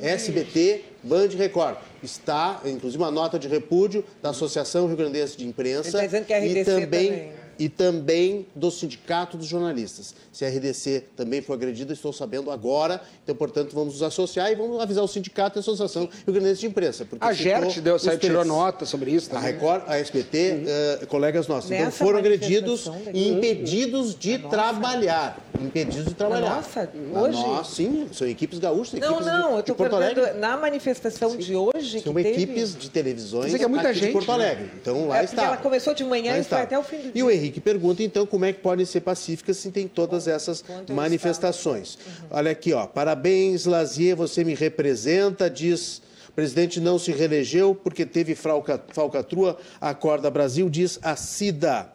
[0.00, 1.76] SBT, Band e Record.
[2.02, 5.88] Está, inclusive, uma nota de repúdio da Associação Rio Grandense de Imprensa.
[5.88, 10.14] Ele está dizendo que a RDC e também, também e também do Sindicato dos Jornalistas.
[10.32, 13.00] Se a RDC também foi agredida, estou sabendo agora.
[13.22, 16.58] Então, portanto, vamos nos associar e vamos avisar o Sindicato e a Associação Rio Grande
[16.58, 17.06] de Imprensa.
[17.20, 19.30] a GERT deu, saiu, tirou nota sobre isso.
[19.30, 19.44] Também.
[19.44, 21.02] A Record, a SBT, uhum.
[21.02, 21.70] uh, colegas nossos.
[21.70, 24.56] Então, Nessa então, foram agredidos e impedidos de Nossa.
[24.56, 25.38] trabalhar.
[25.60, 26.56] Impedidos de trabalhar.
[26.56, 27.38] Nossa, hoje?
[27.38, 28.98] Nossa, sim, são equipes gaúchas.
[28.98, 31.38] Não, equipes não, de, eu estou perguntando, na manifestação sim.
[31.38, 32.00] de hoje.
[32.00, 34.64] São equipes de televisões é muita gente, de Porto Alegre.
[34.64, 34.70] Né?
[34.80, 35.44] Então, lá é está.
[35.44, 37.12] Ela começou de manhã e foi até o fim do dia.
[37.14, 40.64] E o Henrique pergunta, então, como é que podem ser pacíficas se tem todas essas
[40.88, 41.96] manifestações.
[41.96, 42.26] Uhum.
[42.30, 42.86] Olha aqui, ó.
[42.86, 46.00] Parabéns, Lazier, você me representa, diz.
[46.28, 49.58] O presidente não se reelegeu porque teve falcatrua.
[49.78, 51.92] Acorda Brasil, diz a Cida.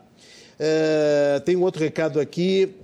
[0.59, 2.75] É, tem um outro recado aqui.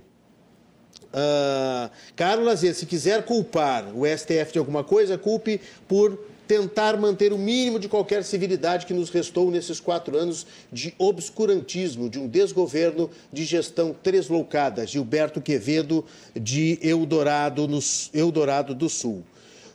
[1.14, 7.32] Uh, Carlos Lazier, se quiser culpar o STF de alguma coisa, culpe por tentar manter
[7.32, 12.28] o mínimo de qualquer civilidade que nos restou nesses quatro anos de obscurantismo, de um
[12.28, 14.86] desgoverno de gestão tresloucada.
[14.86, 17.78] Gilberto Quevedo, de Eldorado, no,
[18.12, 19.22] Eldorado do Sul.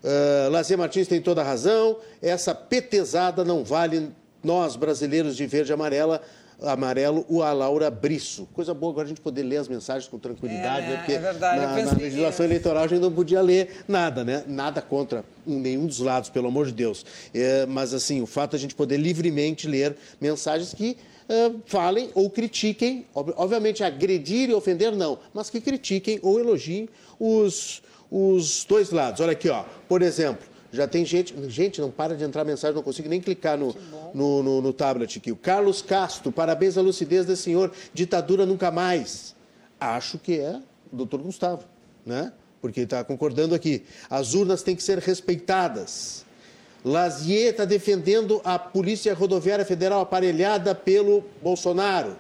[0.03, 4.09] Uh, Lazer Martins tem toda a razão, essa petezada não vale
[4.41, 6.22] nós, brasileiros de verde e amarela,
[6.62, 8.47] amarelo, o a Laura Brisso.
[8.53, 10.97] Coisa boa agora a gente poder ler as mensagens com tranquilidade, é, né?
[10.97, 14.43] Porque é verdade, na, na legislação eleitoral a gente não podia ler nada, né?
[14.47, 17.05] Nada contra nenhum dos lados, pelo amor de Deus.
[17.34, 20.97] É, mas, assim, o fato de a gente poder livremente ler mensagens que
[21.30, 26.89] uh, falem ou critiquem, obviamente agredir e ofender não, mas que critiquem ou elogiem
[27.20, 27.82] os,
[28.12, 29.22] os dois lados.
[29.22, 29.64] Olha aqui, ó.
[29.88, 31.34] Por exemplo, já tem gente.
[31.49, 33.76] Gente, não para de entrar mensagem, não consigo nem clicar no,
[34.13, 35.32] no, no, no, tablet aqui.
[35.32, 37.72] O Carlos Castro, parabéns à lucidez desse senhor.
[37.93, 39.36] Ditadura nunca mais.
[39.80, 40.59] Acho que é
[40.91, 41.63] o doutor Gustavo,
[42.05, 42.34] né?
[42.61, 43.84] Porque está concordando aqui.
[44.09, 46.26] As urnas têm que ser respeitadas.
[46.84, 52.15] Lazier está defendendo a Polícia Rodoviária Federal aparelhada pelo Bolsonaro.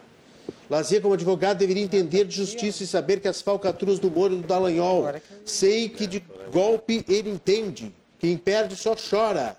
[0.69, 4.37] Lazier, como advogado, deveria entender de justiça e saber que as falcatruas do Moro e
[4.37, 5.07] do Dallagnol.
[5.45, 7.93] Sei que de golpe ele entende.
[8.19, 9.57] Quem perde só chora.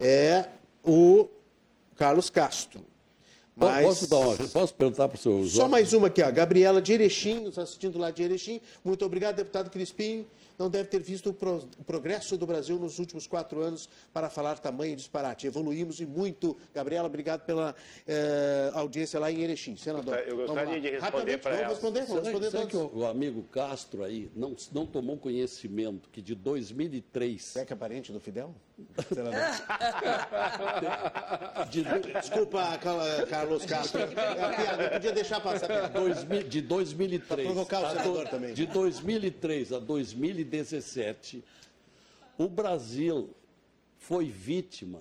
[0.00, 0.46] É
[0.82, 1.28] o
[1.96, 2.80] Carlos Castro.
[3.54, 3.84] Mas...
[3.84, 5.46] Posso, dar uma, posso perguntar para o senhor?
[5.46, 6.30] Só mais uma aqui, ó.
[6.30, 8.58] Gabriela de Erechim, nos assistindo lá de Erechim.
[8.82, 10.26] Muito obrigado, deputado Crispim.
[10.60, 14.28] Não deve ter visto o, pro, o progresso do Brasil nos últimos quatro anos para
[14.28, 15.46] falar tamanho disparate.
[15.46, 16.54] Evoluímos e muito.
[16.74, 17.74] Gabriela, obrigado pela
[18.06, 19.74] eh, audiência lá em Erechim.
[19.74, 20.18] Senador.
[20.18, 21.62] Eu gostaria de responder para ela.
[21.62, 26.10] Vamos responder, vamos Será, responder será que o, amigo Castro aí não, não tomou conhecimento
[26.10, 27.42] que de 2003...
[27.42, 28.54] Você é que é parente do Fidel?
[29.12, 29.40] Senador.
[31.70, 31.82] De,
[32.20, 32.78] Desculpa,
[33.28, 34.00] Carlos Castro.
[34.10, 35.68] É eu podia deixar passar
[36.48, 38.54] de 2003 Pra provocar o a senador também.
[38.54, 39.78] de 2003 a
[40.50, 41.42] 2017
[42.36, 43.30] o Brasil
[43.98, 45.00] foi vítima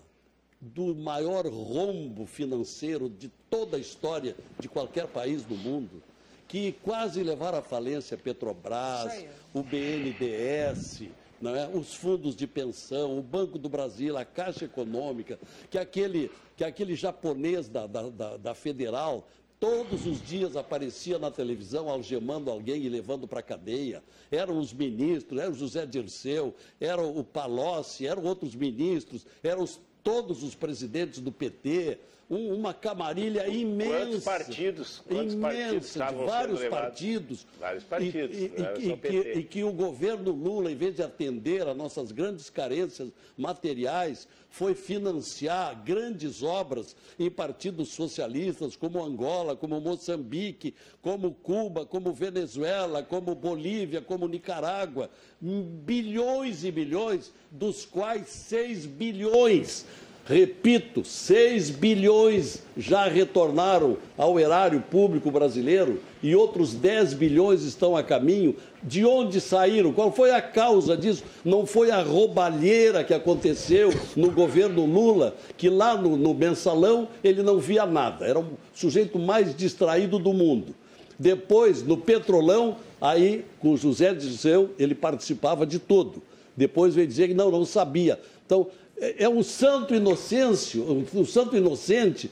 [0.62, 6.04] do maior rombo financeiro de toda a história de qualquer país do mundo
[6.47, 11.04] que quase levaram à falência a Petrobras, o BNDES,
[11.39, 11.68] não é?
[11.68, 15.39] os fundos de pensão, o Banco do Brasil, a Caixa Econômica,
[15.70, 19.26] que aquele, que aquele japonês da, da, da- da Federal
[19.60, 24.01] todos os dias aparecia na televisão algemando alguém e levando para a cadeia.
[24.32, 29.80] Eram os ministros, era o José Dirceu, era o Palocci, eram outros ministros, eram os-
[30.01, 31.99] todos os presidentes do PT,
[32.30, 33.95] um- uma camarilha imensa.
[33.97, 35.03] Quantos partidos?
[35.07, 37.47] Quantos partidos imensa, de estavam vários partidos.
[37.59, 41.67] Vários partidos, E, e- e- que, e que o governo Lula, em vez de atender
[41.67, 49.80] às nossas grandes carências materiais, foi financiar grandes obras em partidos socialistas, como Angola, como
[49.82, 55.09] Moçambique, como Cuba, como Venezuela, como Bolívia, como Nicarágua.
[55.41, 59.86] Bilhões e bilhões, dos quais 6 bilhões
[60.30, 68.03] Repito, 6 bilhões já retornaram ao erário público brasileiro e outros 10 bilhões estão a
[68.03, 68.55] caminho.
[68.84, 69.91] De onde saíram?
[69.91, 71.23] Qual foi a causa disso?
[71.43, 77.41] Não foi a roubalheira que aconteceu no governo Lula, que lá no, no mensalão ele
[77.41, 80.75] não via nada, era o sujeito mais distraído do mundo.
[81.17, 86.21] Depois, no Petrolão, aí com José Dirceu, ele participava de tudo.
[86.55, 88.19] Depois veio dizer que não, não sabia.
[88.45, 88.67] Então,
[89.00, 90.84] é é um santo inocêncio,
[91.14, 92.30] um, santo inocente,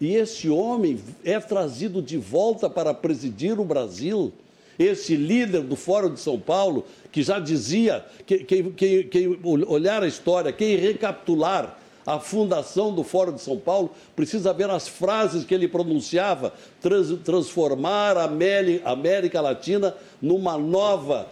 [0.00, 4.32] e esse homem é trazido de volta para presidir o Brasil.
[4.78, 10.50] Esse líder do Fórum de São Paulo, que já dizia, que- quem, olhar a história,
[10.52, 15.68] quem recapitular a fundação do Fórum de São Paulo, precisa ver as frases que ele
[15.68, 21.28] pronunciava, trans- transformar a América Latina numa nova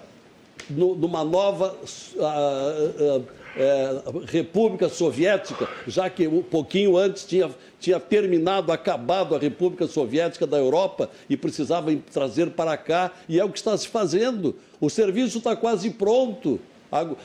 [0.69, 1.75] nu- numa nova
[2.21, 3.21] ah, ah,
[3.57, 10.47] eh, República Soviética, já que um pouquinho antes tinha, tinha terminado, acabado a República Soviética
[10.47, 14.57] da Europa e precisava trazer para cá, e é o que está se fazendo.
[14.81, 16.59] O serviço está quase pronto.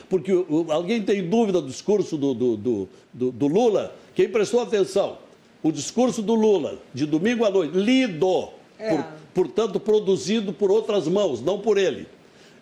[0.08, 0.30] Porque
[0.68, 3.92] alguém tem dúvida do discurso do, do, do, do- do Lula?
[4.14, 5.18] Quem prestou atenção?
[5.60, 8.48] O discurso do Lula, de domingo à noite, lido,
[8.78, 8.90] É.
[8.90, 9.04] por-
[9.34, 12.06] portanto, produzido por outras mãos, não por ele.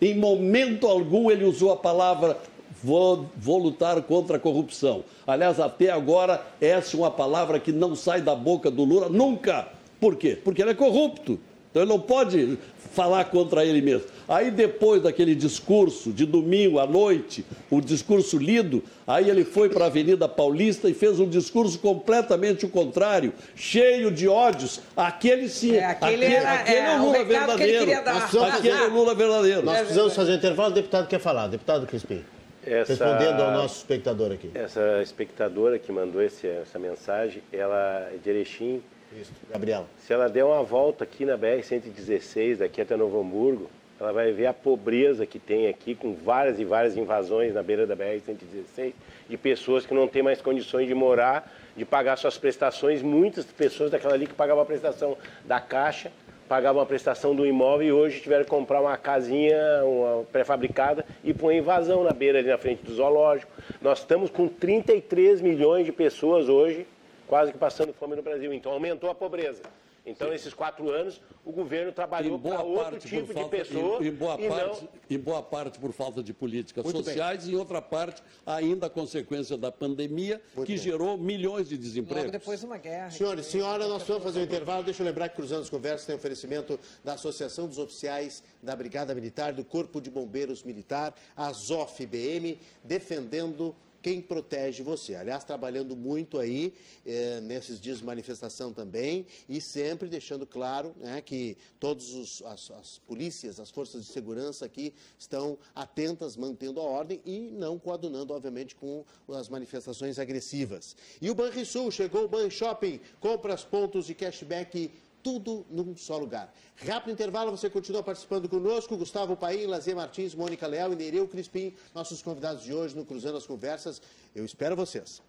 [0.01, 2.37] Em momento algum ele usou a palavra
[2.85, 5.03] vou, vou lutar contra a corrupção.
[5.25, 9.67] Aliás, até agora, essa é uma palavra que não sai da boca do Lula nunca.
[9.99, 10.37] Por quê?
[10.43, 11.39] Porque ele é corrupto.
[11.71, 12.57] Então ele não pode
[12.93, 14.05] falar contra ele mesmo.
[14.29, 19.83] Aí depois daquele discurso de domingo à noite, o discurso lido, aí ele foi para
[19.83, 24.79] a Avenida Paulista e fez um discurso completamente o contrário, cheio de ódios.
[24.95, 27.79] Aquele sim, É, aquele era- aquele é, é o o Lula que ele verdadeiro.
[27.79, 28.13] queria dar.
[28.13, 29.63] Nós precisamos Aquele é o Lula verdadeiro.
[29.65, 30.71] Nós precisamos fazer um intervalo.
[30.71, 31.47] O deputado quer falar.
[31.47, 32.21] Deputado Crispim.
[32.65, 34.51] Essa- Respondendo ao nosso espectador aqui.
[34.55, 38.81] Essa espectadora que mandou esse- essa mensagem, ela é de Erechim.
[39.19, 39.85] Isso, Gabriela.
[39.99, 44.47] Se ela der uma volta aqui na BR-116, daqui até Novo Hamburgo, ela vai ver
[44.47, 48.93] a pobreza que tem aqui, com várias e várias invasões na beira da BR-116,
[49.29, 53.01] de pessoas que não têm mais condições de morar, de pagar suas prestações.
[53.01, 56.11] Muitas pessoas daquela ali que pagavam a prestação da Caixa,
[56.47, 61.33] pagavam a prestação do imóvel e hoje tiveram que comprar uma casinha uma pré-fabricada e
[61.33, 63.51] pôr invasão na beira ali na frente do zoológico.
[63.81, 66.85] Nós estamos com 33 milhões de pessoas hoje
[67.27, 68.53] quase que passando fome no Brasil.
[68.53, 69.63] Então aumentou a pobreza.
[70.05, 74.03] Então, nesses quatro anos, o governo trabalhou para outro tipo por de falta, pessoa.
[74.03, 74.89] em, em boa e parte, não...
[75.09, 77.05] em boa parte por falta de políticas Muito bem.
[77.05, 80.81] sociais e em outra parte ainda a consequência da pandemia Muito que bem.
[80.83, 82.31] gerou milhões de Logo desempregos.
[82.31, 83.09] depois uma guerra.
[83.09, 84.83] Senhores, senhora, nós vamos fazer um intervalo.
[84.83, 89.13] Deixa eu lembrar que Cruzando as Conversas tem oferecimento da Associação dos Oficiais da Brigada
[89.15, 93.75] Militar, do Corpo de Bombeiros Militar, a ZOF-BM, defendendo
[94.05, 95.15] quem protege você.
[95.15, 101.19] Aliás, trabalhando muito aí eh, nesses dias de manifestação também e sempre deixando claro né,
[101.21, 107.19] que todas as, as polícias, as forças de segurança aqui estão atentas, mantendo a ordem
[107.25, 110.95] e não coadunando, obviamente, com as manifestações agressivas.
[111.19, 114.91] E o Banrisul chegou o Ban Shopping, compras, pontos de cashback
[115.25, 116.53] tudo num só lugar.
[116.75, 118.95] Rápido intervalo, você continua participando conosco.
[118.95, 123.35] Gustavo Paim, Lazer Martins, Mônica Leal e Nereu Crispim, nossos convidados de hoje no Cruzando
[123.35, 123.99] as Conversas.
[124.35, 125.23] Eu espero vocês.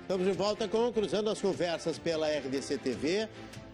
[0.00, 3.28] Estamos de volta com Cruzando as Conversas pela RDC TV.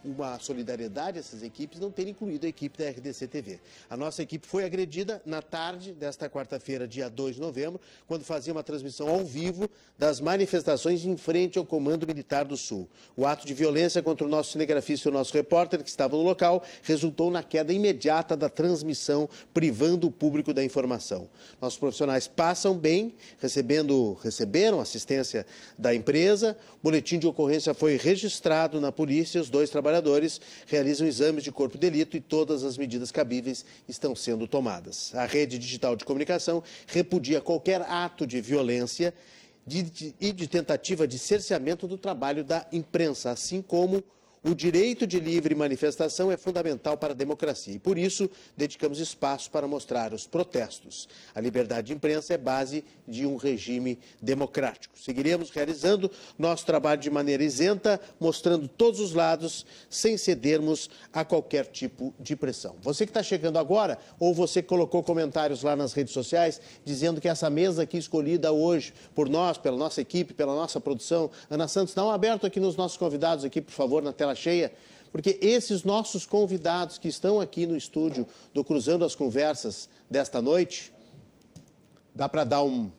[0.04, 3.60] uma solidariedade a essas equipes, não terem incluído a equipe da RDC TV.
[3.90, 8.52] A nossa equipe foi agredida na tarde desta quarta-feira, dia 2 de novembro, quando fazia
[8.52, 9.68] uma transmissão ao vivo
[9.98, 12.88] das manifestações em frente ao Comando Militar do Sul.
[13.16, 16.22] O ato de violência contra o nosso cinegrafista e o nosso repórter, que estava no
[16.22, 21.28] local, resultou na queda imediata da transmissão, privando o público da informação.
[21.60, 25.44] Nossos profissionais passam bem, recebendo, receberam assistência
[25.76, 26.56] da empresa.
[26.76, 31.50] O boletim de ocorrência foi registrado na polícia polícia, os dois trabalhadores realizam exames de
[31.50, 35.12] corpo de delito e todas as medidas cabíveis estão sendo tomadas.
[35.14, 39.12] A rede digital de comunicação repudia qualquer ato de violência
[40.20, 44.02] e de, tentativa de cerceamento do trabalho da imprensa, assim como
[44.48, 49.50] o direito de livre manifestação é fundamental para a democracia e, por isso, dedicamos espaço
[49.50, 51.06] para mostrar os protestos.
[51.34, 54.98] A liberdade de imprensa é base de um regime democrático.
[54.98, 61.66] Seguiremos realizando nosso trabalho de maneira isenta, mostrando todos os lados, sem cedermos a qualquer
[61.66, 62.76] tipo de pressão.
[62.80, 67.20] Você que está chegando agora, ou você que colocou comentários lá nas redes sociais, dizendo
[67.20, 71.68] que essa mesa aqui escolhida hoje por nós, pela nossa equipe, pela nossa produção, Ana
[71.68, 74.72] Santos, dá um aberto aqui nos nossos convidados aqui, por favor, na tela cheia,
[75.10, 80.92] porque esses nossos convidados que estão aqui no estúdio do Cruzando as Conversas desta noite,
[82.14, 82.90] dá para dar um,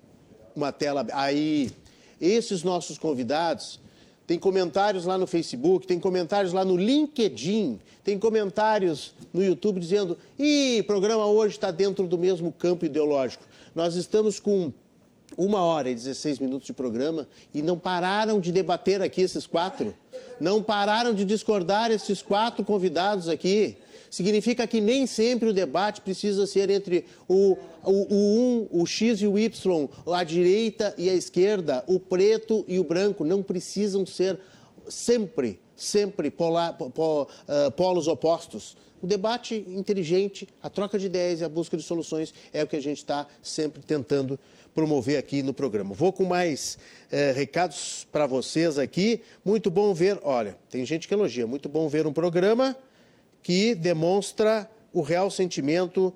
[0.55, 1.71] uma tela aí.
[2.19, 3.79] Esses nossos convidados
[4.27, 10.17] tem comentários lá no Facebook, tem comentários lá no LinkedIn, tem comentários no YouTube dizendo:
[10.37, 13.43] o programa hoje está dentro do mesmo campo ideológico.
[13.73, 14.71] Nós estamos com
[15.37, 19.93] uma hora e 16 minutos de programa e não pararam de debater aqui esses quatro.
[20.39, 23.77] Não pararam de discordar esses quatro convidados aqui.
[24.09, 29.21] Significa que nem sempre o debate precisa ser entre o, o, o 1, o X
[29.21, 33.23] e o Y, a direita e a esquerda, o preto e o branco.
[33.23, 34.39] Não precisam ser
[34.87, 38.75] sempre, sempre polar, uh, polos opostos.
[39.01, 42.75] O debate inteligente, a troca de ideias e a busca de soluções é o que
[42.75, 44.37] a gente está sempre tentando
[44.79, 45.93] promover aqui no programa.
[45.93, 46.77] Vou com mais
[47.11, 49.21] é, recados para vocês aqui.
[49.43, 52.77] Muito bom ver, olha, tem gente que elogia, muito bom ver um programa
[53.43, 56.13] que demonstra o real sentimento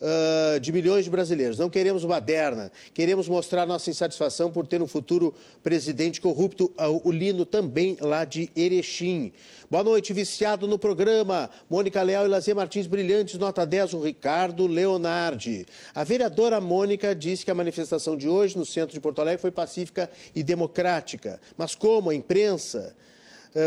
[0.00, 1.58] uh, de milhões de brasileiros.
[1.58, 7.10] Não queremos baderna, queremos mostrar nossa insatisfação por ter um futuro presidente corrupto, uh, o
[7.10, 9.32] Lino também lá de Erechim.
[9.70, 11.50] Boa noite, viciado no programa.
[11.68, 15.66] Mônica Leal e Lazer Martins Brilhantes, nota 10, o Ricardo Leonardi.
[15.94, 19.50] A vereadora Mônica disse que a manifestação de hoje no centro de Porto Alegre foi
[19.50, 21.38] pacífica e democrática.
[21.56, 22.96] Mas como a imprensa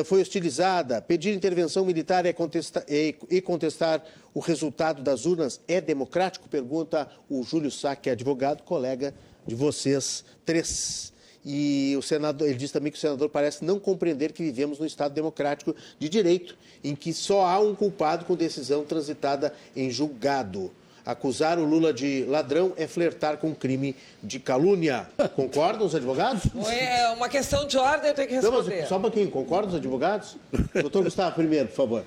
[0.06, 1.02] foi hostilizada.
[1.02, 4.04] Pedir intervenção militar é contestar, é, e contestar
[4.34, 6.48] o resultado das urnas é democrático?
[6.48, 9.14] Pergunta o Júlio Sá, que é advogado, colega
[9.46, 11.12] de vocês três.
[11.44, 14.86] E o senador, ele diz também que o senador parece não compreender que vivemos num
[14.86, 20.72] Estado democrático de direito, em que só há um culpado com decisão transitada em julgado.
[21.06, 25.08] Acusar o Lula de ladrão é flertar com crime de calúnia.
[25.36, 26.44] Concordam os advogados?
[26.70, 28.70] É uma questão de ordem, eu tenho que responder.
[28.70, 30.38] Não, mas só um pouquinho, concordam os advogados?
[30.80, 32.06] Doutor Gustavo, primeiro, por favor.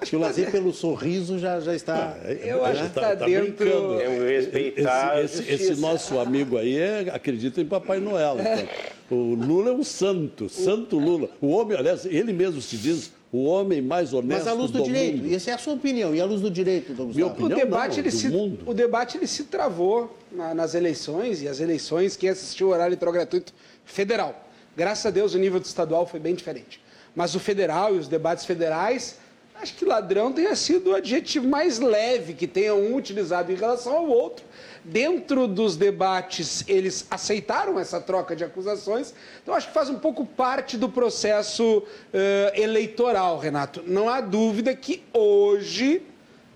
[0.00, 2.16] Acho que o Lazier, pelo sorriso, já, já está.
[2.44, 3.42] Eu acho que está dentro.
[3.56, 3.96] brincando.
[3.98, 8.36] Temos que respeitar Esse, esse- esse nosso amigo aí é- acredita em Papai Noel.
[8.40, 8.68] então.
[9.10, 11.30] O Lula é um santo, santo Lula.
[11.40, 14.78] O homem, aliás, ele mesmo se diz o homem mais honesto Mas à luz do,
[14.78, 15.18] do direito.
[15.22, 15.34] mundo.
[15.34, 16.14] Essa é a sua opinião.
[16.14, 17.28] E à luz do direito, Dom Minha Gustavo?
[17.42, 18.58] O opinião debate, não, ele do se, mundo.
[18.66, 22.88] o debate ele se travou na- nas eleições, e as eleições, quem assistiu o horário
[22.90, 23.52] eleitoral gratuito
[23.84, 24.44] federal.
[24.76, 26.80] Graças a Deus, o nível do estadual foi bem diferente.
[27.14, 29.16] Mas o federal e os debates federais,
[29.60, 33.92] acho que ladrão tenha sido o adjetivo mais leve que tenha um utilizado em relação
[33.94, 34.44] ao outro.
[34.90, 39.12] Dentro dos debates, eles aceitaram essa troca de acusações.
[39.42, 41.82] Então, acho que faz um pouco parte do processo
[42.12, 43.82] eh, eleitoral, Renato.
[43.86, 46.02] Não há dúvida que hoje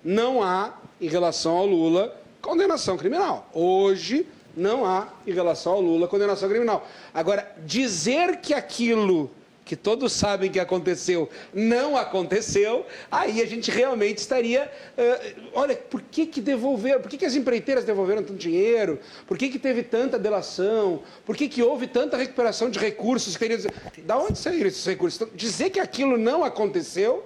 [0.02, 3.50] não há, em relação ao Lula, condenação criminal.
[3.52, 4.26] Hoje,
[4.56, 6.88] não há, em relação ao Lula, condenação criminal.
[7.12, 9.30] Agora, dizer que aquilo
[9.64, 14.70] que todos sabem que aconteceu não aconteceu, aí a gente realmente estaria.
[14.96, 17.00] eh, olha, por que, que devolveram?
[17.00, 18.98] Por que, que as empreiteiras devolveram tanto dinheiro?
[19.26, 21.02] Por que, que teve tanta delação?
[21.24, 23.36] Por que, que houve tanta recuperação de recursos?
[23.36, 23.70] Que teriam-
[24.04, 25.20] Da onde saíram esses recursos?
[25.20, 27.24] Então, dizer que aquilo não aconteceu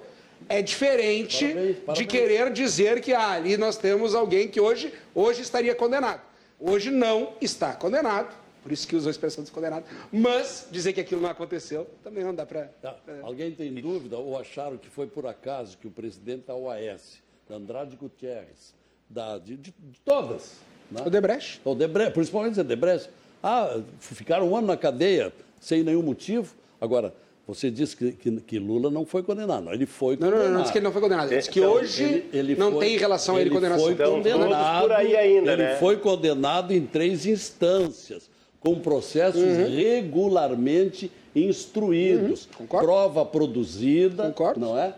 [0.49, 2.09] é diferente Parabéns, de parabéns.
[2.09, 6.21] querer dizer que ah, ali nós temos alguém que hoje, hoje estaria condenado.
[6.61, 8.29] Hoje não está condenado,
[8.67, 12.35] por isso que usou a expressão descondenado, mas dizer que aquilo não aconteceu também não
[12.35, 12.65] dá para.
[12.83, 12.97] Tá.
[13.23, 17.55] Alguém tem dúvida ou acharam que foi por acaso que o presidente da OAS, da
[17.55, 18.75] Andrade Gutierrez,
[19.09, 20.55] da, de, de- de todas,
[20.91, 21.01] né?
[21.07, 21.61] O Debrecht?
[21.65, 23.09] O Debrecht, principalmente o Debrecht,
[23.41, 26.53] ah, ficaram um ano na cadeia sem nenhum motivo.
[26.81, 27.15] Agora,
[27.47, 29.73] você disse que, que, que Lula não foi condenado.
[29.73, 30.49] Ele foi Não, não, condenado.
[30.49, 31.29] não, não disse que ele não foi condenado.
[31.31, 33.85] Ele disse que Então, hoje Ele- ele não foi- tem relação a ele ele condenação.
[33.85, 35.77] Foi Então, condenado, por aí ainda, ele né?
[35.77, 38.29] foi condenado em três instâncias,
[38.67, 42.49] com processos regularmente instruídos.
[42.57, 42.85] Concordo.
[42.85, 44.59] Prova produzida, Concordo.
[44.59, 44.93] não é?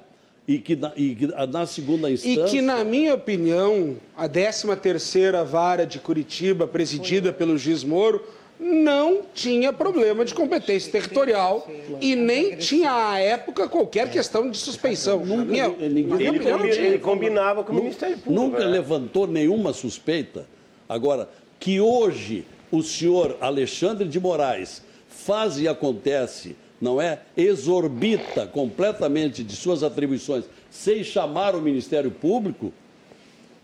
[0.46, 2.46] E que na, e que na segunda instância...
[2.46, 8.24] E que, na minha opinião, a 13ª Vara de Curitiba, presidida pelo juiz Moro,
[8.58, 11.68] não tinha problema de competência territorial
[12.00, 15.22] e nem tinha, à época, qualquer questão de suspeição.
[15.22, 16.00] Minha, minha Ele,
[16.70, 18.42] ele combinava com o Ministério Público.
[18.42, 18.70] Nunca né?
[18.70, 20.46] levantou nenhuma suspeita.
[20.88, 21.28] Agora,
[21.60, 27.20] que hoje o senhor Alexandre de Moraes faz e acontece, não é?
[27.36, 32.72] Exorbita completamente de suas atribuições sem chamar o Ministério Público,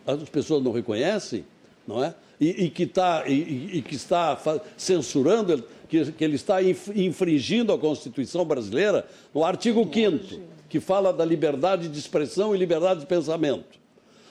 [0.06, 1.44] as pessoas não reconhecem,
[1.86, 2.14] não é?
[2.40, 4.36] E, e que, tá, e- e, que está
[4.76, 11.12] censurando, que, que ele está inf- infringindo a Constituição brasileira no artigo 5 que fala
[11.12, 13.78] da liberdade de expressão e liberdade de pensamento.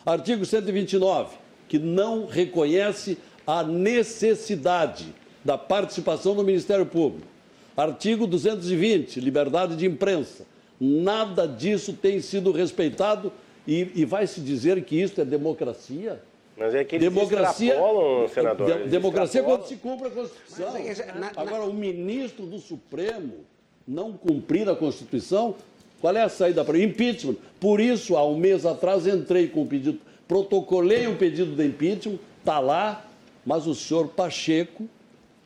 [0.06, 1.38] Artigo 129,
[1.70, 5.06] que não reconhece a necessidade
[5.44, 7.28] da participação do Ministério Público.
[7.76, 10.46] Artigo 220, liberdade de imprensa.
[10.80, 13.32] Nada disso tem sido respeitado
[13.68, 16.22] e, e vai se dizer que isso é democracia?
[16.56, 17.76] Mas é que eles democracia,
[18.34, 18.68] senador.
[18.84, 19.58] de- democracia é extrapolam.
[19.58, 20.72] quando se cumpre a Constituição.
[20.72, 23.34] Mas é que, na- na- Agora, o ministro do Supremo
[23.88, 25.56] não cumprir a Constituição,
[26.00, 27.36] qual é a saída para impeachment?
[27.60, 32.20] Por isso, há um mês atrás, entrei com o pedido, protocolei um pedido de impeachment,
[32.40, 33.04] está lá,
[33.46, 34.88] mas o senhor Pacheco,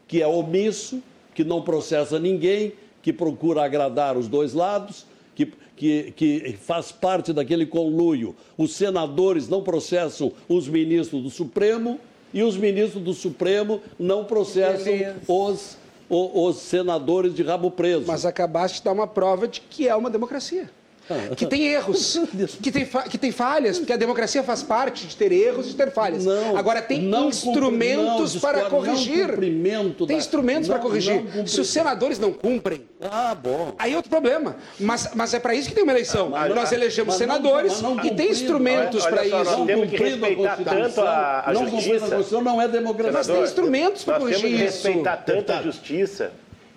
[0.08, 1.02] que é omisso,
[1.34, 7.32] que não processa ninguém, que procura agradar os dois lados, que, que, que faz parte
[7.32, 8.36] daquele conluio.
[8.58, 12.00] Os senadores não processam os ministros do Supremo
[12.34, 14.94] e os ministros do Supremo não processam
[15.28, 15.78] os,
[16.10, 18.04] o- os senadores de rabo preso.
[18.08, 20.70] Mas acabaste de dar uma prova de que é uma democracia.
[21.36, 22.20] Que tem erros,
[22.62, 25.76] que tem, que tem falhas, porque a democracia faz parte de ter erros e de
[25.76, 26.26] ter falhas.
[26.26, 29.28] Não, Agora, tem não instrumentos não, para não corrigir.
[29.38, 31.24] tem da- instrumentos para não- corrigir.
[31.36, 33.74] não Se os senadores não cumprem, Ah, bom.
[33.80, 34.58] aí é outro problema.
[34.80, 36.30] Mas, mas é para isso que tem uma eleição.
[36.30, 39.36] Mas- Nós elegemos mas não- senadores mas não e tem instrumentos para isso.
[39.36, 43.14] nós que cumprindo a Constituição, tanto a- a não cumprindo a Constituição não é democracia.
[43.14, 44.88] Mas tem instrumentos para nós corrigir temos que isso.
[44.88, 46.32] respeitar tanto a justiça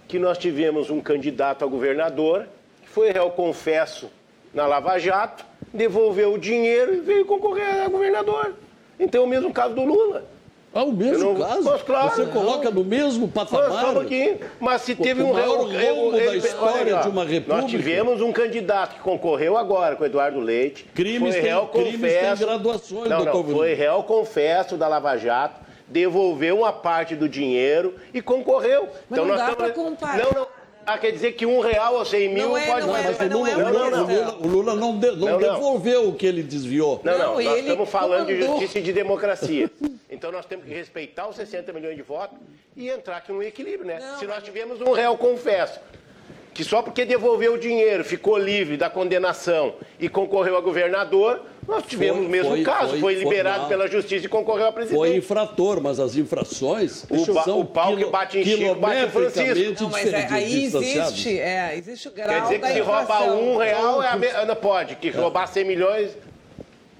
[0.06, 2.46] que nós tivemos um candidato a governador
[2.82, 4.08] que foi réu confesso
[4.52, 8.54] na Lava Jato, devolveu o dinheiro e veio concorrer a governador.
[8.98, 10.24] Então é o mesmo caso do Lula.
[10.72, 11.64] Ah, o mesmo não- caso?
[11.64, 12.32] Mas claro, Você não.
[12.32, 13.86] coloca no mesmo Mas, patamar?
[13.90, 14.38] um pouquinho.
[14.60, 17.62] Mas se Pô, teve o um maior réu- rombo da história de uma república.
[17.62, 20.84] Nós tivemos um candidato que concorreu agora com o Eduardo Leite.
[20.94, 22.46] Crimes foi réu crimes confesso.
[22.46, 23.56] graduações, não, doutor não.
[23.56, 28.88] Foi réu confesso da Lava Jato, devolveu uma parte do dinheiro e concorreu.
[29.08, 30.18] Mas não dá pra comparar.
[30.24, 30.46] Não, não.
[30.92, 33.20] Ah, quer dizer que um real ou cem mil Não é, pode não é, Mas
[33.20, 34.40] o não Lula, é o uma Lula- questão.
[34.40, 35.38] o Lula- não, de- não Não, não.
[35.38, 37.00] devolveu o que ele desviou.
[37.04, 38.58] Não, não, Não, nós ele estamos falando de comandou.
[38.60, 39.70] justiça e de democracia.
[40.10, 42.36] Então nós temos que respeitar os 60 milhões de votos
[42.76, 43.98] e entrar aqui num equilíbrio, né?
[44.00, 45.78] Não, Se nós tivermos um réu confesso
[46.52, 51.84] que só porque devolveu o dinheiro, ficou livre da condenação e concorreu a governador, nós
[51.86, 54.98] tivemos Foi- o mesmo foi- caso, foi- foi, liberado pela justiça e concorreu a presidente.
[54.98, 59.04] Foi infrator, mas as infrações O ba- são o pau que bate em Chico, bate
[59.04, 59.82] em Francisco.
[59.84, 63.40] Não, mas é, aí existe, é, existe o grau Quer dizer que se rouba infração.
[63.40, 64.26] um real, é a me...
[64.46, 64.96] não pode.
[64.96, 66.10] Que roubar 100 milhões.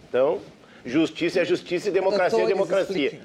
[0.09, 0.39] Então,
[0.85, 3.21] justiça é justiça e democracia é democracia.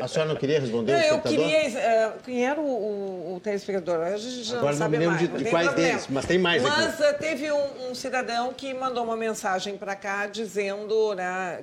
[0.00, 1.68] A, a senhora não queria responder Não, o eu queria.
[1.78, 4.00] eh, quem era o, o, o telespectador?
[4.06, 5.30] A gente já Agora não não sabe me lembro mais.
[5.38, 5.90] de- de quais problema.
[5.92, 6.76] deles, mas tem mais aqui.
[6.76, 11.60] Mas eh, teve um, um cidadão que mandou uma mensagem para cá dizendo né,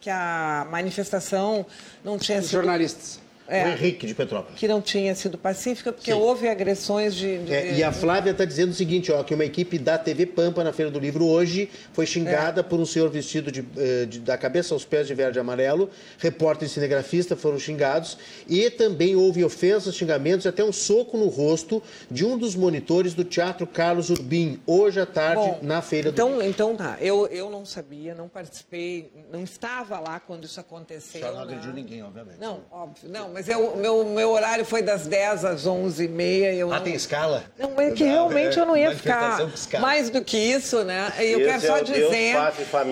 [0.00, 1.64] que a manifestação
[2.04, 2.54] não tinha Os sido.
[2.54, 3.20] jornalistas.
[3.46, 4.58] É, O Henrique de Petrópolis.
[4.58, 6.18] que não tinha sido pacífica, porque Sim.
[6.18, 7.38] houve agressões de.
[7.38, 10.24] de- É, e a Flávia está dizendo o seguinte, ó, que uma equipe da TV
[10.24, 12.62] Pampa na Feira do Livro hoje foi xingada É.
[12.64, 15.90] por um senhor vestido de, eh, de- da cabeça aos pés de verde e amarelo,
[16.18, 18.16] repórter e cinegrafista foram xingados
[18.48, 23.12] e também houve ofensas, xingamentos e até um soco no rosto de um dos monitores
[23.12, 26.46] do Teatro Carlos Urbim, hoje à tarde Bom, na Feira do então, Livro.
[26.46, 31.20] Então tá, eu, eu não sabia, não participei, não estava lá quando isso aconteceu.
[31.20, 31.52] Senhora não né?
[31.52, 32.38] agrediu ninguém, obviamente.
[32.40, 33.10] Não, óbvio.
[33.10, 36.54] Não, mas eu, meu, meu horário foi das 10 às 11h30.
[36.54, 36.84] Eu Ah, não...
[36.84, 37.42] tem escala?
[37.58, 41.12] Não, é que realmente eu não ia ficar mais do que isso, né?
[41.18, 42.36] E Eu Esse quero é só Deus, dizer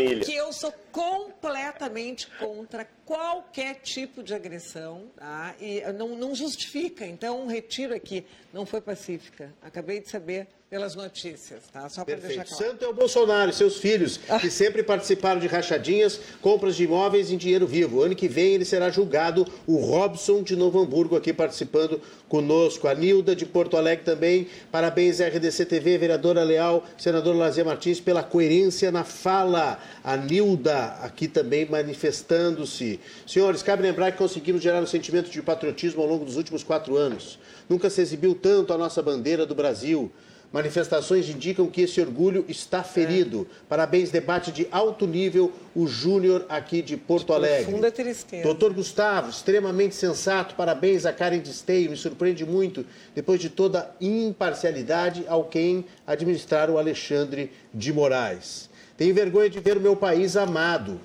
[0.01, 5.55] e que eu sou completamente contra qualquer tipo de agressão, tá?
[5.61, 7.07] E não, não justifica.
[7.07, 8.27] Então, retiro aqui.
[8.53, 9.55] Não foi pacífica.
[9.63, 11.87] Acabei de saber pelas notícias, tá?
[11.91, 12.65] Só para deixar claro.
[12.65, 17.31] Santo é o Bolsonaro e seus filhos, que sempre participaram de rachadinhas, compras de imóveis
[17.31, 18.01] em dinheiro vivo.
[18.01, 22.89] Ano que vem ele será julgado, o Robson de Novo Hamburgo aqui participando conosco.
[22.89, 24.49] A Nilda de Porto Alegre também.
[24.71, 29.79] Parabéns, RDC TV, vereadora Leal, senador Lazer Martins, pela coerência na fala.
[30.03, 32.99] A Nilda aqui também manifestando-se.
[33.27, 36.97] Senhores, cabe lembrar que conseguimos gerar um sentimento de patriotismo ao longo dos últimos quatro
[36.97, 37.39] anos.
[37.69, 40.11] Nunca se exibiu tanto a nossa bandeira do Brasil.
[40.53, 43.47] Manifestações indicam que esse orgulho está ferido.
[43.69, 47.65] Parabéns, debate de alto nível, o Júnior aqui de Porto Alegre.
[47.65, 48.43] Profunda tristeza.
[48.43, 52.85] Doutor Gustavo, extremamente sensato, parabéns a Karen Disteio, me surpreende muito,
[53.15, 58.69] depois de toda imparcialidade ao quem administrar o Alexandre de Moraes.
[58.99, 61.01] Tenho vergonha de ver o meu país amado.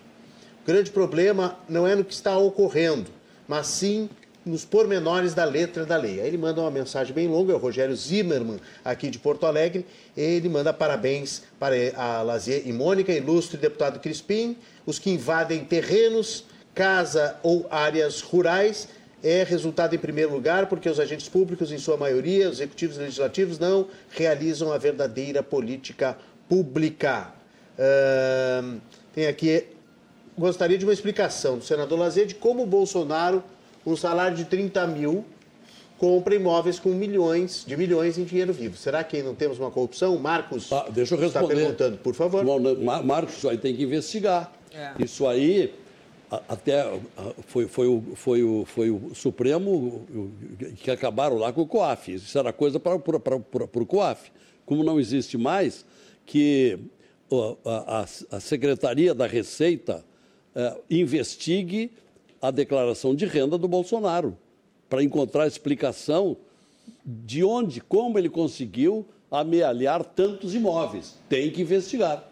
[0.62, 3.10] O grande problema não é no que está ocorrendo,
[3.48, 4.10] mas sim
[4.48, 6.20] nos pormenores da letra da lei.
[6.22, 9.86] Aí ele manda uma mensagem bem longa, é o Rogério Zimmermann, aqui de Porto Alegre.
[10.16, 16.46] Ele manda parabéns para a Lazier e Mônica, ilustre deputado Crispim, os que invadem terrenos,
[16.74, 18.88] casa ou áreas rurais.
[19.24, 23.00] É resultado em primeiro lugar porque os agentes públicos, em sua maioria, os executivos e
[23.00, 26.18] legislativos, não realizam a verdadeira política
[26.48, 27.34] pública.
[27.80, 28.78] Ahn,
[29.14, 29.66] tem aqui
[30.38, 33.44] gostaria de uma explicação do senador Lazer de como o Bolsonaro,
[33.88, 35.24] um salário de 30 mil,
[35.98, 38.76] compra imóveis com milhões, de milhões em dinheiro vivo.
[38.78, 40.18] Será que não temos uma corrupção?
[40.18, 41.62] Marcos Ah, deixa eu está responder.
[41.62, 42.44] perguntando, por favor.
[42.44, 44.52] Bom, Mar- Marcos, isso aí tem que investigar.
[44.74, 44.92] É.
[45.00, 45.74] Isso aí,
[46.50, 47.00] até
[47.48, 50.06] foi, foi, o, foi, o, foi o Supremo
[50.84, 52.14] que acabaram lá com o COAF.
[52.16, 54.30] Isso era coisa para, para, para, para o COAF.
[54.66, 55.86] Como não existe mais,
[56.26, 56.78] que
[57.66, 60.04] a, a- a Secretaria da Receita
[60.54, 61.90] eh, investigue
[62.42, 64.38] a declaração de renda do Bolsonaro,
[64.90, 66.38] para encontrar explicação
[67.06, 71.16] de onde, como ele conseguiu amealhar tantos imóveis.
[71.28, 72.24] Tem que investigar.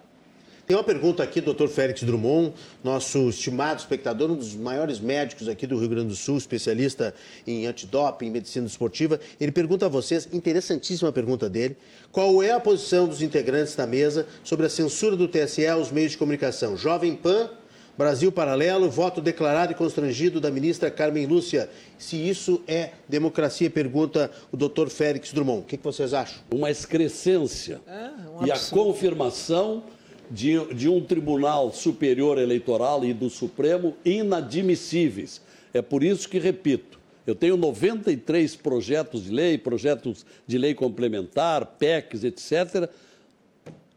[0.66, 2.51] Tem uma pergunta aqui, doutor Félix Drummond,
[2.84, 7.14] nosso estimado espectador, um dos maiores médicos aqui do Rio Grande do Sul, especialista
[7.45, 9.20] em antidoping, medicina esportiva.
[9.39, 11.78] Ele pergunta a vocês, interessantíssima pergunta dele,
[12.12, 16.14] qual é a posição dos integrantes da mesa sobre a censura do TSE aos meios
[16.14, 16.76] de comunicação?
[16.76, 17.51] Jovem Pan,
[17.98, 21.70] Brasil Paralelo, voto declarado e constrangido da ministra Carmen Lúcia.
[21.98, 25.62] Se isso é democracia, pergunta o doutor Félix Drummond.
[25.62, 26.39] O que, que vocês acham?
[26.52, 28.10] Uma excrescência É,
[28.41, 29.84] um e a confirmação
[30.30, 35.41] de, de um Tribunal Superior Eleitoral e do Supremo inadmissíveis.
[35.74, 41.66] É por isso que, repito, eu tenho 93 projetos de lei, projetos de lei complementar,
[41.80, 42.89] PECs, etc.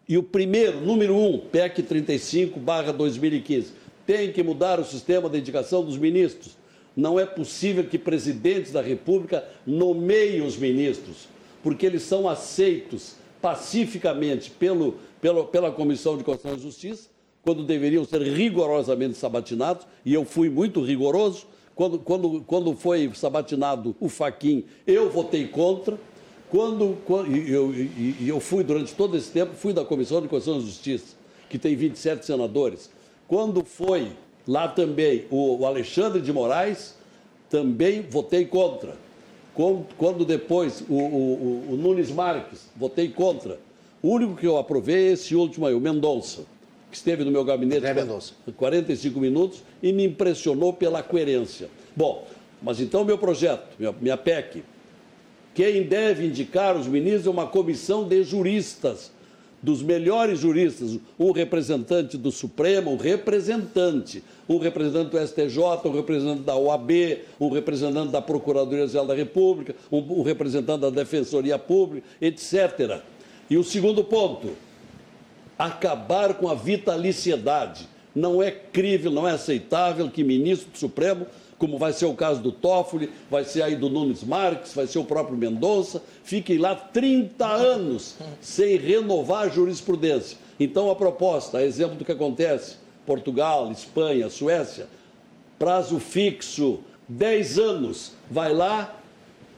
[0.09, 3.73] E o primeiro, número um, PEC 35, barra 2015,
[4.09, 6.57] tem que mudar o sistema de indicação dos ministros.
[6.97, 11.29] Não é possível que presidentes da República nomeiem os ministros,
[11.63, 17.11] porque eles são aceitos pacificamente pelo, pelo, pela Comissão de Constituição e Justiça,
[17.43, 21.47] quando deveriam ser rigorosamente sabatinados, e eu fui muito rigoroso.
[21.75, 25.99] Quando, quando, quando foi sabatinado o Faquim, eu votei contra.
[26.49, 30.29] Quando, quando e eu, e- eu fui durante todo esse tempo, fui da Comissão de
[30.29, 31.15] Constituição e Justiça,
[31.51, 32.91] que tem 27 senadores.
[33.29, 34.09] Quando foi
[34.47, 36.95] lá também o, Alexandre de Moraes,
[37.51, 38.97] também votei contra.
[39.99, 43.61] Quando, depois o, o, o, Nunes Marques, votei contra.
[44.01, 46.45] O único que eu aprovei é esse último aí, o Mendonça,
[46.91, 51.69] que esteve no meu gabinete é 45 minutos e me impressionou pela coerência.
[51.95, 52.27] Bom,
[52.63, 54.63] mas então meu projeto, minha, minha PEC,
[55.55, 59.11] quem deve indicar os ministros é uma comissão de juristas,
[59.63, 66.43] dos melhores juristas, um representante do Supremo, um representante, um representante do STJ, um representante
[66.43, 66.91] da OAB,
[67.41, 73.01] um representante da Procuradoria-Geral da República, um representante da Defensoria Pública, etc.
[73.51, 74.51] E o segundo ponto,
[75.59, 77.89] acabar com a vitaliciedade.
[78.15, 81.27] Não é crível, não é aceitável que ministro do Supremo
[81.59, 84.99] como vai ser o caso do Toffoli, vai ser aí do Nunes Marques, vai ser
[84.99, 90.39] o próprio Mendonça, fiquem lá 30 anos sem renovar a jurisprudência.
[90.61, 94.87] Então, a proposta, a exemplo do que acontece, Portugal, Espanha, Suécia,
[95.59, 98.97] prazo fixo, 10 anos, vai lá,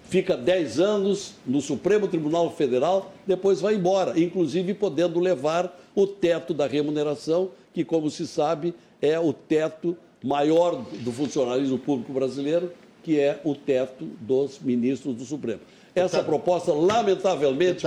[0.05, 6.55] fica 10 anos no Supremo Tribunal Federal, depois vai embora, inclusive podendo levar o teto
[6.55, 12.73] da remuneração, que, como se sabe, é o teto maior do funcionalismo público brasileiro,
[13.03, 15.61] que é o teto dos ministros do Supremo.
[15.95, 17.85] Essa Deputado, proposta, lamentavelmente,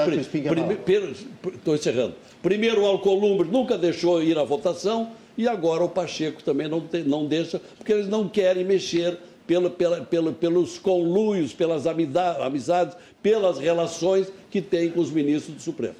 [1.55, 2.15] estou encerrando.
[2.41, 6.99] Primeiro, o Alcolumbre nunca deixou ir à votação e agora o Pacheco também não, te,
[6.99, 13.57] não deixa, porque eles não querem mexer pelo, pela, pelo, pelos conluios, pelas amizades, pelas
[13.57, 15.95] relações que tem com os ministros do Supremo.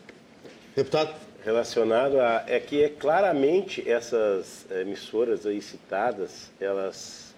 [0.76, 7.33] Deputado relacionado a é que é claramente essas emissoras aí citadas, elas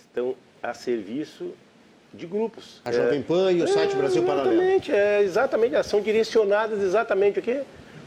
[0.00, 1.52] estão a serviço
[2.12, 2.80] de grupos.
[2.84, 4.54] A Jovem Pan é, e o site é, Brasil Paralelo.
[4.54, 7.62] Exatamente, é, exatamente, elas são direcionadas exatamente o quê?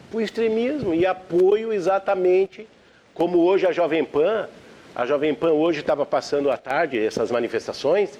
[0.09, 2.67] Para o extremismo e apoio exatamente
[3.13, 4.49] como hoje a Jovem Pan,
[4.95, 8.17] a Jovem Pan hoje estava passando à tarde essas manifestações,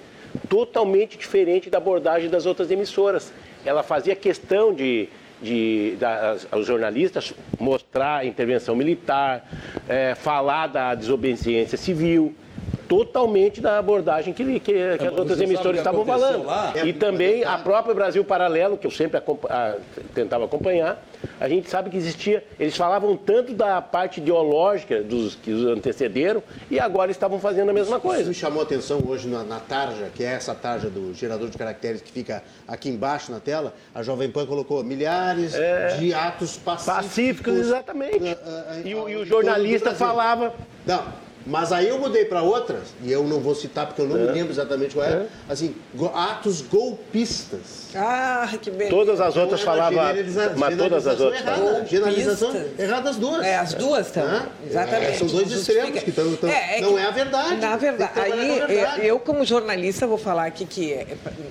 [0.48, 3.32] totalmente diferente da abordagem das outras emissoras.
[3.64, 5.08] Ela fazia questão de
[5.42, 9.48] de, da, aos jornalistas mostrar a intervenção militar,
[9.88, 12.34] é, falar da desobediência civil,
[12.92, 16.44] totalmente da abordagem que, que, que é, as outras emissoras estavam falando.
[16.44, 16.74] Lá?
[16.84, 19.76] E também a própria Brasil Paralelo, que eu sempre a,
[20.14, 21.02] tentava acompanhar,
[21.40, 26.42] a gente sabe que existia, eles falavam tanto da parte ideológica dos que os antecederam
[26.70, 28.20] e agora estavam fazendo a mesma coisa.
[28.20, 31.48] Isso me chamou a atenção hoje na, na tarja, que é essa tarja do gerador
[31.48, 36.12] de caracteres que fica aqui embaixo na tela, a Jovem Pan colocou milhares é, de
[36.12, 36.94] atos pacíficos.
[36.94, 38.18] Pacíficos, exatamente.
[38.18, 40.52] Uh, uh, uh, e, o, e o jornalista falava...
[40.84, 44.16] Não, mas aí eu mudei para outras, e eu não vou citar porque eu não
[44.16, 44.20] é.
[44.20, 45.28] me lembro exatamente qual era, é.
[45.48, 45.74] assim,
[46.14, 47.88] atos golpistas.
[47.94, 48.90] Ah, que beleza.
[48.90, 50.02] Todas as outras falavam,
[50.56, 53.44] mas todas as outras errada, Generalização errada as duas.
[53.44, 54.46] É, as duas estão, é.
[54.66, 55.18] exatamente.
[55.18, 57.56] são dois extremos que estão, é, é não é a verdade.
[57.56, 59.06] Na verdade, aí verdade.
[59.06, 61.06] eu como jornalista vou falar aqui que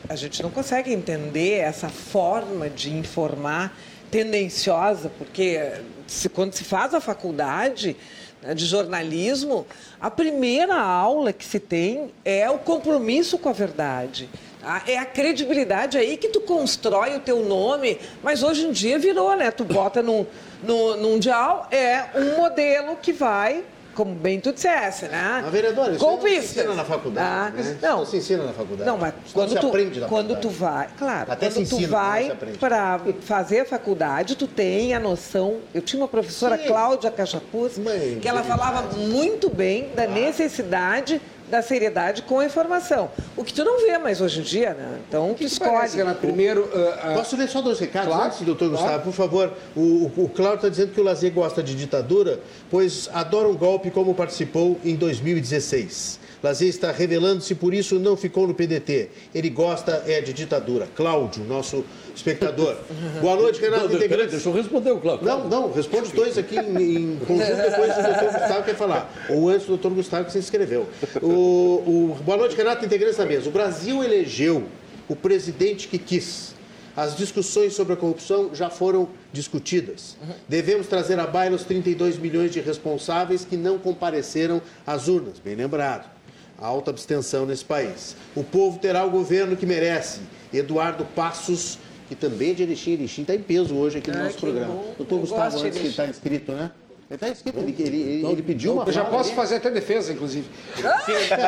[0.08, 3.76] a gente não consegue entender essa forma de informar
[4.10, 5.72] tendenciosa, porque
[6.06, 7.96] se, quando se faz a faculdade
[8.42, 9.66] né, de jornalismo,
[10.00, 14.30] a primeira aula que se tem é o compromisso com a verdade.
[14.60, 14.84] Tá?
[14.88, 19.36] É a credibilidade aí que tu constrói o teu nome, mas hoje em dia virou,
[19.36, 19.52] né?
[19.52, 20.26] Tu bota no,
[20.64, 23.64] no, num dial, é um modelo que vai
[23.96, 25.44] como bem tu dissesse, né?
[25.46, 26.42] A vereadora, isso Golpista.
[26.42, 27.78] se ensina na faculdade, ah, né?
[27.82, 28.90] Não, não se ensina na faculdade.
[28.90, 33.66] Não, mas quando, tu, quando tu vai, claro, Até quando tu vai para fazer a
[33.66, 35.60] faculdade, tu tem a noção.
[35.74, 36.68] Eu tinha uma professora, Sim.
[36.68, 37.80] Cláudia Cachapuz,
[38.22, 41.22] que ela falava muito bem da necessidade
[41.52, 43.12] da seriedade com a informação.
[43.36, 45.00] O que tu não vê mais hoje em dia, né?
[45.08, 46.04] Então, tu escolhe.
[46.04, 47.14] na primeiro, uh, uh...
[47.14, 48.84] Posso ler só dois recados claro, antes, doutor claro.
[48.84, 49.04] Gustavo?
[49.04, 49.54] Por favor.
[49.76, 53.56] O, o, o Cláudio está dizendo que o Lazer gosta de ditadura, pois adora um
[53.56, 56.21] golpe como participou em 2016.
[56.44, 59.10] Lazer está revelando-se, por isso não ficou no PDT.
[59.34, 60.88] Ele gosta é de ditadura.
[60.96, 61.86] Cláudio, nosso
[62.16, 62.76] espectador.
[63.22, 64.32] Boa noite, Renato não, Integrantes.
[64.32, 65.26] Deixa eu responder o Cláudio.
[65.26, 69.28] Não, não, responde os dois aqui em, em conjunto, depois o doutor Gustavo quer falar.
[69.30, 70.88] Ou antes do doutor Gustavo que se inscreveu.
[71.22, 73.48] O, o, boa noite, Renato Integrantes da mesa.
[73.48, 74.64] O Brasil elegeu
[75.08, 76.56] o presidente que quis.
[76.96, 80.18] As discussões sobre a corrupção já foram discutidas.
[80.50, 85.56] Devemos trazer à baila os 32 milhões de responsáveis que não compareceram às urnas, bem
[85.56, 86.21] lembrado
[86.62, 88.16] alta abstenção nesse país.
[88.36, 90.22] O povo terá o governo que merece.
[90.54, 92.94] Eduardo Passos, que também é de Erechim.
[92.94, 94.74] Erechim está em peso hoje aqui no ah, nosso programa.
[94.74, 94.94] Bom.
[94.98, 96.72] Doutor Gustavo, antes que está inscrito, né?
[97.10, 99.36] Ele está inscrito, ele, ele, ele, ele pediu uma Eu já posso ali.
[99.36, 100.48] fazer até defesa, inclusive.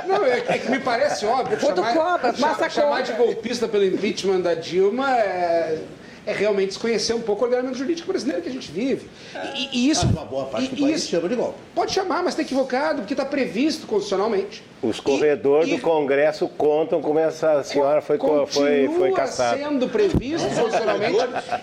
[0.10, 1.58] não, é, é, que me parece óbvio.
[1.58, 5.82] Quando chamar, cobra, passa chamar de golpista pelo impeachment da Dilma é
[6.26, 9.08] é realmente desconhecer um pouco o ordenamento jurídico brasileiro que a gente vive.
[9.56, 10.06] E, e isso.
[10.06, 11.60] Mas uma boa parte do país isso, chama de golpe.
[11.76, 14.64] Pode chamar, mas está equivocado, porque está previsto constitucionalmente.
[14.82, 19.58] Os corredores do Congresso contam como essa senhora foi, foi, foi Continua caçada.
[19.58, 21.18] sendo previsto constitucionalmente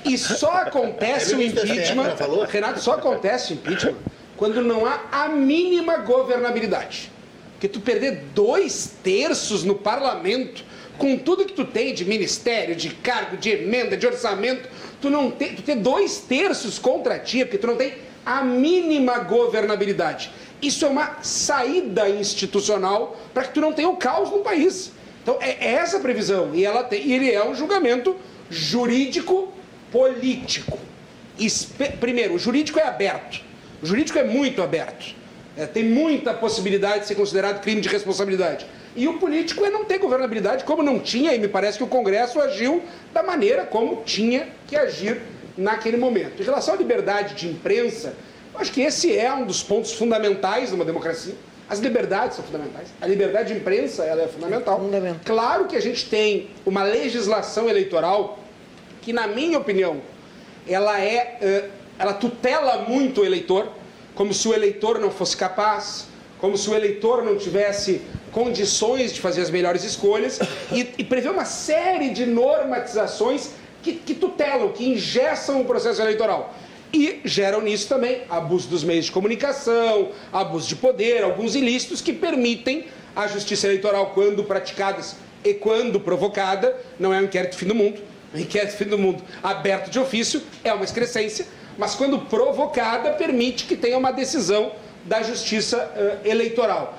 [0.05, 2.15] e só acontece o impeachment.
[2.49, 3.97] Renato, só acontece o impeachment
[4.37, 7.13] quando não há a mínima governabilidade.
[7.53, 10.65] Porque tu perder dois terços no parlamento,
[11.01, 14.69] com tudo que tu tem de ministério, de cargo, de emenda, de orçamento,
[15.01, 17.95] tu não tem, tu ter dois terços contra ti, porque tu não tem
[18.25, 20.31] a mínima governabilidade.
[20.61, 24.93] Isso é uma saída institucional para que tu não tenha o caos no país.
[25.23, 28.15] Então é é essa a previsão e ela tem, e ele é um julgamento
[28.51, 29.51] jurídico
[29.91, 30.79] político.
[31.99, 33.41] Primeiro, o jurídico é aberto.
[33.83, 35.15] O jurídico é muito aberto.
[35.57, 38.67] É, tem muita possibilidade de ser considerado crime de responsabilidade.
[38.97, 41.87] E o político é não ter governabilidade, como não tinha, e me parece que o
[41.87, 45.21] Congresso agiu da maneira como tinha que agir
[45.57, 46.43] naquele momento.
[46.43, 48.15] Em relação à liberdade de imprensa,
[48.53, 51.35] eu acho que esse é um dos pontos fundamentais de uma democracia.
[51.69, 52.89] As liberdades são fundamentais.
[53.01, 54.81] A liberdade de imprensa ela é fundamental.
[54.81, 55.21] Fundamental.
[55.25, 58.41] Claro que a gente tem uma legislação eleitoral
[59.01, 60.01] que, na minha opinião,
[60.67, 63.69] ela é, eh, ela tutela muito o eleitor,
[64.17, 66.07] como se o eleitor não fosse capaz,
[66.41, 68.03] como se o eleitor não tivesse
[68.33, 70.39] condições de fazer as melhores escolhas
[70.73, 73.51] e, e prevê uma série de normatizações
[73.83, 76.55] que, que tutelam, que engessam o processo eleitoral.
[76.93, 82.13] E geram nisso também abuso dos meios de comunicação, abuso de poder, alguns ilícitos que
[82.13, 87.75] permitem a justiça eleitoral, quando praticadas e quando provocada, não é um inquérito fim do
[87.75, 88.01] mundo,
[88.35, 91.47] o inquérito fim do mundo aberto de ofício é uma excrescência,
[91.79, 94.73] mas quando provocada, permite que tenha uma decisão
[95.05, 96.99] da justiça eh, eleitoral.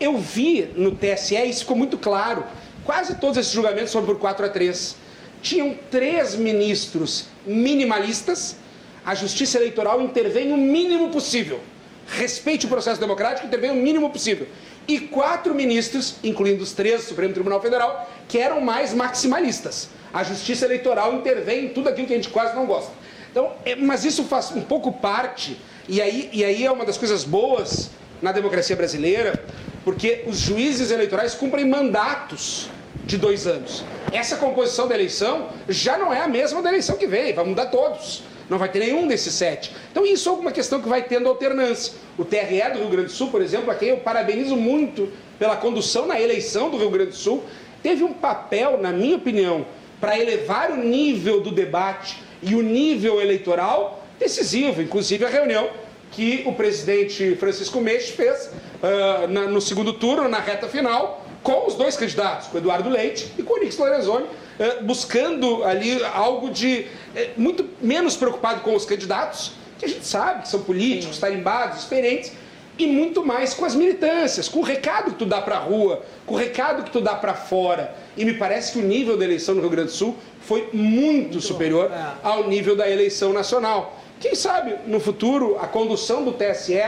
[0.00, 2.44] Eu vi no TSE, isso ficou muito claro,
[2.84, 4.96] quase todos esses julgamentos foram por 4 a 3.
[5.42, 8.56] Tinham três ministros minimalistas,
[9.04, 11.60] a justiça eleitoral intervém o mínimo possível.
[12.06, 14.46] Respeite o processo democrático, intervém o mínimo possível.
[14.86, 19.90] E quatro ministros, incluindo os três do Supremo Tribunal Federal, que eram mais maximalistas.
[20.12, 22.90] A justiça eleitoral intervém em tudo aquilo que a gente quase não gosta.
[23.30, 25.58] Então, é, mas isso faz um pouco parte,
[25.88, 27.90] e aí, e aí é uma das coisas boas
[28.20, 29.42] na democracia brasileira,
[29.84, 32.68] porque os juízes eleitorais cumprem mandatos
[33.06, 33.82] de dois anos.
[34.12, 37.66] Essa composição da eleição já não é a mesma da eleição que vem, vai mudar
[37.66, 38.22] todos.
[38.50, 39.74] Não vai ter nenhum desses sete.
[39.90, 41.92] Então, isso é uma questão que vai tendo alternância.
[42.16, 45.56] O TRE do Rio Grande do Sul, por exemplo, a quem eu parabenizo muito pela
[45.56, 47.44] condução na eleição do Rio Grande do Sul,
[47.82, 49.66] teve um papel, na minha opinião,
[50.00, 55.68] para elevar o nível do debate e o nível eleitoral decisivo, inclusive a reunião
[56.10, 58.50] que o presidente Francisco Meixo fez
[58.82, 63.32] ah, na- no segundo turno, na reta final, com os dois candidatos, com Eduardo Leite
[63.38, 64.26] e com o Nix Lorenzoni,
[64.58, 70.04] eh, buscando ali algo de eh, muito menos preocupado com os candidatos, que a gente
[70.06, 72.32] sabe que são políticos, tarimbados, experientes,
[72.76, 76.02] e muito mais com as militâncias, com o recado que tu dá para a rua,
[76.26, 77.94] com o recado que tu dá para fora.
[78.16, 81.40] E me parece que o nível da eleição no Rio Grande do Sul foi muito,
[81.40, 82.12] superior É.
[82.22, 83.97] ao nível da eleição nacional.
[84.20, 86.82] Quem sabe no futuro a condução do TSE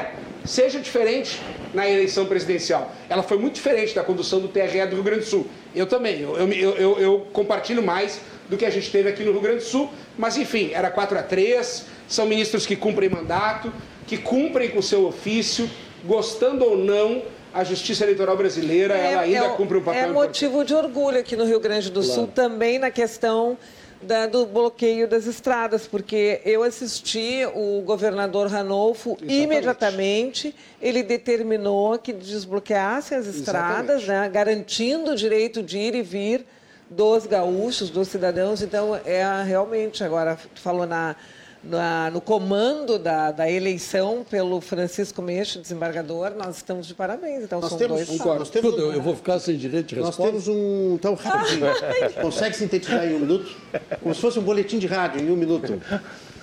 [0.44, 1.40] seja diferente
[1.73, 2.90] na eleição presidencial.
[3.09, 5.47] Ela foi muito diferente da condução do TRE do Rio Grande do Sul.
[5.74, 9.31] Eu também, eu, eu, eu, eu compartilho mais do que a gente teve aqui no
[9.32, 9.89] Rio Grande do Sul,
[10.19, 13.73] mas enfim, era 4 a 3 são ministros que cumprem mandato,
[14.09, 15.70] que cumprem com o seu ofício,
[16.05, 17.23] gostando ou não,
[17.55, 20.27] a Justiça Eleitoral Brasileira, ela ainda o- cumpre um papel É importante.
[20.47, 23.57] motivo de orgulho aqui no Rio Grande do Sul também na questão
[24.02, 32.12] da- do bloqueio das estradas, porque eu assisti o governador Ranolfo imediatamente, ele determinou que
[32.12, 36.47] desbloqueasse as estradas, né, garantindo o direito de ir e vir
[36.89, 38.62] dos gaúchos, dos cidadãos.
[38.62, 41.14] Então, é realmente, agora, tu falou na,
[41.62, 47.45] na- no comando da, da eleição pelo Francisco Meixo, desembargador, nós estamos de parabéns.
[47.45, 50.31] Então, Nós são temos, dois nós temos, eu, vou ficar sem direito de nós resposta.
[50.32, 50.95] temos um.
[50.95, 51.66] Então, rapidinho.
[52.23, 53.55] Consegue sintetizar em um minuto?
[54.03, 55.81] Como se fosse um boletim de rádio em um minuto.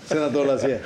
[0.08, 0.82] Senador Lazier.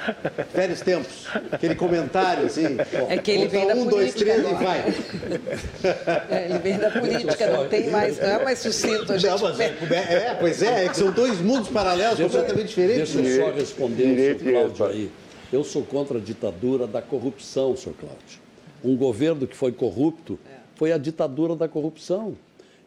[0.54, 1.28] Velhos tempos.
[1.52, 2.78] Aquele comentário assim.
[3.08, 4.80] É que ele vem da um, dois, política três e vai.
[6.30, 9.30] É, ele vem da política, não tem mais, não é mais sucinto a gente.
[9.32, 13.14] Não, mas é, é, pois é, é que são dois mundos paralelos completamente diferentes.
[13.14, 15.12] Deixa eu só responder Direito senhor Cláudio aí.
[15.54, 18.40] Eu sou contra a ditadura da corrupção, senhor Cláudio.
[18.84, 20.40] Um governo que foi corrupto
[20.76, 22.36] foi a ditadura da corrupção.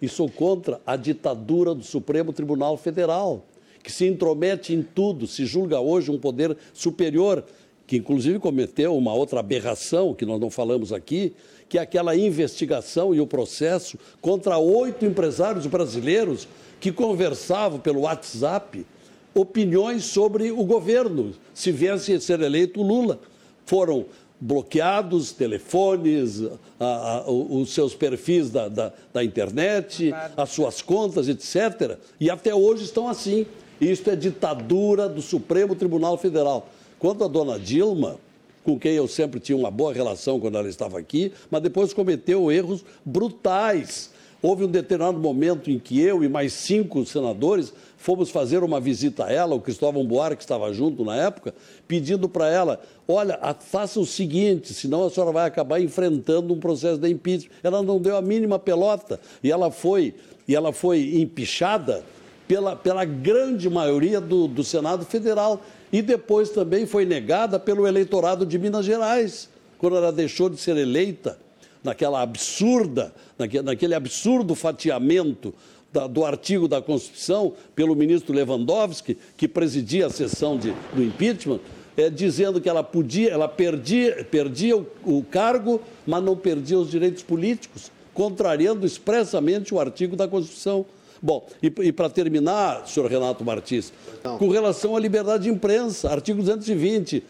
[0.02, 3.44] E sou contra a ditadura do Supremo Tribunal Federal,
[3.84, 7.44] que se intromete em tudo, se julga hoje um poder superior,
[7.86, 11.34] que inclusive cometeu uma outra aberração, que nós não falamos aqui,
[11.68, 16.48] que é aquela investigação e o processo contra oito empresários brasileiros
[16.80, 18.86] que conversavam pelo WhatsApp
[19.34, 23.20] opiniões sobre o governo, se viesse a ser eleito Lula.
[23.66, 24.06] Foram
[24.40, 26.42] bloqueados telefones,
[26.78, 31.98] a, a, os seus perfis da, da, da, internet, as suas contas, etc.
[32.20, 33.46] E até hoje estão assim.
[33.80, 36.68] Isto é ditadura do Supremo Tribunal Federal.
[36.98, 38.18] Quanto à dona Dilma,
[38.62, 42.50] com quem eu sempre tinha uma boa relação quando ela estava aqui, mas depois cometeu
[42.50, 44.10] erros brutais.
[44.40, 49.24] Houve um determinado momento em que eu e mais cinco senadores fomos fazer uma visita
[49.24, 51.54] a ela, o Cristóvão Buarque estava junto na época,
[51.88, 52.78] pedindo para ela,
[53.08, 57.50] olha, faça o seguinte, senão a senhora vai acabar enfrentando um processo de impeachment.
[57.62, 60.14] Ela não deu a mínima pelota e ela foi,
[60.46, 62.04] e ela foi empichada
[62.46, 65.62] pela, pela grande maioria do, do Senado Federal
[65.92, 69.48] e depois também foi negada pelo eleitorado de Minas Gerais,
[69.78, 71.38] quando ela deixou de ser eleita
[71.82, 75.54] naquela absurda, naquele, naquele absurdo fatiamento
[75.92, 81.60] da, do artigo da Constituição pelo ministro Lewandowski, que presidia a sessão de, do impeachment,
[81.96, 86.90] é, dizendo que ela podia, ela perdia, perdia o, o cargo, mas não perdia os
[86.90, 90.84] direitos políticos, contrariando expressamente o artigo da Constituição.
[91.24, 93.90] Bom, e, e para terminar, senhor Renato Martins,
[94.22, 94.36] não.
[94.36, 97.24] com relação à liberdade de imprensa, artigo 220,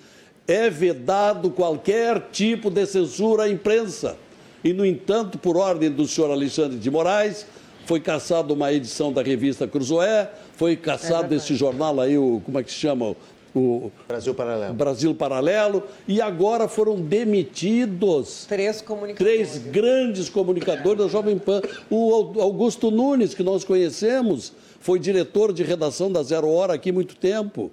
[0.49, 4.17] é vedado qualquer tipo de censura à imprensa.
[4.65, 7.47] E, no entanto, por ordem do senhor Alexandre de Moraes,
[7.87, 12.59] foi caçado uma edição da revista Cruzoé, foi caçado é esse jornal aí, o, como
[12.59, 13.15] é que se chama?
[13.55, 14.75] O Brasil Paralelo.
[14.75, 19.51] Brasil Paralelo, e agora foram demitidos três comunicadores.
[19.53, 21.63] Três grandes comunicadores da Jovem Pan.
[21.89, 27.15] O Augusto Nunes, que nós conhecemos, foi diretor de redação da Zero Hora aqui muito
[27.15, 27.71] tempo.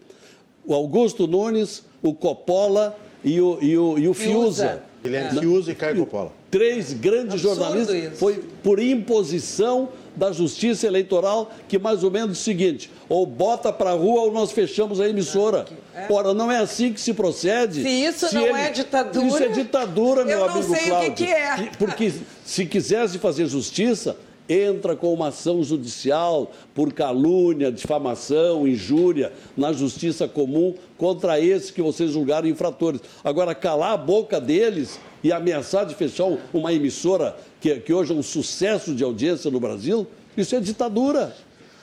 [0.63, 4.83] O Augusto Nunes, o Coppola e o, e o, e o Fiuza.
[5.03, 5.41] Guilherme é.
[5.41, 6.31] Fiuza e Caio Coppola.
[6.51, 7.95] Três grandes Absurdo jornalistas.
[7.95, 8.15] Isso.
[8.17, 13.71] Foi por imposição da Justiça Eleitoral, que mais ou menos é o seguinte: ou bota
[13.71, 15.65] para a rua ou nós fechamos a emissora.
[15.95, 16.07] É.
[16.11, 17.81] Ora, não é assim que se procede.
[17.83, 18.57] Se isso se não ele...
[18.57, 19.27] é ditadura.
[19.27, 20.87] Isso é ditadura, meu amigo Cláudio.
[20.87, 21.71] Eu não sei o que, que é.
[21.77, 22.13] Porque
[22.45, 24.17] se quisesse fazer justiça,
[24.47, 31.81] entra com uma ação judicial por calúnia, difamação, injúria na justiça comum contra esses que
[31.81, 33.01] vocês julgaram infratores.
[33.23, 38.15] Agora, calar a boca deles e ameaçar de fechar uma emissora que, que hoje é
[38.15, 41.35] um sucesso de audiência no Brasil, isso é ditadura.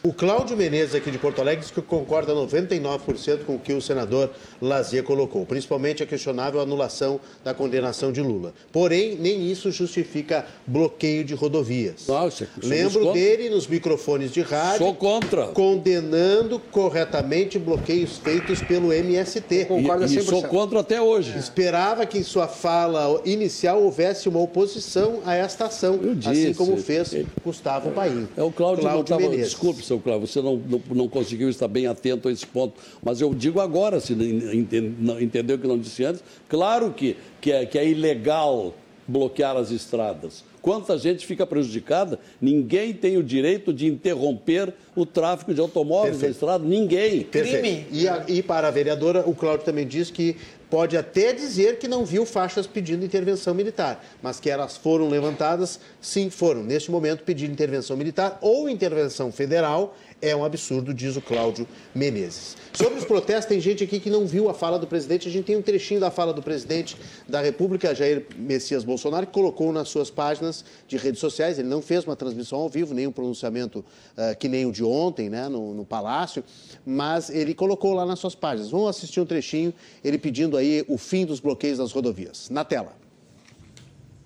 [0.08, 3.82] O Cláudio Menezes, aqui de Porto Alegre, diz que concorda 99% com o que o
[3.82, 5.44] senador Lazier colocou.
[5.44, 8.54] Principalmente a questionável anulação da condenação de Lula.
[8.72, 12.06] Porém, nem isso justifica bloqueio de rodovias.
[12.08, 13.20] Nossa, Lembro contra.
[13.20, 14.78] dele nos microfones de rádio.
[14.78, 15.48] Sou contra.
[15.48, 19.66] Condenando corretamente bloqueios feitos pelo MST.
[19.66, 21.34] Concorda e, e sou contra até hoje.
[21.34, 21.38] É.
[21.38, 26.78] Esperava que em sua fala inicial houvesse uma oposição a esta ação, disse, assim como
[26.78, 27.14] fez
[27.44, 28.26] Gustavo Paim.
[28.34, 29.50] É o Cláudio, Cláudio tava, Menezes.
[29.50, 32.74] Desculpe, seu Cláudio, você não, não, não, conseguiu estar bem atento a esse ponto.
[33.02, 37.66] Mas eu digo agora, se entendeu o que não disse antes, claro que, que, é,
[37.66, 38.74] que é ilegal
[39.06, 40.44] bloquear as estradas.
[40.68, 42.18] Quanta gente fica prejudicada?
[42.38, 46.24] Ninguém tem o direito de interromper o tráfego de automóveis Perfeito.
[46.24, 46.64] na estrada.
[46.64, 47.22] Ninguém.
[47.22, 47.86] Perfeito.
[47.90, 50.36] E, a, e, para a vereadora, o Cláudio também diz que
[50.68, 55.80] pode até dizer que não viu faixas pedindo intervenção militar, mas que elas foram levantadas,
[56.02, 56.62] sim, foram.
[56.62, 62.56] Neste momento, pedir intervenção militar ou intervenção federal é um absurdo, diz o Cláudio Menezes.
[62.72, 65.28] Sobre os protestos, tem gente aqui que não viu a fala do presidente.
[65.28, 66.96] A gente tem um trechinho da fala do presidente
[67.28, 71.58] da República, Jair Messias Bolsonaro, que colocou nas suas páginas de redes sociais.
[71.58, 74.84] Ele não fez uma transmissão ao vivo, nem um pronunciamento uh, que nem o de
[74.84, 76.42] ontem, né, no, no Palácio,
[76.84, 78.70] mas ele colocou lá nas suas páginas.
[78.70, 79.72] Vamos assistir um trechinho,
[80.04, 82.48] ele pedindo aí o fim dos bloqueios das rodovias.
[82.50, 82.96] Na tela.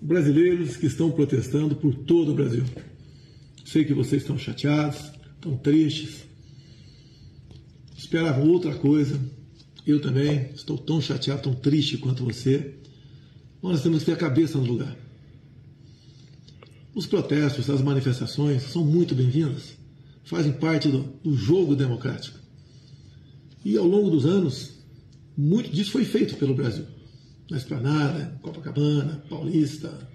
[0.01, 2.63] Brasileiros que estão protestando por todo o Brasil.
[3.63, 5.13] Sei que vocês estão chateados,
[5.43, 6.23] tão tristes,
[7.97, 9.19] esperavam outra coisa.
[9.85, 12.75] Eu também estou tão chateado, tão triste quanto você.
[13.61, 14.97] Nós temos que ter a cabeça no lugar.
[16.95, 19.75] Os protestos, as manifestações são muito bem-vindas,
[20.23, 22.39] fazem parte do, do jogo democrático.
[23.65, 24.71] E ao longo dos anos,
[25.37, 26.85] muito disso foi feito pelo Brasil.
[27.49, 30.07] Na Esplanada, Copacabana, Paulista,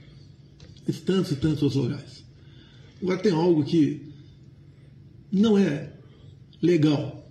[0.86, 2.24] e tantos e tantos outros lugares.
[3.02, 4.07] Agora tem algo que
[5.30, 5.92] não é
[6.60, 7.30] legal.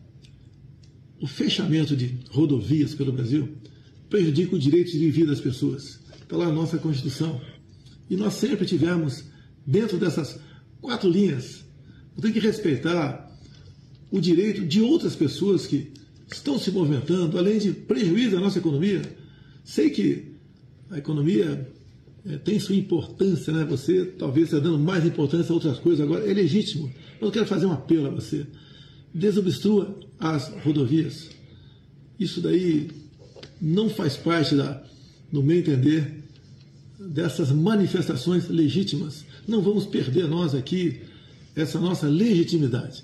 [1.19, 3.57] O fechamento de rodovias pelo Brasil
[4.09, 5.99] prejudica o direito de vida das pessoas.
[6.21, 7.41] Está lá nossa Constituição.
[8.09, 9.23] E nós sempre tivemos,
[9.65, 10.39] dentro dessas
[10.79, 11.65] quatro linhas,
[12.21, 13.27] tem que respeitar
[14.09, 15.91] o direito de outras pessoas que
[16.31, 19.01] estão se movimentando, além de prejuízo à nossa economia.
[19.63, 20.35] Sei que
[20.89, 21.69] a economia
[22.43, 23.63] tem sua importância, né?
[23.65, 26.91] Você talvez está dando mais importância a outras coisas agora, é legítimo.
[27.13, 28.45] Mas eu quero fazer um apelo a você.
[29.13, 31.29] Desobstrua as rodovias.
[32.19, 32.89] Isso daí
[33.61, 34.83] não faz parte, da,
[35.31, 36.23] no meu entender,
[36.99, 39.23] dessas manifestações legítimas.
[39.47, 41.01] Não vamos perder nós aqui
[41.55, 43.03] essa nossa legitimidade.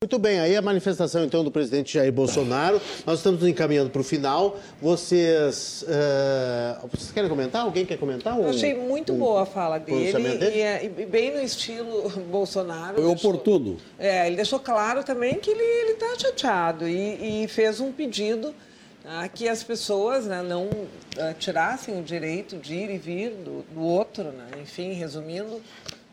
[0.00, 2.80] Muito bem, aí a manifestação então do presidente Jair Bolsonaro.
[3.04, 4.56] Nós estamos encaminhando para o final.
[4.80, 7.62] Vocês, uh, vocês querem comentar?
[7.62, 8.38] Alguém quer comentar?
[8.38, 10.56] Eu achei muito um, boa a fala dele, dele?
[10.56, 12.94] E, é, e, bem no estilo Bolsonaro.
[12.94, 13.76] Foi deixou, oportuno.
[13.98, 19.28] É, ele deixou claro também que ele está chateado e, e, fez um pedido uh,
[19.34, 23.82] que as pessoas né, não uh, tirassem o direito de ir e vir do, do
[23.82, 24.46] outro, né?
[24.62, 25.60] enfim, resumindo,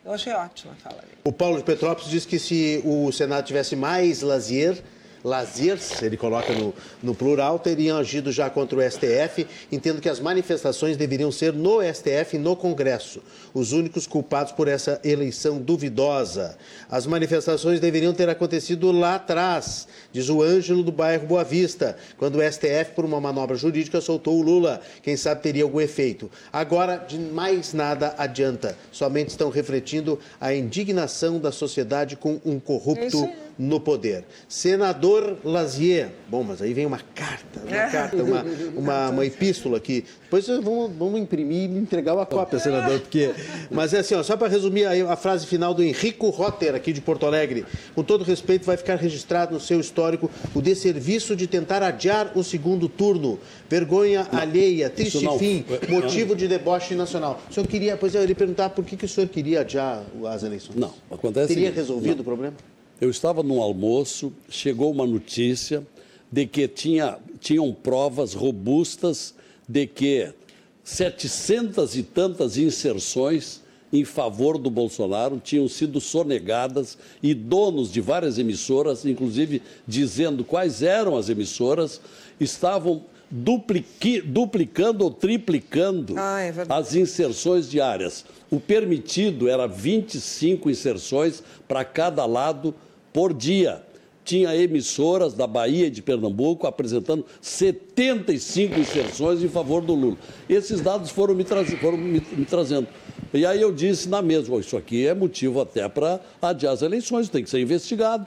[0.06, 1.18] eu achei ótima a fala dele.
[1.24, 4.82] O Paulo de Petrópolis disse que se o Senado tivesse mais lazer,
[5.26, 6.72] laziers, ele coloca no,
[7.02, 9.48] no, plural, teriam agido já contra o STF.
[9.72, 14.68] Entendo que as manifestações deveriam ser no STF e no Congresso, os únicos culpados por
[14.68, 16.56] essa eleição duvidosa.
[16.90, 22.38] As manifestações deveriam ter acontecido lá atrás, diz o Ângelo do bairro Boa Vista, quando
[22.38, 24.80] o STF, por uma manobra jurídica, soltou o Lula.
[25.02, 26.30] Quem sabe teria algum efeito.
[26.54, 33.28] Agora, de mais nada adianta, somente estão refletindo a indignação da sociedade com um corrupto
[33.58, 34.26] no poder.
[34.48, 37.90] Senador Lazier, bom, mas aí vem uma carta, uma é.
[37.90, 38.46] carta, uma,
[38.76, 40.06] uma, uma epístola aqui.
[40.24, 43.32] Depois vamos, vamos imprimir e entregar uma cópia, senador, porque...
[43.72, 46.92] Mas é assim, ó, só para resumir a, a frase final do Henrico Rotter, aqui
[46.92, 47.66] de Porto Alegre.
[47.94, 52.44] Com todo respeito, vai ficar registrado no seu histórico o desserviço de tentar adiar o
[52.44, 53.40] segundo turno.
[53.70, 57.42] Vergonha não, alheia, triste fim, motivo de deboche nacional.
[57.50, 60.04] O senhor queria, pois eu ia lhe perguntar por que, que o senhor queria adiar
[60.28, 60.76] as eleições?
[60.76, 61.48] Não, acontece...
[61.48, 62.22] Teria resolvido não.
[62.22, 62.75] o problema?
[63.00, 65.86] Eu estava num almoço, chegou uma notícia
[66.32, 69.36] de que tinha, tinham provas robustas
[69.68, 70.34] de que
[70.82, 73.62] setecentas e tantas inserções
[73.92, 80.82] em favor do Bolsonaro tinham sido sonegadas e donos de várias emissoras, inclusive dizendo quais
[80.82, 82.00] eram as emissoras,
[82.40, 88.26] estavam dupliqui, duplicando ou triplicando ah, é as inserções diárias.
[88.50, 92.74] O permitido era 25 inserções para cada lado
[93.12, 93.82] por dia.
[94.24, 100.18] Tinha emissoras da Bahia e de Pernambuco apresentando 75 inserções em favor do Lula.
[100.50, 102.88] Esses dados foram me, foram me, me trazendo.
[103.34, 107.30] E aí eu disse na mesma, isso aqui é motivo até para adiar as eleições,
[107.30, 108.26] tem que ser investigado.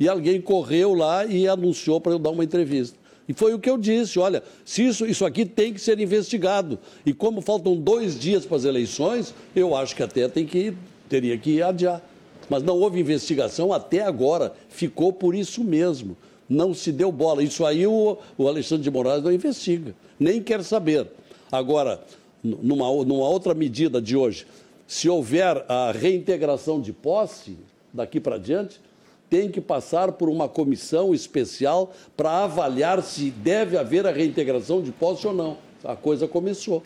[0.00, 2.96] E alguém correu lá e anunciou para eu dar uma entrevista.
[3.28, 6.78] E foi o que eu disse: olha, se isso, isso aqui tem que ser investigado.
[7.04, 10.74] E como faltam dois dias para as eleições, eu acho que até tem que,
[11.08, 12.02] teria que adiar.
[12.48, 16.16] Mas não houve investigação até agora, ficou por isso mesmo.
[16.48, 17.42] Não se deu bola.
[17.42, 21.06] Isso aí o, o Alexandre de Moraes não investiga, nem quer saber.
[21.52, 22.02] Agora,
[22.42, 24.46] numa, numa outra medida de hoje,
[24.86, 27.58] se houver a reintegração de posse,
[27.92, 28.80] daqui para diante,
[29.28, 34.90] tem que passar por uma comissão especial para avaliar se deve haver a reintegração de
[34.92, 35.56] posse ou não.
[35.84, 36.82] A coisa começou.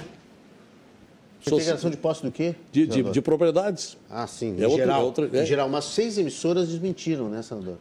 [1.41, 2.55] Integração de posse do quê?
[2.71, 3.97] De, de, de propriedades.
[4.09, 4.57] Ah, sim.
[4.59, 5.43] É em, outra, geral, outra, é.
[5.43, 7.79] em geral, umas seis emissoras desmentiram, né, senador?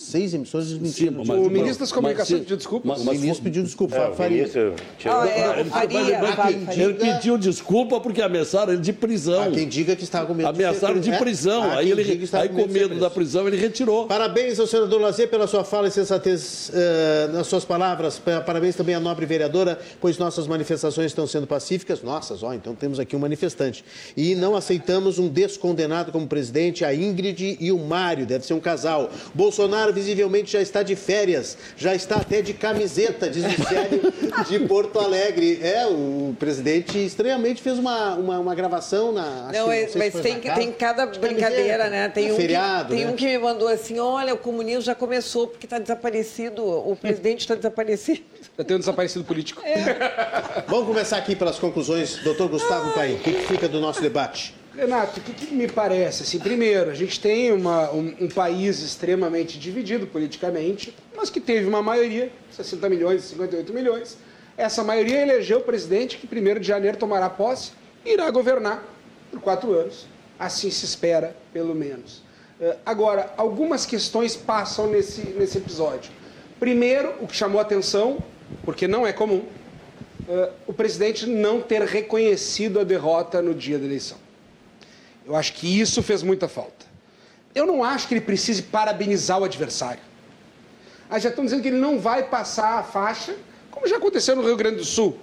[0.00, 1.22] Seis emissoras desmentiram.
[1.22, 2.94] Sim, o ministro das Comunicações pediu desculpa.
[2.94, 3.96] O ministro pediu desculpa.
[3.96, 4.50] É, faria.
[5.04, 6.20] Ah, é, faria,
[6.72, 9.42] ele pediu desculpa porque ameaçaram ele de prisão.
[9.42, 11.66] Há quem diga que estava com medo Ameaçaram de, de prisão.
[11.66, 11.76] É?
[11.76, 14.06] Aí, ele, aí com medo da prisão, ele retirou.
[14.06, 18.18] Parabéns ao senador Lazer pela sua fala e sensatez uh, nas suas palavras.
[18.18, 22.02] Parabéns também à nobre vereadora, pois nossas manifestações estão sendo pacíficas.
[22.02, 23.84] Nossas, ó, então temos aqui um manifestante.
[24.16, 28.24] E não aceitamos um descondenado como presidente, a Ingrid e o Mário.
[28.24, 29.10] Deve ser um casal.
[29.34, 34.12] Bolsonaro Bolsonaro visivelmente já está de férias, já está até de camiseta, diz o Célio
[34.48, 35.60] de Porto Alegre.
[35.62, 39.50] É, o presidente estranhamente fez uma, uma, uma gravação na.
[39.52, 42.08] Não, é, mas tem, tem cada brincadeira, né?
[42.08, 43.12] Tem, um, feriado, que, tem né?
[43.12, 47.40] um que me mandou assim: olha, o comunismo já começou porque está desaparecido, o presidente
[47.40, 48.20] está desaparecido.
[48.56, 49.62] Já tem um desaparecido político.
[49.64, 50.64] É.
[50.66, 53.14] Vamos começar aqui pelas conclusões, doutor Gustavo Paim.
[53.14, 54.59] O que, que fica do nosso debate?
[54.74, 56.22] Renato, o que, que, me parece?
[56.22, 61.66] Assim, primeiro, a gente tem uma, um, um, país extremamente dividido politicamente, mas que teve
[61.66, 64.16] uma maioria, 60 milhões, 58 milhões.
[64.56, 67.72] Essa maioria elegeu o presidente que, 1 de janeiro, tomará posse
[68.04, 68.84] e irá governar
[69.32, 70.06] por quatro anos.
[70.38, 72.18] Assim se espera, pelo menos.
[72.60, 76.12] Uh, agora, algumas questões passam nesse, nesse episódio.
[76.60, 78.22] Primeiro, o que chamou atenção,
[78.64, 79.42] porque não é comum,
[80.28, 84.29] uh, o presidente não ter reconhecido a derrota no dia da eleição.
[85.30, 86.84] Eu acho que isso fez muita falta.
[87.54, 90.02] Eu não acho que ele precise parabenizar o adversário.
[91.08, 93.36] Ah, já estão dizendo que ele não vai passar a faixa,
[93.70, 95.16] como já aconteceu no Rio Grande do Sul.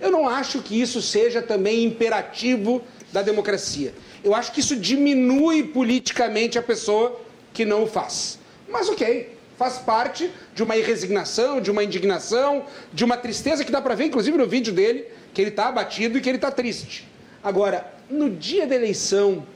[0.00, 2.82] Eu não acho que isso seja também imperativo
[3.12, 3.92] da democracia.
[4.24, 7.20] Eu acho que isso diminui politicamente a pessoa
[7.52, 8.38] que não o faz.
[8.66, 12.64] Mas ok, faz parte de uma resignação, de uma indignação,
[12.94, 15.04] de uma tristeza que dá para ver, inclusive no vídeo dele,
[15.34, 17.06] que ele está abatido e que ele está triste.
[17.44, 19.46] Agora, no dia da eleição,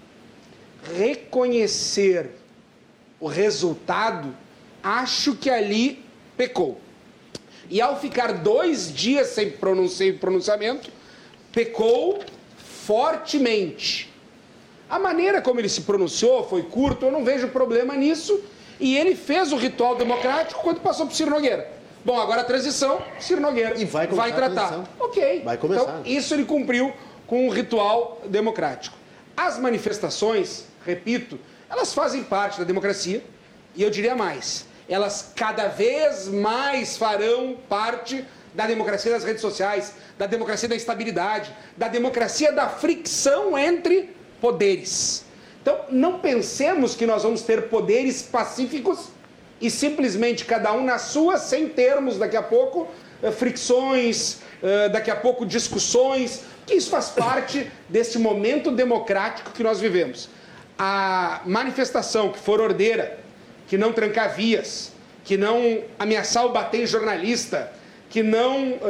[0.97, 2.31] reconhecer
[3.21, 4.35] o resultado,
[4.83, 6.05] acho que ali
[6.37, 6.81] pecou.
[7.71, 10.91] E ao ficar dois dias sem pronunciamento,
[11.53, 12.21] pecou
[12.59, 14.13] fortemente.
[14.89, 18.43] A maneira como ele se pronunciou foi curto, eu não vejo problema nisso.
[18.79, 21.73] E ele fez o ritual democrático quando passou para Ciro Nogueira.
[22.05, 24.85] Bom, agora a transição, Ciro Nogueira e vai, vai tratar.
[25.01, 25.41] Ok.
[25.43, 25.83] Vai começar.
[25.83, 26.93] Então, isso ele cumpriu
[27.27, 28.97] com o ritual democrático.
[29.37, 31.39] As manifestações, repito,
[31.69, 33.23] elas fazem parte da democracia.
[33.75, 38.25] E eu diria mais, elas cada vez mais farão parte
[38.55, 45.25] da democracia das redes sociais, da democracia da estabilidade, da democracia da fricção entre poderes.
[45.61, 49.09] Então, não pensemos que nós vamos ter poderes pacíficos
[49.61, 52.87] e simplesmente cada um na sua, sem termos daqui a pouco
[53.23, 59.63] eh, fricções, eh, daqui a pouco discussões, que isso faz parte deste momento democrático que
[59.63, 60.29] nós vivemos.
[60.79, 63.19] A manifestação que for ordeira,
[63.69, 64.93] que não trancar vias,
[65.25, 67.73] que não ameaçar ou bater em jornalista,
[68.11, 68.81] que não uh,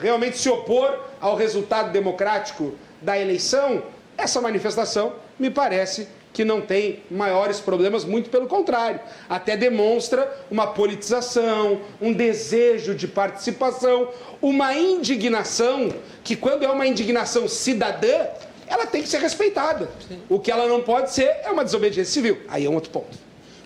[0.00, 3.82] realmente se opor ao resultado democrático da eleição,
[4.16, 10.68] essa manifestação me parece que não tem maiores problemas, muito pelo contrário, até demonstra uma
[10.68, 14.08] politização, um desejo de participação,
[14.40, 15.92] uma indignação
[16.22, 18.26] que, quando é uma indignação cidadã,
[18.66, 19.90] ela tem que ser respeitada.
[20.06, 20.20] Sim.
[20.28, 22.38] O que ela não pode ser é uma desobediência civil.
[22.48, 23.18] Aí é um outro ponto.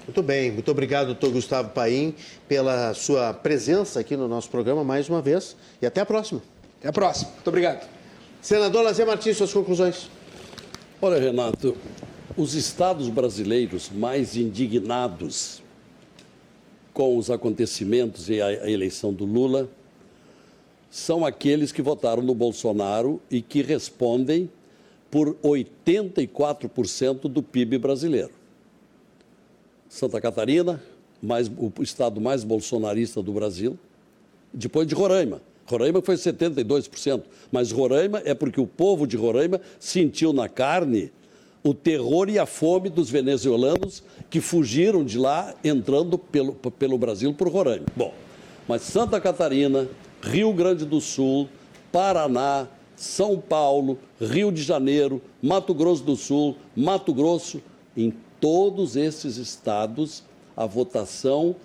[0.06, 2.14] Muito bem, muito obrigado, doutor Gustavo Paim,
[2.46, 6.42] pela sua presença aqui no nosso programa mais uma vez e até a próxima.
[6.78, 7.30] Até a próxima.
[7.32, 7.88] Muito obrigado.
[8.42, 10.10] Senador Lazer Martins, suas conclusões.
[11.00, 11.74] Olha, Renato,
[12.36, 15.62] os estados brasileiros mais indignados
[16.92, 19.68] com os acontecimentos e a eleição do Lula
[20.90, 24.50] são aqueles que votaram no Bolsonaro e que respondem
[25.10, 28.32] por 84% do PIB brasileiro.
[29.88, 30.82] Santa Catarina,
[31.22, 33.78] mais, o estado mais bolsonarista do Brasil,
[34.52, 35.40] depois de Roraima.
[35.66, 41.12] Roraima foi 72%, mas Roraima é porque o povo de Roraima sentiu na carne
[41.64, 47.32] o terror e a fome dos venezuelanos que fugiram de lá entrando pelo, pelo Brasil
[47.32, 47.86] por Roraima.
[47.96, 48.12] Bom,
[48.68, 49.88] mas Santa Catarina,
[50.22, 51.48] Rio Grande do Sul,
[51.90, 57.62] Paraná, São Paulo, Rio de Janeiro, Mato Grosso do Sul, Mato Grosso,
[57.96, 60.22] em todos esses estados,
[60.54, 61.56] a votação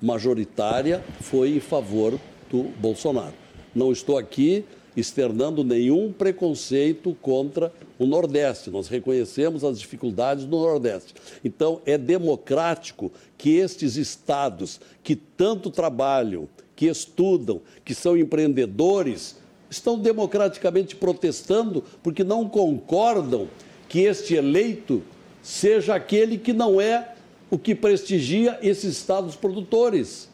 [0.00, 3.34] majoritária foi em favor do Bolsonaro.
[3.74, 4.64] Não estou aqui
[4.96, 8.70] externando nenhum preconceito contra o Nordeste.
[8.70, 11.14] Nós reconhecemos as dificuldades do Nordeste.
[11.44, 19.36] Então, é democrático que estes estados que tanto trabalham, que estudam, que são empreendedores,
[19.70, 23.48] estão democraticamente protestando porque não concordam
[23.88, 25.02] que este eleito
[25.42, 27.14] seja aquele que não é
[27.50, 30.28] o que prestigia esses estados produtores.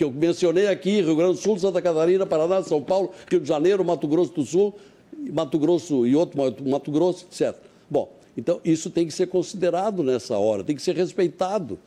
[0.00, 3.46] Que eu mencionei aqui, Rio Grande do Sul, Santa Catarina, Paraná, São Paulo, Rio de
[3.46, 4.74] Janeiro, Mato Grosso do Sul,
[5.30, 7.54] Mato Grosso e outro, Mato Grosso, etc.
[7.90, 11.78] Bom, então isso tem que ser considerado nessa hora, tem que ser respeitado.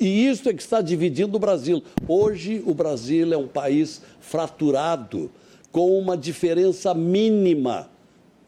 [0.00, 1.80] E isso é que está dividindo o Brasil.
[2.08, 5.30] Hoje o Brasil é um país fraturado,
[5.70, 7.88] com uma diferença mínima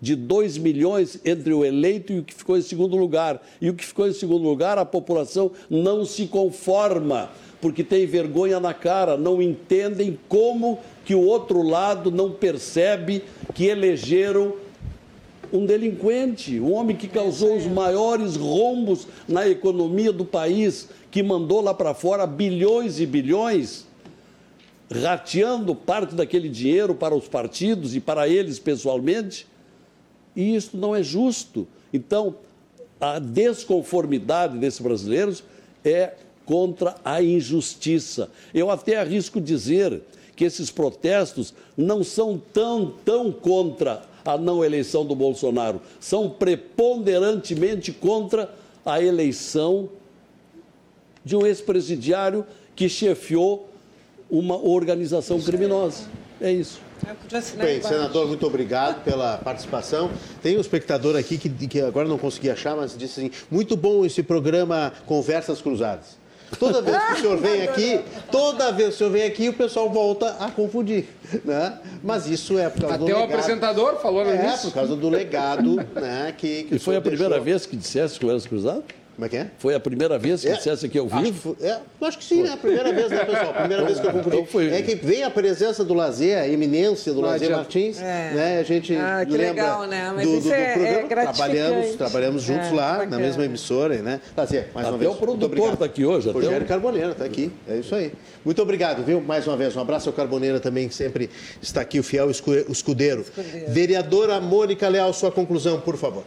[0.01, 3.41] de 2 milhões entre o eleito e o que ficou em segundo lugar.
[3.59, 8.61] E o que ficou em segundo lugar, a população não se conforma, porque tem vergonha
[8.61, 13.23] na cara, não entendem como que o outro lado não percebe
[13.55, 14.55] que elegeram
[15.53, 21.61] um delinquente, um homem que causou os maiores rombos na economia do país, que mandou
[21.61, 23.87] lá para fora bilhões e bilhões,
[24.91, 29.47] rateando parte daquele dinheiro para os partidos e para eles pessoalmente
[30.35, 31.67] e isso não é justo.
[31.93, 32.37] Então,
[33.01, 35.45] a desconformidade desses brasileiros
[35.85, 36.15] é
[36.45, 38.31] contra a injustiça.
[38.53, 40.03] Eu até arrisco dizer
[40.37, 47.93] que esses protestos não são tão, tão contra a não eleição do Bolsonaro, são preponderantemente
[47.93, 48.51] contra
[48.85, 49.89] a eleição
[51.25, 53.69] de um ex-presidiário que chefiou
[54.31, 56.05] uma organização criminosa.
[56.41, 56.81] É isso.
[57.59, 60.11] Bem, senador, muito obrigado pela participação.
[60.43, 64.05] Tem um espectador aqui que, que agora não consegui achar, mas disse assim: muito bom
[64.05, 66.19] esse programa Conversas Cruzadas.
[66.59, 68.01] Toda vez que o senhor vem aqui,
[68.31, 71.07] toda vez que o senhor vem aqui, o pessoal volta a confundir,
[71.45, 71.79] né?
[72.03, 73.25] Mas isso é por causa Até do legado.
[73.25, 74.69] Até o apresentador falou é, isso.
[74.69, 76.35] por causa do legado, né?
[76.37, 77.45] Que, que e foi a primeira deixou.
[77.45, 78.85] vez que dissesse Conversas Cruzadas?
[79.15, 79.47] Como é que é?
[79.59, 81.55] Foi a primeira vez que É, dissesse aqui ao Acho vivo?
[81.57, 82.51] foi- é, acho que sim, né?
[82.53, 83.51] A primeira vez, né, pessoal?
[83.51, 84.35] A primeira vez que eu concluí.
[84.35, 87.51] Então foi- É que vem a presença do Lazer, a eminência do Lazer.
[87.53, 88.33] Martins, É.
[88.35, 88.59] né?
[88.59, 90.13] A gente Ah, que lembra legal, né?
[90.17, 91.09] Mas do, do, isso do é- é programa.
[91.09, 91.37] gratificante.
[91.39, 93.19] trabalhamos, trabalhamos juntos É, lá, na bacana.
[93.21, 94.21] mesma emissora, né?
[94.37, 95.11] Lazer, mais uma Até vez.
[95.13, 95.79] o produtor muito obrigado.
[95.79, 98.13] tá aqui hoje, até Rogério o- Carboneira está aqui, é isso aí.
[98.45, 99.21] Muito obrigado, viu?
[99.21, 101.31] Mais uma vez, um abraço ao Carboneira também, que sempre
[101.63, 103.21] está aqui, o fiel escu- escudeiro.
[103.21, 103.71] Escudeiro.
[103.71, 106.25] Vereadora Mônica Leal, sua conclusão, por favor.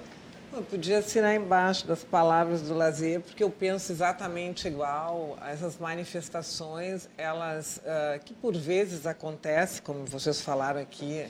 [0.58, 5.38] Eu podia assinar embaixo das palavras do Lazer, porque eu penso exatamente igual.
[5.48, 11.28] Essas manifestações, elas, ah, que por vezes acontecem, como vocês falaram aqui,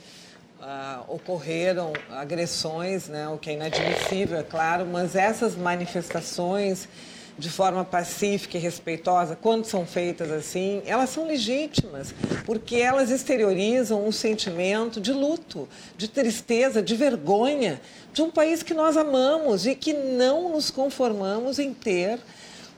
[0.62, 6.88] ah, ocorreram agressões, né, o que é inadmissível, é claro, mas essas manifestações
[7.38, 12.12] de forma pacífica e respeitosa, quando são feitas assim, elas são legítimas,
[12.44, 17.80] porque elas exteriorizam um sentimento de luto, de tristeza, de vergonha
[18.12, 22.18] de um país que nós amamos e que não nos conformamos em ter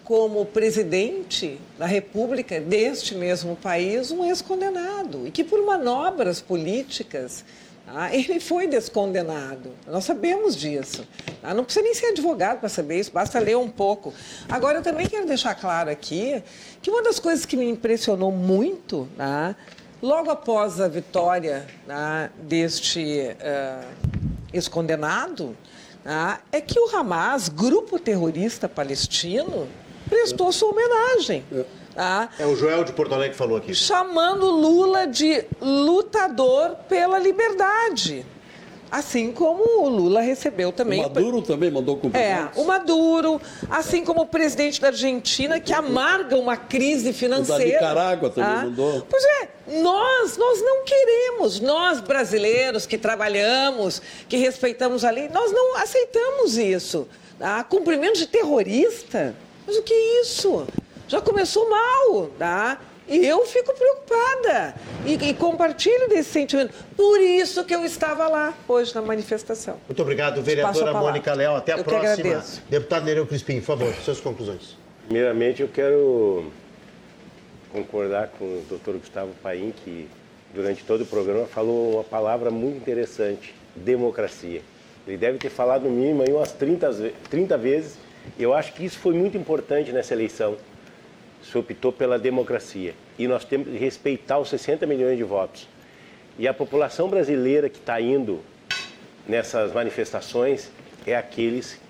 [0.04, 7.44] como presidente da República deste mesmo país um ex-condenado e que por manobras políticas
[7.94, 9.72] ah, ele foi descondenado.
[9.86, 11.06] Nós sabemos disso.
[11.42, 14.12] Ah, não precisa nem ser advogado para saber isso, basta ler um pouco.
[14.48, 16.42] Agora, eu também quero deixar claro aqui
[16.80, 19.56] que uma das coisas que me impressionou muito, tá,
[20.02, 23.84] logo após a vitória tá, deste ah,
[24.52, 25.56] ex-condenado,
[26.04, 29.68] tá, é que o Hamas, grupo terrorista palestino,
[30.08, 31.44] prestou sua homenagem.
[32.00, 32.30] Tá?
[32.38, 33.74] É o Joel de Porto Alegre que falou aqui.
[33.74, 38.24] chamando Lula de lutador pela liberdade.
[38.90, 41.02] Assim como o Lula recebeu O também.
[41.02, 42.56] Maduro também mandou É, cumprimentos.
[42.56, 47.64] o Maduro, assim como o presidente da Argentina, que amarga uma crise financeira.
[47.66, 49.06] Nicarágua também Ah, mandou.
[49.08, 49.48] Pois é,
[49.82, 56.56] nós, nós não queremos, nós brasileiros que trabalhamos, que respeitamos a lei, nós não aceitamos
[56.56, 57.06] isso.
[57.38, 57.62] Tá?
[57.62, 59.34] Cumprimento de terrorista?
[59.66, 60.66] Mas o que é isso?
[61.10, 62.80] Já começou mal, tá?
[63.08, 66.72] E eu fico preocupada e, e compartilho desse sentimento.
[66.96, 69.76] Por isso que eu estava lá hoje na manifestação.
[69.88, 70.92] Muito obrigado, vereadora.
[70.94, 71.56] Mônica Leal.
[71.56, 72.44] Até a Eu próxima.
[72.68, 74.76] Deputado Nereu Crispim, por favor, suas conclusões.
[75.08, 76.52] Primeiramente, eu quero
[77.72, 78.98] concordar com o Dr.
[78.98, 80.08] Gustavo Paim, que
[80.54, 84.62] durante todo o programa falou uma palavra muito interessante, democracia.
[85.08, 87.94] Ele deve ter falado no mínimo aí umas 30, ve- 30 vezes.
[88.38, 90.56] Eu acho que isso foi muito importante nessa eleição.
[91.42, 92.94] Se optou pela democracia.
[93.18, 95.68] E nós temos que respeitar os 60 milhões de votos.
[96.38, 98.40] E a população brasileira que está indo
[99.26, 100.70] nessas manifestações
[101.06, 101.80] é aqueles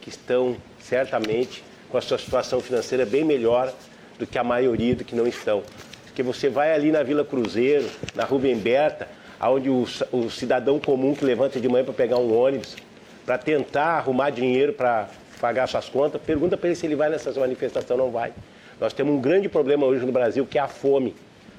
[0.00, 3.72] que estão certamente com a sua situação financeira bem melhor
[4.18, 5.62] do que a maioria do que não estão.
[6.04, 9.08] Porque você vai ali na Vila Cruzeiro, na Rubem Berta,
[9.40, 12.76] onde o, o cidadão comum que levanta de manhã para pegar um ônibus,
[13.24, 15.08] para tentar arrumar dinheiro para
[15.40, 18.32] pagar suas contas, pergunta para ele se ele vai nessas manifestações, não vai.
[18.80, 21.14] Nós temos um grande problema hoje no Brasil, que é a fome,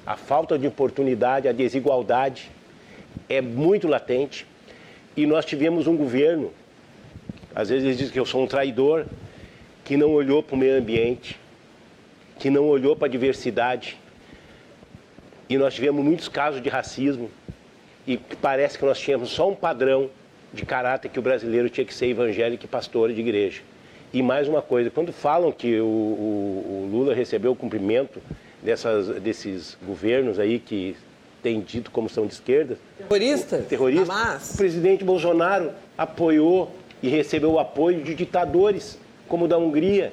[0.06, 2.50] a falta de oportunidade, a desigualdade
[3.28, 4.46] é muito latente.
[5.16, 6.52] E nós tivemos um governo,
[7.54, 9.04] às vezes eles dizem que eu sou um traidor,
[9.84, 11.38] que não olhou para o meio ambiente,
[12.38, 13.98] que não olhou para a diversidade.
[15.48, 17.30] E nós tivemos muitos casos de racismo.
[18.06, 20.08] E parece que nós tínhamos só um padrão
[20.52, 23.60] de caráter que o brasileiro tinha que ser evangélico e pastor de igreja.
[24.12, 28.20] E mais uma coisa, quando falam que o, o- o Lula recebeu o cumprimento
[28.62, 30.96] dessas, desses governos aí que
[31.42, 33.58] têm dito como são de esquerda, Terrorista?
[33.58, 34.54] terrorista, Hamas?
[34.54, 36.70] o presidente Bolsonaro apoiou
[37.02, 38.98] e recebeu o apoio de ditadores,
[39.28, 40.12] como o da Hungria,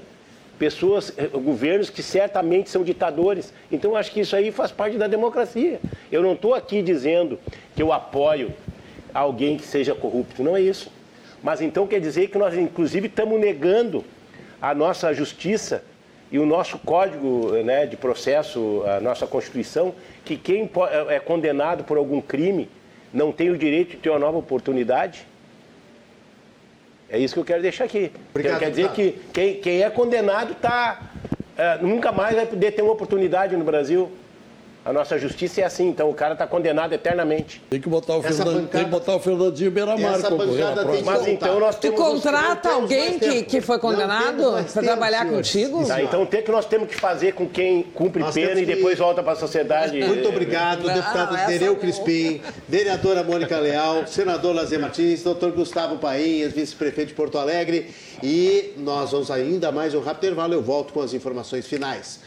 [0.59, 3.51] pessoas, eh, governos que certamente são ditadores.
[3.71, 5.79] Então, acho que isso aí faz parte da democracia.
[6.11, 7.39] Eu não estou aqui dizendo
[7.75, 8.53] que eu apoio
[9.13, 10.91] alguém que seja corrupto, não é isso.
[11.45, 14.03] Mas então quer dizer que nós, inclusive, estamos negando
[14.59, 15.83] a nossa justiça
[16.31, 19.93] e o nosso código né, de processo, a nossa Constituição,
[20.25, 22.67] que quem é é condenado por algum crime
[23.13, 25.27] não tem o direito de ter uma nova oportunidade?
[27.07, 28.11] É isso que eu quero deixar aqui.
[28.31, 30.99] Obrigado, quer dizer que quem, quem é condenado tá,
[31.55, 34.11] é, nunca mais vai poder ter uma oportunidade no Brasil.
[34.85, 37.59] A nossa justiça é assim, então o cara está condenado eternamente.
[37.71, 41.03] Tem que botar o, Fernandinho, bancada- tem que botar o Fernandinho Beiramar concorrer.
[41.03, 41.99] Mas então nós Tu temos...
[41.99, 45.51] os- contrata temos alguém que, que foi condenado para trabalhar senhores.
[45.51, 45.87] contigo?
[45.87, 48.61] Tá, então o que que nós temos que fazer com quem cumpre Nós pena temos
[48.61, 49.99] e que- depois volta para a sociedade?
[50.03, 51.79] Muito obrigado, Não, deputado Nereu não.
[51.79, 57.89] Crispim, vereadora Mônica Leal, senador Lazer Martins, doutor Gustavo Painhas, vice-prefeito de Porto Alegre.
[58.21, 60.53] E nós vamos ainda mais um rápido intervalo.
[60.53, 62.19] Eu volto com as informações finais.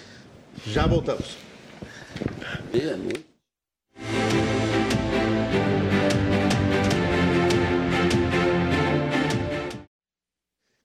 [0.67, 1.47] Já voltamos.
[2.73, 3.29] Meia-noite.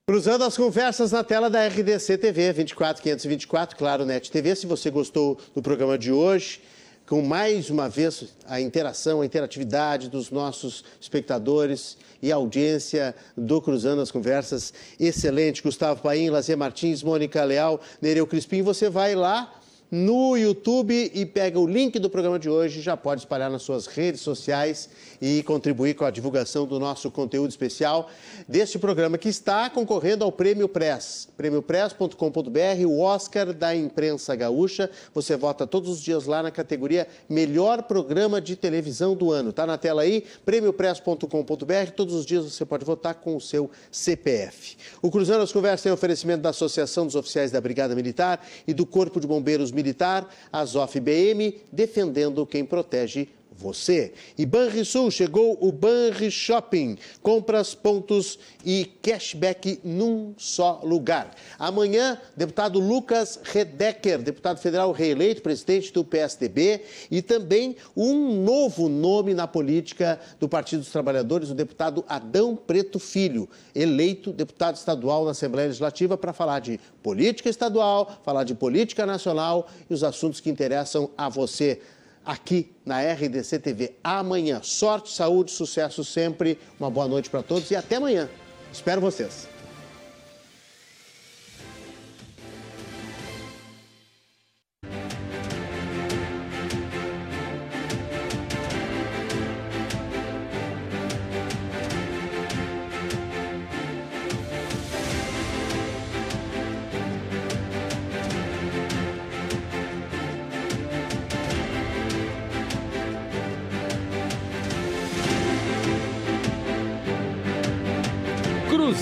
[0.05, 4.55] Cruzando as conversas na tela da RDC TV 24524, claro, NET TV.
[4.55, 6.61] Se você gostou do programa de hoje,
[7.07, 14.01] com mais uma vez a interação, a interatividade dos nossos espectadores e audiência do Cruzando
[14.01, 14.73] as Conversas.
[14.99, 15.63] Excelente.
[15.63, 18.61] Gustavo Paim, Lazer Martins, Mônica Leal, Nereu Crispim.
[18.61, 19.53] Você vai lá
[19.93, 23.85] no YouTube e pega o link do programa de hoje, já pode espalhar nas suas
[23.85, 24.89] redes sociais
[25.21, 28.09] e contribuir com a divulgação do nosso conteúdo especial
[28.47, 34.89] deste programa que está concorrendo ao Prêmio Press, prêmiopress.com.br, o Oscar da imprensa gaúcha.
[35.13, 39.53] Você vota todos os dias lá na categoria Melhor Programa de Televisão do Ano.
[39.53, 41.91] Tá na tela aí, prêmiopress.com.br.
[41.95, 44.75] Todos os dias você pode votar com o seu CPF.
[45.03, 48.87] O Cruzando as Conversas tem oferecimento da Associação dos Oficiais da Brigada Militar e do
[48.87, 53.27] Corpo de Bombeiros Militar Militar, Azof BM, defendendo quem protege
[53.57, 54.13] você.
[54.37, 56.97] E Banrisul chegou o Banri Shopping.
[57.21, 61.35] Compras, pontos e cashback num só lugar.
[61.57, 69.33] Amanhã, deputado Lucas Redecker, deputado federal reeleito, presidente do PSDB, e também um novo nome
[69.33, 75.31] na política do Partido dos Trabalhadores, o deputado Adão Preto Filho, eleito deputado estadual na
[75.31, 80.49] Assembleia Legislativa para falar de política estadual, falar de política nacional e os assuntos que
[80.49, 81.81] interessam a você
[82.25, 84.61] aqui na RDC TV amanhã.
[84.63, 86.57] Sorte, saúde, sucesso sempre.
[86.79, 88.29] Uma boa noite para todos e até amanhã.
[88.71, 89.52] Espero vocês.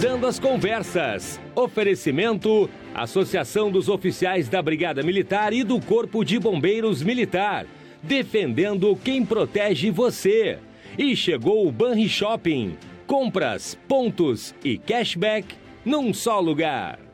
[0.01, 1.39] Cruzando as Conversas.
[1.53, 7.67] Oferecimento: Associação dos Oficiais da Brigada Militar e do Corpo de Bombeiros Militar.
[8.01, 10.57] Defendendo quem protege você.
[10.97, 12.75] E chegou o Banri Shopping.
[13.05, 15.53] Compras, pontos e cashback
[15.85, 17.10] num só lugar.